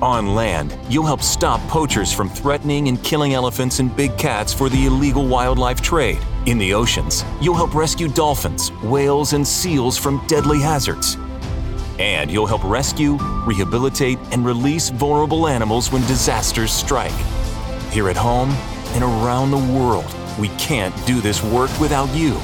On 0.00 0.34
land, 0.34 0.78
you'll 0.88 1.04
help 1.04 1.22
stop 1.22 1.60
poachers 1.68 2.12
from 2.12 2.30
threatening 2.30 2.88
and 2.88 3.02
killing 3.02 3.34
elephants 3.34 3.80
and 3.80 3.94
big 3.94 4.16
cats 4.16 4.52
for 4.52 4.68
the 4.68 4.86
illegal 4.86 5.26
wildlife 5.26 5.80
trade. 5.80 6.18
In 6.46 6.56
the 6.56 6.72
oceans, 6.72 7.24
you'll 7.40 7.56
help 7.56 7.74
rescue 7.74 8.08
dolphins, 8.08 8.70
whales, 8.84 9.32
and 9.32 9.46
seals 9.46 9.98
from 9.98 10.24
deadly 10.28 10.60
hazards. 10.60 11.16
And 11.98 12.30
you'll 12.30 12.46
help 12.46 12.62
rescue, 12.62 13.18
rehabilitate, 13.44 14.18
and 14.30 14.46
release 14.46 14.88
vulnerable 14.88 15.48
animals 15.48 15.90
when 15.90 16.02
disasters 16.02 16.70
strike. 16.70 17.10
Here 17.90 18.08
at 18.08 18.16
home 18.16 18.50
and 18.94 19.02
around 19.02 19.50
the 19.50 19.58
world, 19.78 20.06
we 20.38 20.48
can't 20.50 20.94
do 21.06 21.20
this 21.20 21.42
work 21.42 21.70
without 21.80 22.08
you. 22.14 22.38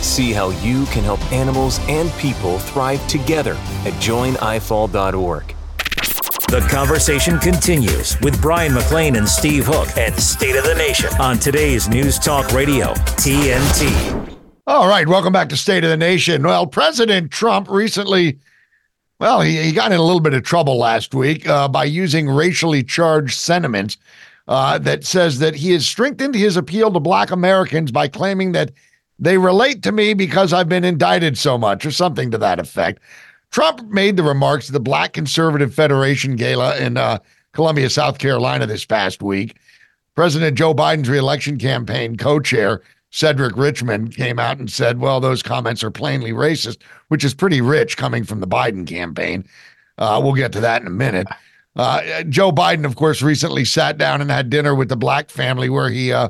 See 0.00 0.32
how 0.32 0.50
you 0.62 0.84
can 0.86 1.04
help 1.04 1.20
animals 1.32 1.78
and 1.88 2.10
people 2.12 2.58
thrive 2.58 3.06
together 3.06 3.54
at 3.84 3.92
joinifaw.org. 3.94 5.54
The 6.48 6.60
conversation 6.70 7.38
continues 7.38 8.20
with 8.20 8.40
Brian 8.40 8.74
McLean 8.74 9.16
and 9.16 9.28
Steve 9.28 9.64
Hook 9.66 9.88
and 9.96 10.14
State 10.14 10.56
of 10.56 10.64
the 10.64 10.74
Nation 10.74 11.10
on 11.18 11.38
today's 11.38 11.88
News 11.88 12.18
Talk 12.18 12.52
Radio, 12.52 12.92
TNT. 13.16 14.36
All 14.66 14.86
right, 14.86 15.08
welcome 15.08 15.32
back 15.32 15.48
to 15.48 15.56
State 15.56 15.84
of 15.84 15.90
the 15.90 15.96
Nation. 15.96 16.42
Well, 16.42 16.66
President 16.66 17.30
Trump 17.30 17.68
recently, 17.68 18.38
well, 19.18 19.40
he, 19.40 19.62
he 19.62 19.72
got 19.72 19.90
in 19.90 19.98
a 19.98 20.02
little 20.02 20.20
bit 20.20 20.34
of 20.34 20.42
trouble 20.42 20.78
last 20.78 21.14
week 21.14 21.48
uh, 21.48 21.66
by 21.66 21.84
using 21.84 22.28
racially 22.28 22.82
charged 22.82 23.34
sentiments 23.34 23.96
uh, 24.48 24.78
that 24.78 25.04
says 25.04 25.38
that 25.38 25.54
he 25.54 25.72
has 25.72 25.86
strengthened 25.86 26.34
his 26.34 26.56
appeal 26.56 26.90
to 26.92 27.00
Black 27.00 27.30
Americans 27.30 27.90
by 27.90 28.08
claiming 28.08 28.52
that 28.52 28.72
they 29.18 29.38
relate 29.38 29.82
to 29.84 29.92
me 29.92 30.14
because 30.14 30.52
I've 30.52 30.68
been 30.68 30.84
indicted 30.84 31.38
so 31.38 31.56
much, 31.56 31.86
or 31.86 31.90
something 31.90 32.30
to 32.30 32.38
that 32.38 32.58
effect. 32.58 33.00
Trump 33.50 33.88
made 33.88 34.16
the 34.16 34.22
remarks 34.22 34.68
at 34.68 34.72
the 34.72 34.80
Black 34.80 35.12
Conservative 35.12 35.72
Federation 35.72 36.34
Gala 36.36 36.76
in 36.76 36.96
uh, 36.96 37.18
Columbia, 37.52 37.88
South 37.88 38.18
Carolina 38.18 38.66
this 38.66 38.84
past 38.84 39.22
week. 39.22 39.56
President 40.16 40.58
Joe 40.58 40.74
Biden's 40.74 41.08
reelection 41.08 41.58
campaign 41.58 42.16
co 42.16 42.40
chair, 42.40 42.82
Cedric 43.10 43.56
Richmond, 43.56 44.14
came 44.14 44.38
out 44.38 44.58
and 44.58 44.70
said, 44.70 44.98
well, 44.98 45.20
those 45.20 45.42
comments 45.42 45.84
are 45.84 45.90
plainly 45.90 46.32
racist, 46.32 46.82
which 47.08 47.24
is 47.24 47.32
pretty 47.32 47.60
rich 47.60 47.96
coming 47.96 48.24
from 48.24 48.40
the 48.40 48.46
Biden 48.46 48.86
campaign. 48.86 49.44
Uh, 49.98 50.20
we'll 50.22 50.34
get 50.34 50.52
to 50.52 50.60
that 50.60 50.80
in 50.82 50.88
a 50.88 50.90
minute. 50.90 51.28
Uh, 51.76 52.22
Joe 52.24 52.52
Biden, 52.52 52.84
of 52.84 52.96
course, 52.96 53.22
recently 53.22 53.64
sat 53.64 53.98
down 53.98 54.20
and 54.20 54.30
had 54.30 54.50
dinner 54.50 54.74
with 54.74 54.88
the 54.88 54.96
black 54.96 55.30
family 55.30 55.68
where 55.68 55.90
he 55.90 56.12
uh, 56.12 56.28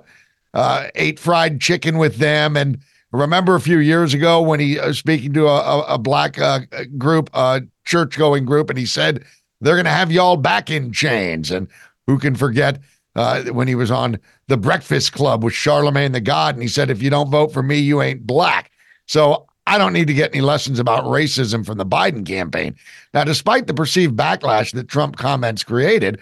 uh, 0.54 0.88
ate 0.94 1.18
fried 1.18 1.60
chicken 1.60 1.98
with 1.98 2.16
them 2.16 2.56
and 2.56 2.78
Remember 3.14 3.54
a 3.54 3.60
few 3.60 3.78
years 3.78 4.12
ago 4.12 4.42
when 4.42 4.58
he 4.58 4.76
was 4.76 4.98
speaking 4.98 5.32
to 5.34 5.46
a, 5.46 5.60
a, 5.60 5.80
a 5.94 5.98
black 5.98 6.36
uh, 6.36 6.60
group, 6.98 7.30
a 7.32 7.62
church 7.84 8.18
going 8.18 8.44
group, 8.44 8.70
and 8.70 8.78
he 8.78 8.86
said, 8.86 9.24
they're 9.60 9.76
going 9.76 9.84
to 9.84 9.90
have 9.90 10.10
y'all 10.10 10.36
back 10.36 10.68
in 10.68 10.92
chains. 10.92 11.52
And 11.52 11.68
who 12.08 12.18
can 12.18 12.34
forget 12.34 12.80
uh, 13.14 13.44
when 13.44 13.68
he 13.68 13.76
was 13.76 13.92
on 13.92 14.18
the 14.48 14.56
Breakfast 14.56 15.12
Club 15.12 15.44
with 15.44 15.54
Charlemagne 15.54 16.10
the 16.10 16.20
God, 16.20 16.56
and 16.56 16.62
he 16.62 16.68
said, 16.68 16.90
if 16.90 17.00
you 17.00 17.08
don't 17.08 17.30
vote 17.30 17.52
for 17.52 17.62
me, 17.62 17.78
you 17.78 18.02
ain't 18.02 18.26
black. 18.26 18.72
So 19.06 19.46
I 19.66 19.78
don't 19.78 19.92
need 19.92 20.08
to 20.08 20.14
get 20.14 20.34
any 20.34 20.42
lessons 20.42 20.78
about 20.78 21.04
racism 21.04 21.64
from 21.64 21.78
the 21.78 21.86
Biden 21.86 22.26
campaign. 22.26 22.76
Now, 23.14 23.24
despite 23.24 23.66
the 23.66 23.74
perceived 23.74 24.16
backlash 24.16 24.72
that 24.72 24.88
Trump 24.88 25.16
comments 25.16 25.64
created, 25.64 26.20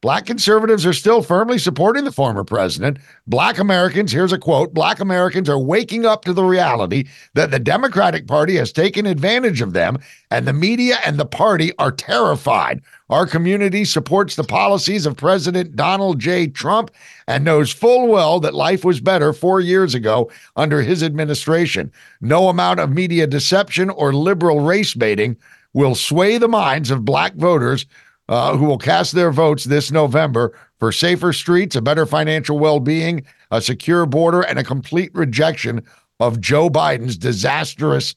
Black 0.00 0.26
conservatives 0.26 0.86
are 0.86 0.92
still 0.92 1.22
firmly 1.22 1.58
supporting 1.58 2.04
the 2.04 2.12
former 2.12 2.44
president. 2.44 2.98
Black 3.26 3.58
Americans, 3.58 4.12
here's 4.12 4.32
a 4.32 4.38
quote 4.38 4.72
Black 4.72 5.00
Americans 5.00 5.48
are 5.48 5.58
waking 5.58 6.06
up 6.06 6.24
to 6.24 6.32
the 6.32 6.44
reality 6.44 7.08
that 7.34 7.50
the 7.50 7.58
Democratic 7.58 8.28
Party 8.28 8.54
has 8.54 8.70
taken 8.70 9.06
advantage 9.06 9.60
of 9.60 9.72
them, 9.72 9.98
and 10.30 10.46
the 10.46 10.52
media 10.52 10.98
and 11.04 11.18
the 11.18 11.26
party 11.26 11.72
are 11.80 11.90
terrified. 11.90 12.80
Our 13.10 13.26
community 13.26 13.84
supports 13.84 14.36
the 14.36 14.44
policies 14.44 15.04
of 15.04 15.16
President 15.16 15.74
Donald 15.74 16.20
J. 16.20 16.46
Trump 16.46 16.92
and 17.26 17.44
knows 17.44 17.72
full 17.72 18.06
well 18.06 18.38
that 18.38 18.54
life 18.54 18.84
was 18.84 19.00
better 19.00 19.32
four 19.32 19.60
years 19.60 19.96
ago 19.96 20.30
under 20.54 20.80
his 20.80 21.02
administration. 21.02 21.90
No 22.20 22.48
amount 22.48 22.78
of 22.78 22.90
media 22.90 23.26
deception 23.26 23.90
or 23.90 24.12
liberal 24.12 24.60
race 24.60 24.94
baiting 24.94 25.36
will 25.72 25.96
sway 25.96 26.38
the 26.38 26.48
minds 26.48 26.92
of 26.92 27.04
black 27.04 27.34
voters 27.34 27.84
uh, 28.28 28.56
who 28.56 28.66
will 28.66 28.78
cast 28.78 29.12
their 29.12 29.30
votes 29.30 29.64
this 29.64 29.90
November 29.90 30.56
for 30.78 30.92
safer 30.92 31.32
streets, 31.32 31.76
a 31.76 31.82
better 31.82 32.06
financial 32.06 32.58
well 32.58 32.80
being, 32.80 33.24
a 33.50 33.60
secure 33.60 34.06
border, 34.06 34.42
and 34.42 34.58
a 34.58 34.64
complete 34.64 35.10
rejection 35.14 35.82
of 36.20 36.40
Joe 36.40 36.68
Biden's 36.68 37.16
disastrous 37.16 38.14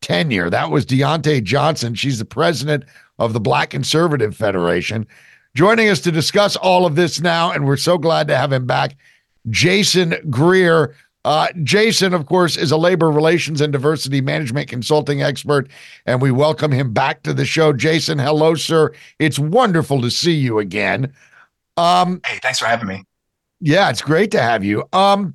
tenure. 0.00 0.50
That 0.50 0.70
was 0.70 0.84
Diante 0.84 1.40
Johnson. 1.40 1.94
She's 1.94 2.18
the 2.18 2.24
president 2.24 2.84
of 3.18 3.32
the 3.32 3.40
Black 3.40 3.70
Conservative 3.70 4.34
Federation. 4.34 5.06
Joining 5.54 5.88
us 5.88 6.00
to 6.00 6.12
discuss 6.12 6.56
all 6.56 6.86
of 6.86 6.96
this 6.96 7.20
now, 7.20 7.50
and 7.50 7.66
we're 7.66 7.76
so 7.76 7.98
glad 7.98 8.28
to 8.28 8.36
have 8.36 8.52
him 8.52 8.66
back, 8.66 8.96
Jason 9.48 10.14
Greer. 10.30 10.94
Uh, 11.24 11.48
Jason, 11.62 12.14
of 12.14 12.26
course, 12.26 12.56
is 12.56 12.70
a 12.70 12.76
labor 12.76 13.10
relations 13.10 13.60
and 13.60 13.72
diversity 13.72 14.20
management 14.20 14.68
consulting 14.68 15.22
expert, 15.22 15.68
and 16.06 16.22
we 16.22 16.30
welcome 16.30 16.72
him 16.72 16.92
back 16.92 17.22
to 17.22 17.34
the 17.34 17.44
show. 17.44 17.72
Jason, 17.72 18.18
hello, 18.18 18.54
sir. 18.54 18.92
It's 19.18 19.38
wonderful 19.38 20.00
to 20.00 20.10
see 20.10 20.32
you 20.32 20.58
again. 20.58 21.12
Um, 21.76 22.20
hey, 22.26 22.38
thanks 22.42 22.58
for 22.58 22.66
having 22.66 22.88
me. 22.88 23.04
Yeah, 23.60 23.90
it's 23.90 24.00
great 24.00 24.30
to 24.30 24.40
have 24.40 24.64
you. 24.64 24.84
Um, 24.94 25.34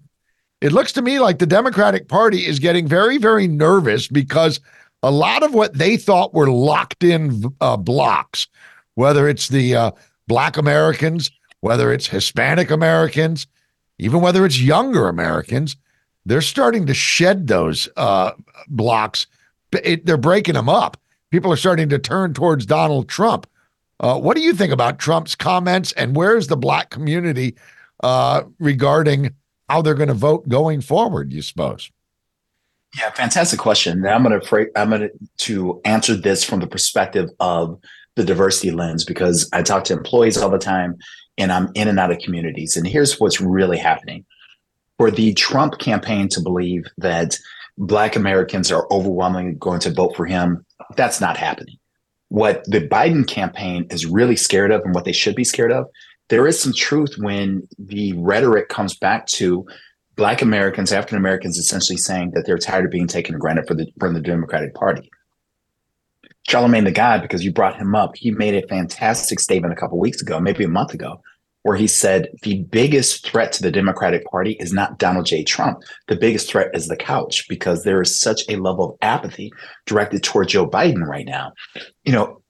it 0.61 0.71
looks 0.71 0.91
to 0.93 1.01
me 1.03 1.19
like 1.19 1.37
the 1.37 1.45
Democratic 1.45 2.07
Party 2.07 2.47
is 2.47 2.57
getting 2.57 2.87
very, 2.87 3.19
very 3.19 3.47
nervous 3.47 4.07
because 4.07 4.59
a 5.03 5.11
lot 5.11 5.43
of 5.43 5.53
what 5.53 5.75
they 5.75 5.97
thought 5.97 6.33
were 6.33 6.49
locked 6.49 7.03
in 7.03 7.43
uh, 7.61 7.77
blocks, 7.77 8.47
whether 8.95 9.27
it's 9.27 9.49
the 9.49 9.75
uh, 9.75 9.91
Black 10.27 10.57
Americans, 10.57 11.29
whether 11.59 11.93
it's 11.93 12.07
Hispanic 12.07 12.71
Americans, 12.71 13.45
even 13.97 14.21
whether 14.21 14.45
it's 14.45 14.59
younger 14.59 15.07
Americans, 15.07 15.75
they're 16.25 16.41
starting 16.41 16.85
to 16.87 16.93
shed 16.93 17.47
those 17.47 17.87
uh, 17.97 18.31
blocks. 18.67 19.27
It, 19.71 20.05
they're 20.05 20.17
breaking 20.17 20.55
them 20.55 20.69
up. 20.69 20.97
People 21.31 21.51
are 21.51 21.57
starting 21.57 21.89
to 21.89 21.99
turn 21.99 22.33
towards 22.33 22.65
Donald 22.65 23.09
Trump. 23.09 23.47
Uh, 23.99 24.19
what 24.19 24.35
do 24.35 24.43
you 24.43 24.53
think 24.53 24.73
about 24.73 24.99
Trump's 24.99 25.35
comments, 25.35 25.91
and 25.93 26.15
where's 26.15 26.47
the 26.47 26.57
black 26.57 26.89
community 26.89 27.55
uh, 28.03 28.43
regarding 28.59 29.33
how 29.69 29.81
they're 29.81 29.93
going 29.93 30.09
to 30.09 30.13
vote 30.13 30.47
going 30.49 30.81
forward? 30.81 31.31
You 31.31 31.41
suppose? 31.41 31.89
Yeah, 32.97 33.11
fantastic 33.11 33.59
question. 33.59 34.05
I'm 34.05 34.23
going 34.23 34.39
to 34.39 34.71
I'm 34.75 34.89
going 34.89 35.09
to 35.37 35.81
answer 35.85 36.15
this 36.15 36.43
from 36.43 36.59
the 36.59 36.67
perspective 36.67 37.29
of 37.39 37.79
the 38.15 38.23
diversity 38.23 38.71
lens 38.71 39.03
because 39.03 39.49
I 39.51 39.61
talk 39.61 39.83
to 39.85 39.93
employees 39.93 40.37
all 40.37 40.49
the 40.49 40.57
time 40.57 40.97
and 41.37 41.51
I'm 41.51 41.69
in 41.75 41.87
and 41.87 41.99
out 41.99 42.11
of 42.11 42.19
communities. 42.19 42.75
And 42.77 42.87
here's 42.87 43.19
what's 43.19 43.41
really 43.41 43.77
happening 43.77 44.25
for 44.97 45.11
the 45.11 45.33
Trump 45.33 45.79
campaign 45.79 46.29
to 46.29 46.41
believe 46.41 46.85
that 46.97 47.37
Black 47.77 48.15
Americans 48.15 48.71
are 48.71 48.87
overwhelmingly 48.91 49.53
going 49.53 49.79
to 49.81 49.91
vote 49.91 50.15
for 50.15 50.25
him, 50.25 50.65
that's 50.95 51.19
not 51.19 51.37
happening. 51.37 51.75
What 52.29 52.63
the 52.65 52.87
Biden 52.87 53.27
campaign 53.27 53.85
is 53.89 54.05
really 54.05 54.35
scared 54.35 54.71
of 54.71 54.81
and 54.81 54.95
what 54.95 55.05
they 55.05 55.11
should 55.11 55.35
be 55.35 55.43
scared 55.43 55.71
of, 55.71 55.85
there 56.29 56.47
is 56.47 56.59
some 56.59 56.73
truth 56.73 57.15
when 57.17 57.67
the 57.77 58.13
rhetoric 58.13 58.69
comes 58.69 58.95
back 58.95 59.27
to 59.27 59.65
Black 60.15 60.41
Americans, 60.41 60.93
African 60.93 61.17
Americans, 61.17 61.57
essentially 61.57 61.97
saying 61.97 62.31
that 62.31 62.45
they're 62.45 62.57
tired 62.57 62.85
of 62.85 62.91
being 62.91 63.07
taken 63.07 63.35
for 63.35 63.39
granted 63.39 63.67
from 63.99 64.13
the 64.13 64.21
Democratic 64.21 64.73
Party. 64.73 65.11
Charlemagne 66.47 66.83
the 66.83 66.91
God, 66.91 67.21
because 67.21 67.43
you 67.43 67.51
brought 67.51 67.77
him 67.77 67.95
up, 67.95 68.15
he 68.15 68.31
made 68.31 68.55
a 68.55 68.67
fantastic 68.67 69.39
statement 69.39 69.73
a 69.73 69.75
couple 69.75 69.97
weeks 69.99 70.21
ago, 70.21 70.39
maybe 70.39 70.63
a 70.63 70.69
month 70.69 70.93
ago, 70.93 71.19
where 71.63 71.75
he 71.75 71.87
said 71.87 72.29
the 72.43 72.61
biggest 72.63 73.25
threat 73.25 73.51
to 73.53 73.63
the 73.63 73.71
Democratic 73.71 74.23
Party 74.25 74.51
is 74.59 74.71
not 74.71 74.99
Donald 74.99 75.25
J. 75.25 75.43
Trump. 75.43 75.79
The 76.07 76.15
biggest 76.15 76.47
threat 76.49 76.69
is 76.75 76.87
the 76.87 76.95
couch 76.95 77.47
because 77.49 77.83
there 77.83 78.01
is 78.01 78.19
such 78.19 78.43
a 78.47 78.57
level 78.57 78.91
of 78.91 78.97
apathy 79.01 79.51
directed 79.87 80.21
toward 80.21 80.49
Joe 80.49 80.67
Biden 80.69 81.07
right 81.07 81.25
now. 81.25 81.53
You 82.03 82.13
know, 82.13 82.41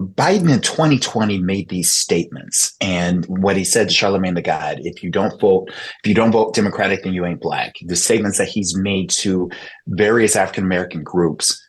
Biden 0.00 0.52
in 0.52 0.60
2020 0.60 1.38
made 1.38 1.68
these 1.68 1.90
statements, 1.90 2.74
and 2.80 3.24
what 3.26 3.56
he 3.56 3.64
said 3.64 3.88
to 3.88 3.94
Charlemagne 3.94 4.34
the 4.34 4.42
God: 4.42 4.78
"If 4.82 5.02
you 5.02 5.10
don't 5.10 5.40
vote, 5.40 5.68
if 5.70 6.08
you 6.08 6.14
don't 6.14 6.30
vote 6.30 6.54
Democratic, 6.54 7.02
then 7.02 7.14
you 7.14 7.26
ain't 7.26 7.40
black." 7.40 7.74
The 7.84 7.96
statements 7.96 8.38
that 8.38 8.48
he's 8.48 8.76
made 8.76 9.10
to 9.10 9.50
various 9.88 10.36
African 10.36 10.64
American 10.64 11.02
groups. 11.02 11.60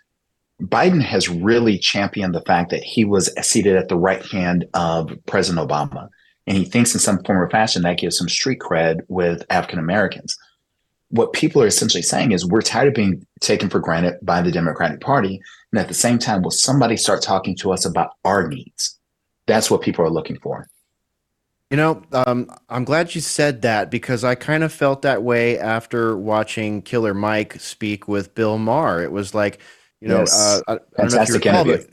Biden 0.62 1.02
has 1.02 1.30
really 1.30 1.78
championed 1.78 2.36
the 2.36 2.42
fact 2.42 2.70
that 2.72 2.84
he 2.84 3.06
was 3.06 3.34
seated 3.42 3.78
at 3.78 3.88
the 3.88 3.96
right 3.96 4.26
hand 4.26 4.66
of 4.74 5.12
President 5.26 5.68
Obama, 5.68 6.10
and 6.48 6.58
he 6.58 6.66
thinks 6.66 6.94
in 6.94 7.00
some 7.00 7.24
form 7.24 7.40
or 7.40 7.50
fashion 7.50 7.84
that 7.84 7.98
gives 7.98 8.20
him 8.20 8.28
street 8.28 8.60
cred 8.60 9.02
with 9.08 9.46
African 9.50 9.80
Americans. 9.80 10.38
What 11.10 11.34
people 11.34 11.62
are 11.64 11.68
essentially 11.68 12.04
saying 12.04 12.34
is 12.34 12.46
we're 12.46 12.62
tired 12.62 12.90
of 12.90 12.94
being 12.94 13.26
taken 13.40 13.70
for 13.70 13.80
granted 13.80 14.16
by 14.22 14.42
the 14.42 14.52
Democratic 14.52 15.00
Party, 15.00 15.40
and 15.72 15.80
at 15.80 15.88
the 15.88 15.94
same 15.94 16.20
time, 16.20 16.42
will 16.42 16.52
somebody 16.52 16.98
start 16.98 17.22
talking 17.22 17.56
to 17.58 17.72
us 17.72 17.86
about 17.86 18.12
our 18.26 18.48
needs? 18.48 19.00
That's 19.48 19.72
what 19.72 19.82
people 19.82 20.06
are 20.06 20.12
looking 20.12 20.40
for. 20.40 20.68
You 21.72 21.78
know, 21.78 22.02
um, 22.12 22.52
I'm 22.68 22.84
glad 22.84 23.14
you 23.14 23.22
said 23.22 23.62
that 23.62 23.92
because 23.92 24.24
I 24.24 24.34
kind 24.34 24.64
of 24.64 24.74
felt 24.74 25.04
that 25.04 25.22
way 25.22 25.58
after 25.60 26.18
watching 26.18 26.82
Killer 26.82 27.14
Mike 27.14 27.60
speak 27.60 28.08
with 28.08 28.34
Bill 28.34 28.58
Maher. 28.58 29.04
It 29.04 29.12
was 29.12 29.36
like, 29.36 29.60
you 30.02 30.08
know, 30.10 30.20
Yes. 30.20 30.34
uh, 30.34 30.62
I, 30.68 30.74
I 30.74 30.78
don't 31.02 31.12
know 31.14 31.18
if 31.22 31.28
you 31.28 31.34
Fantastic 31.34 31.36
recall, 31.36 31.66
interview. 31.68 31.88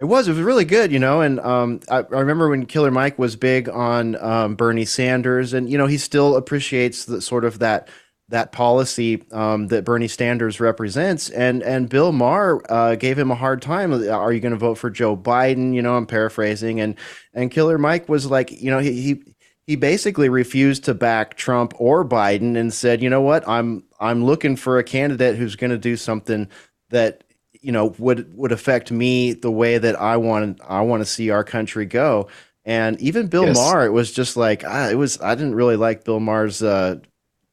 it 0.00 0.04
was. 0.06 0.28
It 0.28 0.32
was 0.32 0.40
really 0.40 0.64
good, 0.64 0.92
you 0.92 0.98
know. 0.98 1.20
And 1.20 1.40
um, 1.40 1.80
I, 1.90 1.98
I 1.98 2.20
remember 2.20 2.48
when 2.48 2.66
Killer 2.66 2.90
Mike 2.90 3.18
was 3.18 3.36
big 3.36 3.68
on 3.68 4.16
um, 4.16 4.56
Bernie 4.56 4.84
Sanders, 4.84 5.52
and 5.54 5.70
you 5.70 5.78
know, 5.78 5.86
he 5.86 5.98
still 5.98 6.36
appreciates 6.36 7.04
the 7.06 7.20
sort 7.20 7.44
of 7.44 7.60
that 7.60 7.88
that 8.28 8.52
policy 8.52 9.22
um, 9.32 9.68
that 9.68 9.84
Bernie 9.84 10.08
Sanders 10.08 10.60
represents. 10.60 11.30
And 11.30 11.62
and 11.62 11.88
Bill 11.88 12.12
Maher 12.12 12.62
uh, 12.72 12.94
gave 12.96 13.18
him 13.18 13.30
a 13.30 13.34
hard 13.36 13.62
time. 13.62 13.92
Are 13.92 14.32
you 14.32 14.40
going 14.40 14.52
to 14.52 14.58
vote 14.58 14.76
for 14.78 14.90
Joe 14.90 15.16
Biden? 15.16 15.74
You 15.74 15.82
know, 15.82 15.96
I'm 15.96 16.06
paraphrasing. 16.06 16.80
And 16.80 16.96
and 17.34 17.50
Killer 17.50 17.78
Mike 17.78 18.08
was 18.08 18.26
like, 18.26 18.50
you 18.50 18.70
know, 18.70 18.78
he. 18.78 19.00
he 19.02 19.22
he 19.64 19.76
basically 19.76 20.28
refused 20.28 20.82
to 20.84 20.92
back 20.92 21.36
Trump 21.36 21.72
or 21.78 22.04
Biden 22.04 22.56
and 22.58 22.74
said, 22.74 23.00
"You 23.00 23.08
know 23.08 23.20
what? 23.20 23.46
I'm 23.48 23.84
I'm 24.00 24.24
looking 24.24 24.56
for 24.56 24.78
a 24.78 24.84
candidate 24.84 25.36
who's 25.36 25.54
going 25.54 25.70
to 25.70 25.78
do 25.78 25.96
something 25.96 26.48
that 26.90 27.22
you 27.62 27.72
know 27.72 27.94
would 27.98 28.36
would 28.36 28.52
affect 28.52 28.90
me 28.90 29.32
the 29.32 29.50
way 29.50 29.78
that 29.78 30.00
I 30.00 30.16
want 30.16 30.60
I 30.66 30.82
want 30.82 31.00
to 31.00 31.06
see 31.06 31.30
our 31.30 31.44
country 31.44 31.86
go." 31.86 32.28
And 32.64 33.00
even 33.00 33.26
Bill 33.26 33.46
Yes. 33.46 33.56
Maher, 33.56 33.86
it 33.86 33.90
was 33.92 34.12
just 34.12 34.36
like 34.36 34.64
ah, 34.66 34.88
it 34.88 34.96
was. 34.96 35.20
I 35.20 35.34
didn't 35.34 35.54
really 35.54 35.76
like 35.76 36.04
Bill 36.04 36.20
Maher's 36.20 36.62
uh, 36.62 36.96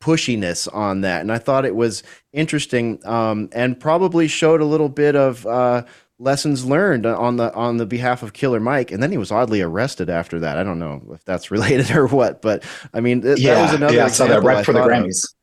pushiness 0.02 0.72
on 0.74 1.02
that, 1.02 1.22
and 1.22 1.32
I 1.32 1.38
thought 1.38 1.66
it 1.66 1.76
was 1.76 2.04
interesting 2.34 3.00
um, 3.06 3.50
and 3.54 3.80
probably 3.80 4.28
showed 4.28 4.62
a 4.62 4.66
little 4.66 4.90
bit 4.90 5.16
of. 5.16 5.46
Uh, 5.46 5.84
lessons 6.22 6.66
learned 6.66 7.06
on 7.06 7.38
the 7.38 7.54
on 7.54 7.78
the 7.78 7.86
behalf 7.86 8.24
of 8.24 8.34
Killer 8.34 8.60
Mike, 8.60 8.92
and 8.92 9.02
then 9.02 9.10
he 9.10 9.18
was 9.18 9.32
oddly 9.32 9.62
arrested 9.62 10.10
after 10.10 10.40
that. 10.40 10.58
I 10.58 10.64
don't 10.64 10.78
know 10.78 11.02
if 11.14 11.24
that's 11.24 11.50
related 11.52 11.92
or 11.92 12.08
what, 12.08 12.42
but 12.42 12.64
I 12.94 13.00
mean, 13.00 13.22
th- 13.22 13.42
that 13.42 13.62
was 13.62 13.74
another 13.74 13.96
yeah, 13.96 14.06
I 14.06 14.10
saw 14.10 14.28
that 14.28 14.44
right 14.44 14.66
for 14.66 14.74
the 14.74 14.80
thought 14.80 14.92
of. 14.92 14.98
Grammys. 15.06 15.34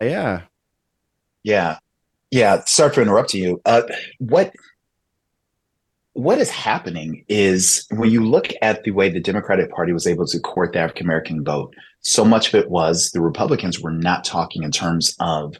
Yeah, 0.00 0.42
Yeah. 1.44 1.78
Yeah. 2.32 2.62
Sorry 2.64 2.92
for 2.92 3.02
interrupting 3.02 3.42
you. 3.42 3.60
Uh, 3.66 3.82
what 4.18 4.52
what 6.14 6.38
is 6.38 6.50
happening 6.50 7.24
is 7.28 7.86
when 7.90 8.10
you 8.10 8.24
look 8.24 8.48
at 8.60 8.84
the 8.84 8.90
way 8.90 9.10
the 9.10 9.20
Democratic 9.20 9.70
Party 9.70 9.92
was 9.92 10.06
able 10.06 10.26
to 10.26 10.40
court 10.40 10.72
the 10.72 10.78
African 10.78 11.06
American 11.06 11.44
vote, 11.44 11.74
so 12.00 12.24
much 12.24 12.48
of 12.48 12.54
it 12.54 12.70
was 12.70 13.10
the 13.10 13.20
Republicans 13.20 13.80
were 13.80 13.92
not 13.92 14.24
talking 14.24 14.62
in 14.62 14.70
terms 14.70 15.14
of 15.20 15.56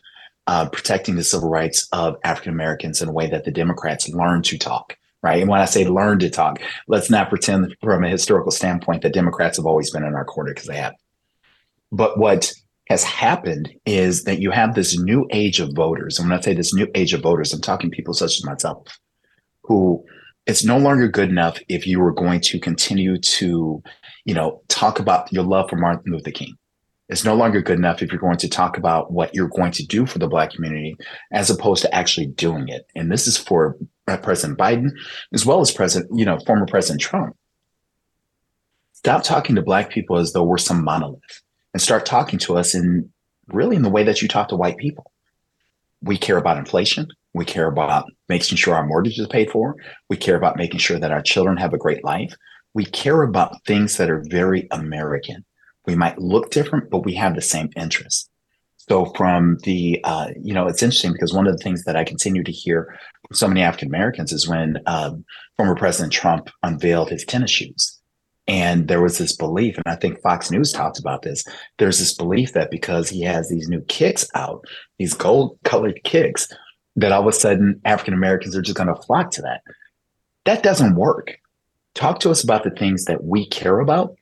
uh, 0.47 0.69
protecting 0.71 1.15
the 1.15 1.25
civil 1.25 1.49
rights 1.49 1.87
of 1.93 2.17
African 2.25 2.53
Americans 2.53 3.03
in 3.03 3.09
a 3.09 3.13
way 3.13 3.29
that 3.29 3.45
the 3.45 3.53
Democrats 3.53 4.09
learned 4.09 4.45
to 4.47 4.59
talk. 4.59 4.97
Right. 5.23 5.41
And 5.41 5.49
when 5.49 5.61
I 5.61 5.67
say 5.67 5.87
learn 5.87 6.19
to 6.21 6.31
talk, 6.31 6.61
let's 6.89 7.11
not 7.11 7.29
pretend 7.29 7.77
from 7.83 8.03
a 8.03 8.09
historical 8.09 8.51
standpoint 8.51 9.03
that 9.03 9.15
Democrats 9.15 9.57
have 9.59 9.67
always 9.67 9.91
been 9.91 10.05
in 10.05 10.15
our 10.15 10.25
corner 10.25 10.53
because 10.53 10.67
they 10.67 10.79
have. 10.79 10.95
But 11.93 12.19
what 12.19 12.53
has 12.89 13.05
happened 13.05 13.73
is 13.87 14.25
that 14.25 14.41
you 14.41 14.51
have 14.51 14.75
this 14.75 14.99
new 14.99 15.27
age 15.31 15.61
of 15.61 15.73
voters. 15.75 16.19
And 16.19 16.29
when 16.29 16.39
I 16.39 16.43
say 16.43 16.55
this 16.55 16.75
new 16.75 16.89
age 16.95 17.15
of 17.15 17.23
voters, 17.23 17.53
I'm 17.53 17.61
talking 17.61 17.91
people 17.91 18.15
such 18.15 18.39
as 18.39 18.45
myself, 18.45 18.87
who 19.63 20.05
it's 20.47 20.65
no 20.65 20.79
longer 20.79 21.09
good 21.09 21.31
enough 21.31 21.59
if 21.69 21.87
you 21.87 22.01
were 22.01 22.13
going 22.13 22.41
to 22.41 22.59
continue 22.59 23.17
to, 23.19 23.83
you 24.25 24.35
know, 24.35 24.63
talk 24.69 24.99
about 24.99 25.33
your 25.33 25.45
love 25.45 25.71
for 25.71 25.77
Martin 25.77 26.13
Luther 26.13 26.33
King. 26.33 26.55
It's 27.09 27.25
no 27.25 27.35
longer 27.35 27.61
good 27.61 27.79
enough 27.79 28.03
if 28.03 28.11
you're 28.11 28.21
going 28.21 28.39
to 28.39 28.49
talk 28.49 28.79
about 28.79 29.13
what 29.13 29.35
you're 29.35 29.49
going 29.49 29.73
to 29.73 29.87
do 29.87 30.07
for 30.07 30.19
the 30.19 30.27
Black 30.27 30.51
community 30.51 30.97
as 31.31 31.51
opposed 31.51 31.83
to 31.83 31.95
actually 31.95 32.27
doing 32.27 32.69
it. 32.69 32.87
And 32.97 33.13
this 33.13 33.27
is 33.27 33.37
for 33.37 33.77
President 34.07 34.59
Biden 34.59 34.91
as 35.33 35.45
well 35.45 35.61
as 35.61 35.71
President, 35.71 36.11
you 36.19 36.25
know, 36.25 36.39
former 36.41 36.67
President 36.67 37.01
Trump. 37.01 37.37
Stop 38.93 39.23
talking 39.25 39.57
to 39.57 39.63
Black 39.63 39.91
people 39.91 40.17
as 40.17 40.33
though 40.33 40.45
we're 40.45 40.59
some 40.59 40.85
monolith 40.85 41.42
and 41.73 41.81
start 41.81 42.07
talking 42.07 42.39
to 42.41 42.57
us 42.57 42.75
in 42.75 43.11
really 43.49 43.77
in 43.77 43.83
the 43.83 43.91
way 43.91 44.05
that 44.05 44.23
you 44.23 44.29
talk 44.29 44.49
to 44.49 44.57
white 44.57 44.77
people. 44.77 45.11
We 46.03 46.19
care 46.19 46.37
about 46.37 46.59
inflation. 46.59 47.09
We 47.35 47.45
care 47.45 47.67
about 47.67 48.07
making 48.29 48.57
sure 48.57 48.75
our 48.75 48.87
mortgage 48.87 49.19
is 49.19 49.27
paid 49.29 49.51
for. 49.51 49.77
We 50.09 50.17
care 50.17 50.37
about 50.37 50.57
making 50.57 50.81
sure 50.81 50.99
that 50.99 51.13
our 51.13 51.23
children 51.23 51.57
have 51.57 51.73
a 51.73 51.79
great 51.79 52.05
life. 52.05 52.35
We 52.75 52.85
care 52.85 53.23
about 53.23 53.65
things 53.65 53.97
that 53.97 54.11
are 54.11 54.25
very 54.29 54.67
American. 54.71 55.45
We 55.87 55.95
might 55.95 56.19
look 56.19 56.51
different, 56.51 56.91
but 56.91 57.05
we 57.05 57.15
have 57.15 57.35
the 57.35 57.43
same 57.43 57.71
interests. 57.77 58.29
So 58.89 59.07
from 59.17 59.59
the, 59.63 60.01
uh, 60.05 60.29
you 60.41 60.53
know, 60.53 60.67
it's 60.67 60.83
interesting 60.83 61.13
because 61.13 61.33
one 61.33 61.47
of 61.47 61.57
the 61.57 61.63
things 61.63 61.85
that 61.85 61.97
I 61.97 62.05
continue 62.05 62.43
to 62.43 62.53
hear 62.53 62.99
from 63.27 63.37
so 63.37 63.49
many 63.49 63.63
African 63.63 63.89
Americans 63.89 64.33
is 64.33 64.49
when 64.49 64.79
um, 64.87 65.25
former 65.57 65.77
President 65.77 66.13
Trump 66.13 66.51
unveiled 66.63 67.11
his 67.11 67.25
tennis 67.25 67.51
shoes. 67.51 68.02
And 68.49 68.89
there 68.89 69.01
was 69.01 69.19
this 69.19 69.37
belief, 69.37 69.77
and 69.77 69.87
I 69.87 69.95
think 69.95 70.21
Fox 70.21 70.51
News 70.51 70.73
talked 70.73 70.99
about 70.99 71.23
this. 71.23 71.45
There's 71.79 72.01
this 72.01 72.15
belief 72.15 72.53
that 72.55 72.73
because 72.73 73.09
he 73.09 73.23
has 73.23 73.49
these 73.49 73.69
new 73.69 73.83
kicks 73.83 74.29
out, 74.35 74.65
these 74.99 75.15
gold 75.15 75.59
colored 75.65 76.01
kicks, 76.03 76.49
that 76.97 77.13
all 77.13 77.23
of 77.23 77.27
a 77.27 77.33
sudden 77.33 77.81
African 77.85 78.15
Americans 78.15 78.57
are 78.57 78.63
just 78.63 78.77
going 78.77 78.89
to 78.89 79.03
flock 79.03 79.31
to 79.33 79.43
that. 79.43 79.63
That 80.45 80.63
doesn't 80.63 80.97
work. 80.97 81.39
Talk 81.95 82.19
to 82.21 82.31
us 82.31 82.43
about 82.43 82.65
the 82.65 82.71
things 82.71 83.05
that 83.05 83.23
we 83.23 83.47
care 83.47 83.79
about 83.79 84.17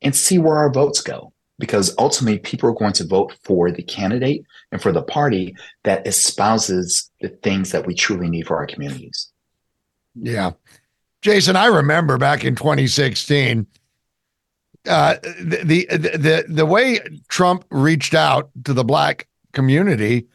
and 0.00 0.16
see 0.16 0.38
where 0.38 0.56
our 0.56 0.72
votes 0.72 1.00
go. 1.00 1.32
Because 1.58 1.94
ultimately, 1.96 2.38
people 2.40 2.70
are 2.70 2.74
going 2.74 2.94
to 2.94 3.06
vote 3.06 3.36
for 3.44 3.70
the 3.70 3.82
candidate 3.82 4.44
and 4.72 4.82
for 4.82 4.90
the 4.90 5.02
party 5.02 5.54
that 5.84 6.06
espouses 6.06 7.10
the 7.20 7.28
things 7.28 7.70
that 7.70 7.86
we 7.86 7.94
truly 7.94 8.28
need 8.28 8.48
for 8.48 8.56
our 8.56 8.66
communities. 8.66 9.30
Yeah. 10.14 10.52
Jason, 11.22 11.54
I 11.56 11.66
remember 11.66 12.18
back 12.18 12.44
in 12.44 12.56
2016, 12.56 13.66
uh, 14.88 15.14
the, 15.22 15.60
the 15.64 15.86
the 15.96 16.44
the 16.48 16.66
way 16.66 16.98
Trump 17.28 17.64
reached 17.70 18.14
out 18.14 18.50
to 18.64 18.72
the 18.72 18.82
black 18.82 19.28
community 19.52 20.26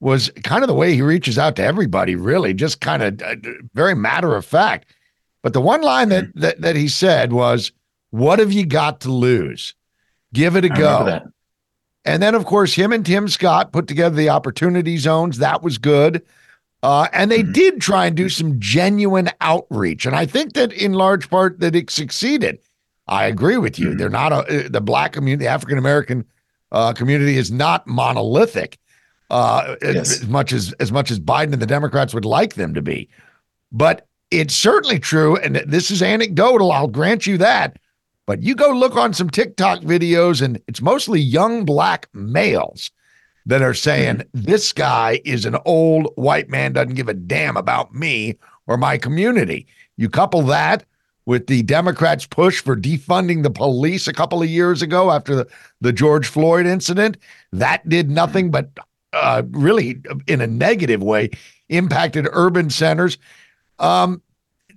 was 0.00 0.30
kind 0.44 0.62
of 0.62 0.68
the 0.68 0.74
way 0.74 0.94
he 0.94 1.02
reaches 1.02 1.38
out 1.38 1.56
to 1.56 1.64
everybody, 1.64 2.14
really, 2.14 2.52
just 2.52 2.82
kind 2.82 3.02
of 3.02 3.22
uh, 3.22 3.36
very 3.72 3.94
matter 3.94 4.36
of 4.36 4.44
fact. 4.44 4.92
But 5.42 5.54
the 5.54 5.62
one 5.62 5.80
line 5.80 6.10
that 6.10 6.26
that 6.34 6.60
that 6.60 6.76
he 6.76 6.88
said 6.88 7.32
was, 7.32 7.72
"What 8.10 8.38
have 8.38 8.52
you 8.52 8.66
got 8.66 9.00
to 9.00 9.10
lose? 9.10 9.74
Give 10.34 10.56
it 10.56 10.66
a 10.66 10.72
I 10.72 10.76
go." 10.76 11.20
And 12.04 12.22
then, 12.22 12.34
of 12.34 12.44
course, 12.44 12.74
him 12.74 12.92
and 12.92 13.04
Tim 13.04 13.28
Scott 13.28 13.72
put 13.72 13.86
together 13.86 14.16
the 14.16 14.30
opportunity 14.30 14.96
zones. 14.96 15.38
That 15.38 15.62
was 15.62 15.78
good. 15.78 16.22
Uh, 16.82 17.08
and 17.12 17.30
they 17.30 17.42
did 17.42 17.80
try 17.80 18.06
and 18.06 18.16
do 18.16 18.28
some 18.28 18.58
genuine 18.58 19.28
outreach. 19.40 20.06
And 20.06 20.16
I 20.16 20.24
think 20.24 20.54
that 20.54 20.72
in 20.72 20.94
large 20.94 21.28
part 21.28 21.60
that 21.60 21.76
it 21.76 21.90
succeeded. 21.90 22.58
I 23.06 23.26
agree 23.26 23.58
with 23.58 23.78
you. 23.78 23.94
They're 23.94 24.08
not 24.08 24.32
a, 24.32 24.36
uh, 24.36 24.68
the 24.68 24.80
black 24.80 25.12
community, 25.12 25.44
the 25.44 25.50
African 25.50 25.78
American 25.78 26.24
uh, 26.72 26.92
community 26.92 27.36
is 27.36 27.50
not 27.50 27.86
monolithic 27.86 28.78
uh, 29.30 29.76
as, 29.82 30.22
as 30.22 30.28
much 30.28 30.52
as 30.52 30.72
as 30.74 30.92
much 30.92 31.10
as 31.10 31.18
Biden 31.18 31.52
and 31.52 31.60
the 31.60 31.66
Democrats 31.66 32.14
would 32.14 32.24
like 32.24 32.54
them 32.54 32.72
to 32.74 32.82
be. 32.82 33.08
But 33.72 34.06
it's 34.30 34.54
certainly 34.54 35.00
true, 35.00 35.36
and 35.36 35.56
this 35.56 35.90
is 35.90 36.02
anecdotal. 36.02 36.72
I'll 36.72 36.88
grant 36.88 37.26
you 37.26 37.36
that. 37.38 37.78
But 38.26 38.42
you 38.42 38.54
go 38.54 38.70
look 38.70 38.96
on 38.96 39.12
some 39.12 39.28
TikTok 39.28 39.80
videos, 39.80 40.40
and 40.40 40.62
it's 40.68 40.80
mostly 40.80 41.20
young 41.20 41.64
black 41.64 42.08
males 42.14 42.92
that 43.50 43.62
are 43.62 43.74
saying 43.74 44.22
this 44.32 44.72
guy 44.72 45.20
is 45.24 45.44
an 45.44 45.56
old 45.64 46.12
white 46.14 46.48
man, 46.48 46.72
doesn't 46.72 46.94
give 46.94 47.08
a 47.08 47.14
damn 47.14 47.56
about 47.56 47.92
me 47.92 48.38
or 48.68 48.76
my 48.76 48.96
community. 48.96 49.66
You 49.96 50.08
couple 50.08 50.42
that 50.42 50.84
with 51.26 51.48
the 51.48 51.62
Democrats' 51.64 52.26
push 52.26 52.62
for 52.62 52.76
defunding 52.76 53.42
the 53.42 53.50
police 53.50 54.06
a 54.06 54.12
couple 54.12 54.40
of 54.40 54.48
years 54.48 54.82
ago 54.82 55.10
after 55.10 55.34
the, 55.34 55.48
the 55.80 55.92
George 55.92 56.28
Floyd 56.28 56.64
incident, 56.64 57.16
that 57.52 57.86
did 57.88 58.08
nothing 58.08 58.52
but 58.52 58.70
uh, 59.12 59.42
really, 59.50 60.00
in 60.28 60.40
a 60.40 60.46
negative 60.46 61.02
way, 61.02 61.30
impacted 61.70 62.28
urban 62.30 62.70
centers. 62.70 63.18
Um, 63.80 64.22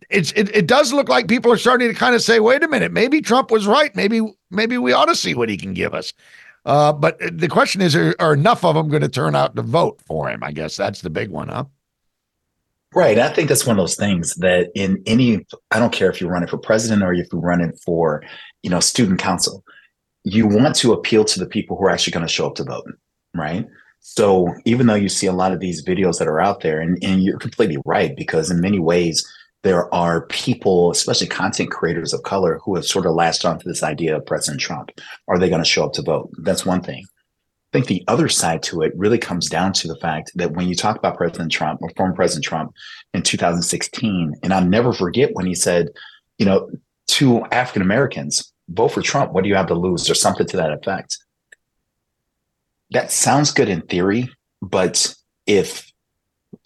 it's 0.10 0.32
it, 0.32 0.56
it 0.56 0.66
does 0.66 0.92
look 0.94 1.10
like 1.10 1.28
people 1.28 1.52
are 1.52 1.58
starting 1.58 1.90
to 1.90 1.94
kind 1.94 2.16
of 2.16 2.24
say, 2.24 2.40
wait 2.40 2.64
a 2.64 2.68
minute, 2.68 2.92
maybe 2.92 3.22
Trump 3.22 3.52
was 3.52 3.68
right. 3.68 3.96
Maybe 3.96 4.22
maybe 4.50 4.80
we 4.80 4.94
ought 4.94 5.06
to 5.06 5.16
see 5.16 5.36
what 5.36 5.50
he 5.50 5.58
can 5.58 5.76
give 5.76 5.94
us. 5.94 6.12
Uh, 6.66 6.94
but 6.94 7.18
the 7.38 7.48
question 7.48 7.82
is, 7.82 7.96
are, 7.96 8.16
are 8.20 8.34
enough 8.34 8.64
of 8.64 8.76
them 8.76 8.88
going 8.90 9.02
to 9.02 9.10
turn 9.10 9.36
out 9.36 9.56
to 9.56 9.62
vote 9.62 10.02
for 10.06 10.30
him? 10.30 10.44
I 10.44 10.52
guess 10.52 10.78
that's 10.78 11.02
the 11.02 11.10
big 11.10 11.30
one, 11.30 11.50
huh? 11.50 11.66
Right. 12.96 13.18
I 13.18 13.30
think 13.30 13.50
that's 13.50 13.66
one 13.66 13.78
of 13.78 13.82
those 13.82 13.96
things 13.96 14.36
that 14.36 14.72
in 14.76 15.02
any, 15.08 15.46
I 15.72 15.80
don't 15.80 15.92
care 15.92 16.12
if 16.12 16.22
you're 16.22 16.30
running 16.30 16.48
for 16.48 16.60
president 16.60 17.02
or 17.02 17.14
if 17.14 17.28
you're 17.32 17.42
running 17.42 17.74
for, 17.74 18.24
you 18.62 18.70
know, 18.70 18.80
student 18.80 19.20
council, 19.20 19.64
you 20.24 20.48
want 20.48 20.76
to 20.76 20.94
appeal 20.94 21.26
to 21.26 21.40
the 21.40 21.48
people 21.48 21.76
who 21.76 21.86
are 21.86 21.90
actually 21.90 22.12
going 22.12 22.26
to 22.26 22.32
show 22.32 22.48
up 22.48 22.56
to 22.56 22.64
vote, 22.64 22.86
right? 23.34 23.68
So 24.00 24.54
even 24.66 24.86
though 24.86 24.96
you 24.96 25.10
see 25.10 25.28
a 25.28 25.34
lot 25.34 25.54
of 25.54 25.60
these 25.60 25.84
videos 25.84 26.20
that 26.20 26.28
are 26.28 26.40
out 26.40 26.62
there, 26.62 26.82
and, 26.82 27.04
and 27.04 27.24
you're 27.24 27.40
completely 27.40 27.78
right, 27.86 28.16
because 28.16 28.52
in 28.52 28.62
many 28.62 28.80
ways, 28.80 29.26
there 29.64 29.94
are 29.94 30.28
people, 30.28 30.92
especially 30.92 31.28
content 31.28 31.72
creators 31.72 32.14
of 32.14 32.24
color, 32.24 32.60
who 32.64 32.76
have 32.76 32.86
sort 32.86 33.06
of 33.06 33.16
latched 33.16 33.46
onto 33.46 33.68
this 33.68 33.82
idea 33.82 34.16
of 34.16 34.26
President 34.26 34.62
Trump. 34.62 34.92
Are 35.28 35.40
they 35.40 35.50
going 35.50 35.64
to 35.64 35.70
show 35.70 35.86
up 35.86 35.94
to 35.94 36.02
vote? 36.02 36.30
That's 36.38 36.66
one 36.66 36.82
thing. 36.82 37.06
I 37.06 37.78
think 37.78 37.88
the 37.88 38.04
other 38.08 38.28
side 38.28 38.62
to 38.64 38.82
it 38.82 38.94
really 38.96 39.18
comes 39.18 39.50
down 39.50 39.74
to 39.74 39.88
the 39.88 39.96
fact 39.96 40.32
that 40.36 40.52
when 40.52 40.68
you 40.68 40.76
talk 40.76 40.98
about 40.98 41.18
President 41.18 41.52
Trump 41.52 41.82
or 41.82 41.90
former 41.98 42.14
President 42.14 42.46
Trump 42.46 42.74
in 43.14 43.24
2016, 43.24 44.36
and 44.44 44.54
I'll 44.54 44.64
never 44.64 44.94
forget 44.94 45.34
when 45.34 45.48
he 45.48 45.56
said, 45.56 45.88
you 46.38 46.46
know, 46.46 46.70
to 47.08 47.44
African 47.46 47.82
Americans, 47.82 48.54
vote 48.70 48.90
for 48.90 49.02
Trump. 49.02 49.32
What 49.32 49.44
do 49.44 49.50
you 49.50 49.56
have 49.56 49.68
to 49.68 49.76
lose? 49.76 50.10
Or 50.10 50.14
something 50.14 50.46
to 50.48 50.58
that 50.58 50.72
effect. 50.72 51.18
That 52.92 53.12
sounds 53.12 53.52
good 53.52 53.70
in 53.70 53.82
theory, 53.82 54.30
but 54.62 55.16
if 55.48 55.92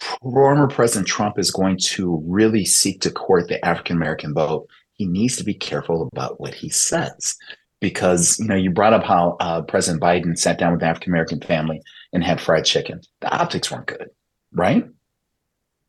former 0.00 0.68
President 0.68 1.06
Trump 1.06 1.38
is 1.38 1.50
going 1.50 1.78
to 1.78 2.22
really 2.26 2.64
seek 2.64 3.00
to 3.02 3.10
court 3.10 3.48
the 3.48 3.64
African 3.64 3.96
American 3.96 4.34
vote, 4.34 4.68
he 4.92 5.06
needs 5.06 5.36
to 5.36 5.44
be 5.44 5.54
careful 5.54 6.08
about 6.12 6.40
what 6.40 6.54
he 6.54 6.68
says. 6.68 7.36
Because 7.80 8.38
you 8.40 8.46
know, 8.46 8.56
you 8.56 8.70
brought 8.70 8.92
up 8.92 9.04
how 9.04 9.36
uh, 9.38 9.62
President 9.62 10.02
Biden 10.02 10.36
sat 10.36 10.58
down 10.58 10.72
with 10.72 10.80
the 10.80 10.86
African 10.86 11.12
American 11.12 11.40
family 11.40 11.80
and 12.12 12.24
had 12.24 12.40
fried 12.40 12.64
chicken. 12.64 13.00
The 13.20 13.32
optics 13.32 13.70
weren't 13.70 13.86
good, 13.86 14.08
right? 14.52 14.84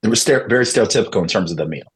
It 0.03 0.07
was 0.07 0.24
very 0.24 0.66
stereotypical 0.66 1.22
in 1.22 1.28
terms 1.28 1.51
of 1.51 1.57
the 1.57 1.66
meal. 1.66 1.91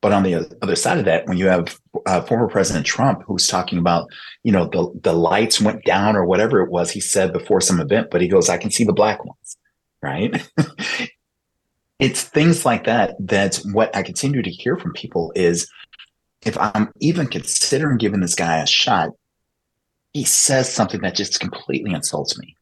But 0.00 0.12
on 0.12 0.24
the 0.24 0.50
other 0.62 0.74
side 0.74 0.98
of 0.98 1.04
that, 1.04 1.26
when 1.26 1.38
you 1.38 1.46
have 1.46 1.78
uh, 2.06 2.22
former 2.22 2.48
President 2.48 2.84
Trump 2.84 3.22
who's 3.26 3.46
talking 3.46 3.78
about, 3.78 4.08
you 4.42 4.50
know, 4.50 4.68
the 4.68 5.00
the 5.02 5.12
lights 5.12 5.60
went 5.60 5.84
down 5.84 6.16
or 6.16 6.24
whatever 6.24 6.60
it 6.60 6.70
was 6.70 6.90
he 6.90 7.00
said 7.00 7.32
before 7.32 7.60
some 7.60 7.80
event, 7.80 8.08
but 8.10 8.20
he 8.20 8.28
goes, 8.28 8.48
"I 8.48 8.58
can 8.58 8.72
see 8.72 8.84
the 8.84 8.92
black 8.92 9.24
ones," 9.24 9.56
right? 10.02 10.48
it's 12.02 12.24
things 12.24 12.66
like 12.66 12.82
that 12.84 13.14
that's 13.20 13.64
what 13.72 13.94
I 13.94 14.02
continue 14.02 14.42
to 14.42 14.50
hear 14.50 14.76
from 14.76 14.92
people 14.92 15.32
is 15.36 15.70
if 16.44 16.58
I'm 16.58 16.90
even 16.98 17.28
considering 17.28 17.96
giving 17.96 18.18
this 18.18 18.34
guy 18.34 18.58
a 18.58 18.66
shot, 18.66 19.10
he 20.12 20.24
says 20.24 20.70
something 20.70 21.00
that 21.02 21.14
just 21.14 21.38
completely 21.38 21.92
insults 21.92 22.36
me. 22.36 22.56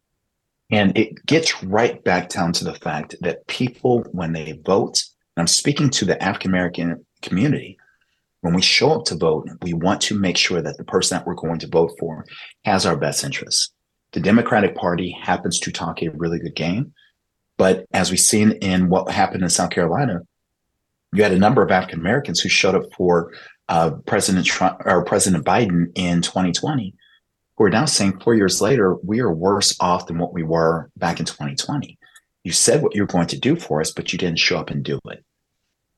And 0.70 0.96
it 0.96 1.24
gets 1.24 1.64
right 1.64 2.04
back 2.04 2.28
down 2.28 2.52
to 2.52 2.64
the 2.64 2.74
fact 2.74 3.16
that 3.22 3.46
people, 3.46 4.04
when 4.12 4.32
they 4.32 4.60
vote, 4.66 5.02
and 5.36 5.42
I'm 5.42 5.46
speaking 5.46 5.88
to 5.88 6.04
the 6.04 6.22
African 6.22 6.50
American 6.50 7.06
community, 7.22 7.78
when 8.42 8.52
we 8.52 8.60
show 8.60 8.92
up 8.92 9.06
to 9.06 9.16
vote, 9.16 9.48
we 9.62 9.72
want 9.72 10.02
to 10.02 10.18
make 10.18 10.36
sure 10.36 10.60
that 10.60 10.76
the 10.76 10.84
person 10.84 11.16
that 11.16 11.26
we're 11.26 11.34
going 11.34 11.60
to 11.60 11.66
vote 11.66 11.92
for 11.98 12.26
has 12.66 12.84
our 12.84 12.96
best 12.96 13.24
interests. 13.24 13.72
The 14.12 14.20
Democratic 14.20 14.76
Party 14.76 15.16
happens 15.18 15.58
to 15.60 15.72
talk 15.72 16.02
a 16.02 16.10
really 16.10 16.38
good 16.38 16.54
game. 16.54 16.92
But 17.60 17.84
as 17.92 18.10
we've 18.10 18.18
seen 18.18 18.52
in 18.52 18.88
what 18.88 19.10
happened 19.10 19.42
in 19.42 19.50
South 19.50 19.68
Carolina, 19.68 20.22
you 21.12 21.22
had 21.22 21.32
a 21.32 21.38
number 21.38 21.60
of 21.60 21.70
African 21.70 22.00
Americans 22.00 22.40
who 22.40 22.48
showed 22.48 22.74
up 22.74 22.90
for 22.96 23.34
uh, 23.68 23.90
President 24.06 24.46
Trump 24.46 24.80
or 24.86 25.04
President 25.04 25.44
Biden 25.44 25.92
in 25.94 26.22
2020, 26.22 26.94
who 27.58 27.64
are 27.64 27.68
now 27.68 27.84
saying 27.84 28.18
four 28.20 28.34
years 28.34 28.62
later, 28.62 28.94
we 29.04 29.20
are 29.20 29.30
worse 29.30 29.76
off 29.78 30.06
than 30.06 30.16
what 30.16 30.32
we 30.32 30.42
were 30.42 30.88
back 30.96 31.20
in 31.20 31.26
2020. 31.26 31.98
You 32.44 32.52
said 32.52 32.80
what 32.80 32.94
you 32.94 33.02
were 33.02 33.06
going 33.06 33.26
to 33.26 33.38
do 33.38 33.56
for 33.56 33.82
us, 33.82 33.90
but 33.90 34.10
you 34.10 34.18
didn't 34.18 34.38
show 34.38 34.56
up 34.56 34.70
and 34.70 34.82
do 34.82 34.98
it. 35.10 35.22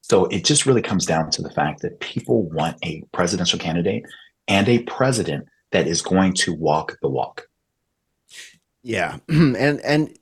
So 0.01 0.25
it 0.25 0.45
just 0.45 0.67
really 0.67 0.83
comes 0.83 1.07
down 1.07 1.31
to 1.31 1.43
the 1.43 1.53
fact 1.53 1.83
that 1.83 2.01
people 2.01 2.43
want 2.51 2.77
a 2.85 3.05
presidential 3.13 3.61
candidate 3.61 4.05
and 4.49 4.69
a 4.69 4.83
president 4.83 5.47
that 5.71 5.87
is 5.87 6.03
going 6.03 6.35
to 6.39 6.55
walk 6.55 6.97
the 7.03 7.09
walk. 7.09 7.47
Yeah, 8.83 9.19
and 9.29 9.57
and 9.57 10.19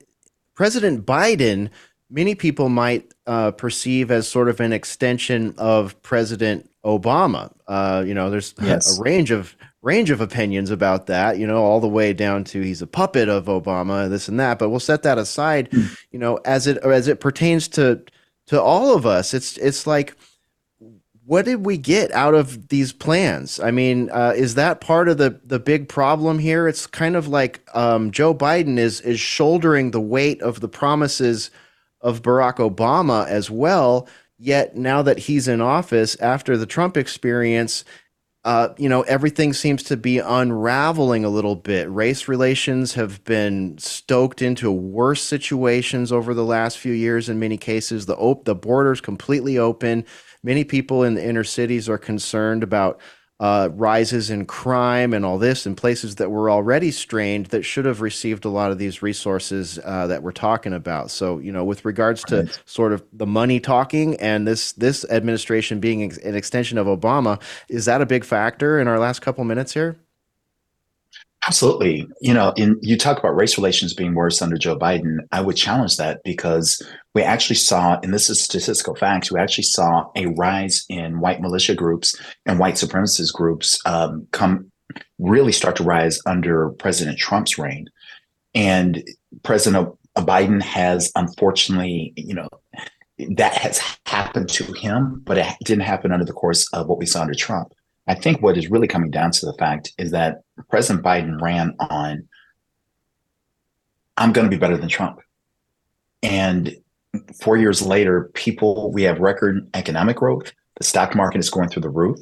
President 0.61 1.07
Biden, 1.07 1.71
many 2.11 2.35
people 2.35 2.69
might 2.69 3.11
uh, 3.25 3.49
perceive 3.49 4.11
as 4.11 4.27
sort 4.27 4.47
of 4.47 4.59
an 4.59 4.71
extension 4.71 5.55
of 5.57 5.99
President 6.03 6.69
Obama. 6.85 7.51
Uh, 7.67 8.03
you 8.05 8.13
know, 8.13 8.29
there's 8.29 8.53
yes. 8.61 8.99
a 8.99 9.01
range 9.01 9.31
of 9.31 9.55
range 9.81 10.11
of 10.11 10.21
opinions 10.21 10.69
about 10.69 11.07
that. 11.07 11.39
You 11.39 11.47
know, 11.47 11.63
all 11.63 11.79
the 11.79 11.87
way 11.87 12.13
down 12.13 12.43
to 12.43 12.61
he's 12.61 12.83
a 12.83 12.85
puppet 12.85 13.27
of 13.27 13.45
Obama, 13.45 14.07
this 14.07 14.27
and 14.27 14.39
that. 14.39 14.59
But 14.59 14.69
we'll 14.69 14.79
set 14.79 15.01
that 15.01 15.17
aside. 15.17 15.71
Mm. 15.71 15.97
You 16.11 16.19
know, 16.19 16.35
as 16.45 16.67
it 16.67 16.77
as 16.77 17.07
it 17.07 17.19
pertains 17.19 17.67
to 17.69 17.99
to 18.45 18.61
all 18.61 18.95
of 18.95 19.07
us, 19.07 19.33
it's 19.33 19.57
it's 19.57 19.87
like 19.87 20.15
what 21.31 21.45
did 21.45 21.65
we 21.65 21.77
get 21.77 22.11
out 22.11 22.33
of 22.33 22.67
these 22.67 22.91
plans? 22.91 23.57
I 23.57 23.71
mean, 23.71 24.09
uh, 24.09 24.33
is 24.35 24.55
that 24.55 24.81
part 24.81 25.07
of 25.07 25.17
the 25.17 25.39
the 25.45 25.59
big 25.59 25.87
problem 25.87 26.39
here? 26.39 26.67
It's 26.67 26.85
kind 26.85 27.15
of 27.15 27.29
like 27.29 27.61
um, 27.73 28.11
Joe 28.11 28.35
Biden 28.35 28.77
is 28.77 28.99
is 28.99 29.17
shouldering 29.17 29.91
the 29.91 30.01
weight 30.01 30.41
of 30.41 30.59
the 30.59 30.67
promises 30.67 31.49
of 32.01 32.21
Barack 32.21 32.57
Obama 32.57 33.25
as 33.29 33.49
well. 33.49 34.09
Yet 34.37 34.75
now 34.75 35.01
that 35.03 35.19
he's 35.19 35.47
in 35.47 35.61
office 35.61 36.17
after 36.19 36.57
the 36.57 36.65
Trump 36.65 36.97
experience, 36.97 37.85
uh, 38.43 38.69
you 38.77 38.89
know, 38.89 39.03
everything 39.03 39.53
seems 39.53 39.83
to 39.83 39.95
be 39.95 40.17
unraveling 40.19 41.23
a 41.23 41.29
little 41.29 41.55
bit. 41.55 41.89
Race 41.89 42.27
relations 42.27 42.95
have 42.95 43.23
been 43.23 43.77
stoked 43.77 44.41
into 44.41 44.69
worse 44.69 45.23
situations 45.23 46.11
over 46.11 46.33
the 46.33 46.43
last 46.43 46.77
few 46.77 46.91
years. 46.91 47.29
In 47.29 47.39
many 47.39 47.55
cases, 47.55 48.05
the 48.05 48.17
op- 48.17 48.43
the 48.43 48.55
borders 48.55 48.99
completely 48.99 49.57
open 49.57 50.05
many 50.43 50.63
people 50.63 51.03
in 51.03 51.13
the 51.13 51.25
inner 51.25 51.43
cities 51.43 51.89
are 51.89 51.97
concerned 51.97 52.63
about 52.63 52.99
uh, 53.41 53.69
rises 53.73 54.29
in 54.29 54.45
crime 54.45 55.15
and 55.15 55.25
all 55.25 55.39
this 55.39 55.65
in 55.65 55.75
places 55.75 56.15
that 56.15 56.29
were 56.29 56.51
already 56.51 56.91
strained 56.91 57.47
that 57.47 57.63
should 57.63 57.85
have 57.85 57.99
received 57.99 58.45
a 58.45 58.49
lot 58.49 58.69
of 58.69 58.77
these 58.77 59.01
resources 59.01 59.79
uh, 59.83 60.05
that 60.05 60.21
we're 60.21 60.31
talking 60.31 60.73
about. 60.73 61.09
So, 61.09 61.39
you 61.39 61.51
know, 61.51 61.63
with 61.63 61.83
regards 61.83 62.23
to 62.25 62.43
right. 62.43 62.61
sort 62.65 62.93
of 62.93 63.03
the 63.11 63.25
money 63.25 63.59
talking 63.59 64.15
and 64.17 64.47
this 64.47 64.73
this 64.73 65.03
administration 65.09 65.79
being 65.79 66.03
an 66.03 66.35
extension 66.35 66.77
of 66.77 66.85
Obama, 66.85 67.41
is 67.67 67.85
that 67.85 67.99
a 67.99 68.05
big 68.05 68.23
factor 68.23 68.79
in 68.79 68.87
our 68.87 68.99
last 68.99 69.23
couple 69.23 69.43
minutes 69.43 69.73
here? 69.73 69.97
Absolutely. 71.47 72.07
You 72.21 72.35
know, 72.35 72.53
in 72.55 72.77
you 72.81 72.97
talk 72.97 73.17
about 73.17 73.35
race 73.35 73.57
relations 73.57 73.95
being 73.95 74.13
worse 74.13 74.41
under 74.41 74.57
Joe 74.57 74.77
Biden. 74.77 75.17
I 75.31 75.41
would 75.41 75.57
challenge 75.57 75.97
that 75.97 76.21
because 76.23 76.81
we 77.15 77.23
actually 77.23 77.55
saw, 77.55 77.99
and 78.03 78.13
this 78.13 78.29
is 78.29 78.39
statistical 78.39 78.95
facts, 78.95 79.31
we 79.31 79.39
actually 79.39 79.63
saw 79.63 80.05
a 80.15 80.27
rise 80.27 80.85
in 80.87 81.19
white 81.19 81.41
militia 81.41 81.73
groups 81.73 82.15
and 82.45 82.59
white 82.59 82.75
supremacist 82.75 83.33
groups 83.33 83.79
um, 83.85 84.27
come 84.31 84.71
really 85.17 85.51
start 85.51 85.75
to 85.77 85.83
rise 85.83 86.21
under 86.27 86.69
President 86.71 87.17
Trump's 87.17 87.57
reign. 87.57 87.87
And 88.53 89.03
President 89.41 89.89
Biden 90.15 90.61
has 90.61 91.11
unfortunately, 91.15 92.13
you 92.17 92.35
know, 92.35 92.49
that 93.35 93.55
has 93.55 93.81
happened 94.05 94.49
to 94.49 94.63
him, 94.73 95.21
but 95.25 95.39
it 95.39 95.47
didn't 95.63 95.85
happen 95.85 96.11
under 96.11 96.25
the 96.25 96.33
course 96.33 96.71
of 96.73 96.87
what 96.87 96.99
we 96.99 97.05
saw 97.07 97.21
under 97.21 97.33
Trump. 97.33 97.73
I 98.11 98.13
think 98.13 98.41
what 98.41 98.57
is 98.57 98.69
really 98.69 98.89
coming 98.89 99.09
down 99.09 99.31
to 99.31 99.45
the 99.45 99.53
fact 99.53 99.93
is 99.97 100.11
that 100.11 100.41
President 100.69 101.01
Biden 101.01 101.39
ran 101.39 101.77
on, 101.79 102.27
I'm 104.17 104.33
going 104.33 104.43
to 104.43 104.53
be 104.53 104.59
better 104.59 104.75
than 104.75 104.89
Trump. 104.89 105.21
And 106.21 106.75
four 107.41 107.55
years 107.55 107.81
later, 107.81 108.29
people, 108.33 108.91
we 108.91 109.03
have 109.03 109.19
record 109.19 109.65
economic 109.73 110.17
growth. 110.17 110.51
The 110.75 110.83
stock 110.83 111.15
market 111.15 111.39
is 111.39 111.49
going 111.49 111.69
through 111.69 111.83
the 111.83 111.89
roof. 111.89 112.19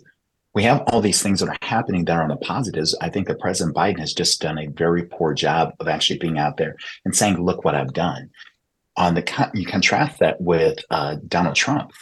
We 0.54 0.62
have 0.62 0.82
all 0.82 1.02
these 1.02 1.24
things 1.24 1.40
that 1.40 1.50
are 1.50 1.58
happening 1.64 2.06
that 2.06 2.18
are 2.18 2.22
on 2.22 2.30
the 2.30 2.38
positives. 2.38 2.96
I 3.02 3.10
think 3.10 3.28
that 3.28 3.40
President 3.40 3.76
Biden 3.76 3.98
has 3.98 4.14
just 4.14 4.40
done 4.40 4.60
a 4.60 4.68
very 4.68 5.06
poor 5.06 5.34
job 5.34 5.74
of 5.80 5.88
actually 5.88 6.20
being 6.20 6.38
out 6.38 6.58
there 6.58 6.76
and 7.04 7.16
saying, 7.16 7.44
look 7.44 7.66
what 7.66 7.74
I've 7.74 7.94
done. 7.94 8.30
On 8.96 9.16
the, 9.16 9.52
you 9.56 9.66
contrast 9.66 10.20
that 10.20 10.40
with 10.40 10.78
uh, 10.92 11.16
Donald 11.28 11.56
Trump 11.56 11.94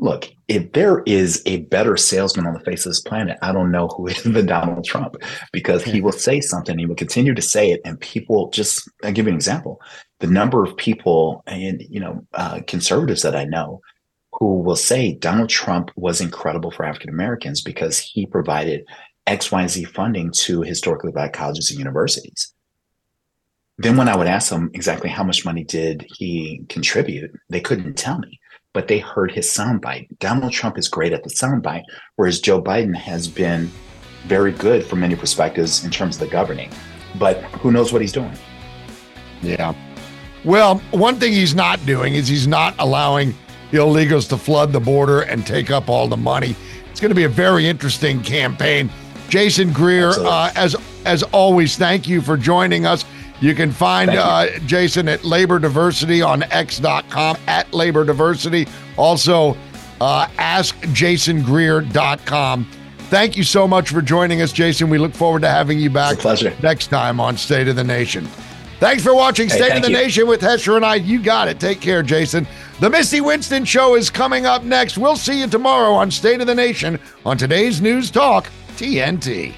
look, 0.00 0.28
if 0.48 0.72
there 0.72 1.02
is 1.06 1.42
a 1.46 1.58
better 1.62 1.96
salesman 1.96 2.46
on 2.46 2.54
the 2.54 2.60
face 2.60 2.86
of 2.86 2.90
this 2.90 3.00
planet, 3.00 3.38
I 3.42 3.52
don't 3.52 3.70
know 3.70 3.88
who 3.88 4.08
is 4.08 4.22
than 4.24 4.46
Donald 4.46 4.84
Trump 4.84 5.16
because 5.52 5.84
he 5.84 6.00
will 6.00 6.12
say 6.12 6.40
something, 6.40 6.78
he 6.78 6.86
will 6.86 6.96
continue 6.96 7.34
to 7.34 7.42
say 7.42 7.70
it, 7.70 7.80
and 7.84 8.00
people 8.00 8.50
just. 8.50 8.90
I'll 9.04 9.12
give 9.12 9.26
you 9.26 9.30
an 9.30 9.36
example: 9.36 9.80
the 10.18 10.26
number 10.26 10.64
of 10.64 10.76
people 10.76 11.42
and 11.46 11.82
you 11.88 12.00
know 12.00 12.26
uh, 12.34 12.60
conservatives 12.66 13.22
that 13.22 13.36
I 13.36 13.44
know 13.44 13.80
who 14.32 14.60
will 14.60 14.76
say 14.76 15.12
Donald 15.12 15.50
Trump 15.50 15.90
was 15.96 16.20
incredible 16.20 16.70
for 16.70 16.84
African 16.84 17.10
Americans 17.10 17.60
because 17.60 17.98
he 17.98 18.26
provided 18.26 18.84
XYZ 19.26 19.86
funding 19.88 20.30
to 20.32 20.62
historically 20.62 21.12
black 21.12 21.32
colleges 21.32 21.70
and 21.70 21.78
universities. 21.78 22.54
Then, 23.78 23.96
when 23.96 24.08
I 24.08 24.16
would 24.16 24.26
ask 24.26 24.50
them 24.50 24.70
exactly 24.74 25.08
how 25.08 25.24
much 25.24 25.44
money 25.44 25.64
did 25.64 26.06
he 26.16 26.64
contribute, 26.68 27.30
they 27.48 27.60
couldn't 27.60 27.94
tell 27.94 28.18
me, 28.18 28.39
but 28.72 28.88
they 28.88 28.98
heard 28.98 29.32
his 29.32 29.46
soundbite. 29.46 30.06
Donald 30.18 30.52
Trump 30.52 30.78
is 30.78 30.88
great 30.88 31.12
at 31.12 31.22
the 31.24 31.30
soundbite, 31.30 31.84
whereas 32.16 32.40
Joe 32.40 32.62
Biden 32.62 32.94
has 32.94 33.28
been 33.28 33.70
very 34.26 34.52
good 34.52 34.84
from 34.84 35.00
many 35.00 35.16
perspectives 35.16 35.84
in 35.84 35.90
terms 35.90 36.16
of 36.16 36.20
the 36.20 36.28
governing. 36.28 36.70
But 37.18 37.38
who 37.60 37.72
knows 37.72 37.92
what 37.92 38.02
he's 38.02 38.12
doing? 38.12 38.32
Yeah. 39.42 39.74
Well, 40.44 40.78
one 40.90 41.16
thing 41.16 41.32
he's 41.32 41.54
not 41.54 41.84
doing 41.84 42.14
is 42.14 42.28
he's 42.28 42.46
not 42.46 42.74
allowing 42.78 43.34
illegals 43.72 44.28
to 44.28 44.36
flood 44.36 44.72
the 44.72 44.80
border 44.80 45.22
and 45.22 45.46
take 45.46 45.70
up 45.70 45.88
all 45.88 46.08
the 46.08 46.16
money. 46.16 46.54
It's 46.90 47.00
going 47.00 47.10
to 47.10 47.14
be 47.14 47.24
a 47.24 47.28
very 47.28 47.66
interesting 47.66 48.22
campaign. 48.22 48.90
Jason 49.28 49.72
Greer, 49.72 50.10
uh, 50.18 50.52
as 50.56 50.76
as 51.06 51.22
always, 51.24 51.76
thank 51.76 52.06
you 52.06 52.20
for 52.20 52.36
joining 52.36 52.84
us. 52.84 53.04
You 53.40 53.54
can 53.54 53.70
find 53.72 54.10
uh, 54.10 54.58
Jason 54.66 55.08
at 55.08 55.24
Labor 55.24 55.58
Diversity 55.58 56.20
on 56.22 56.42
X.com 56.44 57.36
at 57.46 57.72
Labor 57.72 58.04
Diversity. 58.04 58.66
Also, 58.96 59.56
uh, 60.00 60.26
AskJasonGreer.com. 60.38 62.64
Thank 63.08 63.36
you 63.36 63.42
so 63.44 63.66
much 63.66 63.88
for 63.90 64.00
joining 64.02 64.40
us, 64.42 64.52
Jason. 64.52 64.88
We 64.88 64.98
look 64.98 65.14
forward 65.14 65.42
to 65.42 65.48
having 65.48 65.78
you 65.80 65.90
back 65.90 66.18
pleasure. 66.18 66.54
next 66.62 66.88
time 66.88 67.18
on 67.18 67.36
State 67.36 67.66
of 67.66 67.74
the 67.76 67.82
Nation. 67.84 68.26
Thanks 68.78 69.02
for 69.02 69.14
watching 69.14 69.48
Hey, 69.48 69.56
State 69.56 69.76
of 69.76 69.82
the 69.82 69.90
you. 69.90 69.96
Nation 69.96 70.26
with 70.28 70.40
Hesher 70.40 70.76
and 70.76 70.84
I. 70.84 70.94
You 70.96 71.20
got 71.22 71.48
it. 71.48 71.58
Take 71.60 71.80
care, 71.80 72.02
Jason. 72.02 72.46
The 72.78 72.88
Misty 72.88 73.20
Winston 73.20 73.64
Show 73.64 73.96
is 73.96 74.08
coming 74.10 74.46
up 74.46 74.62
next. 74.62 74.96
We'll 74.96 75.16
see 75.16 75.40
you 75.40 75.48
tomorrow 75.48 75.92
on 75.92 76.10
State 76.10 76.40
of 76.40 76.46
the 76.46 76.54
Nation 76.54 76.98
on 77.26 77.36
today's 77.36 77.82
News 77.82 78.10
Talk, 78.10 78.48
TNT. 78.76 79.54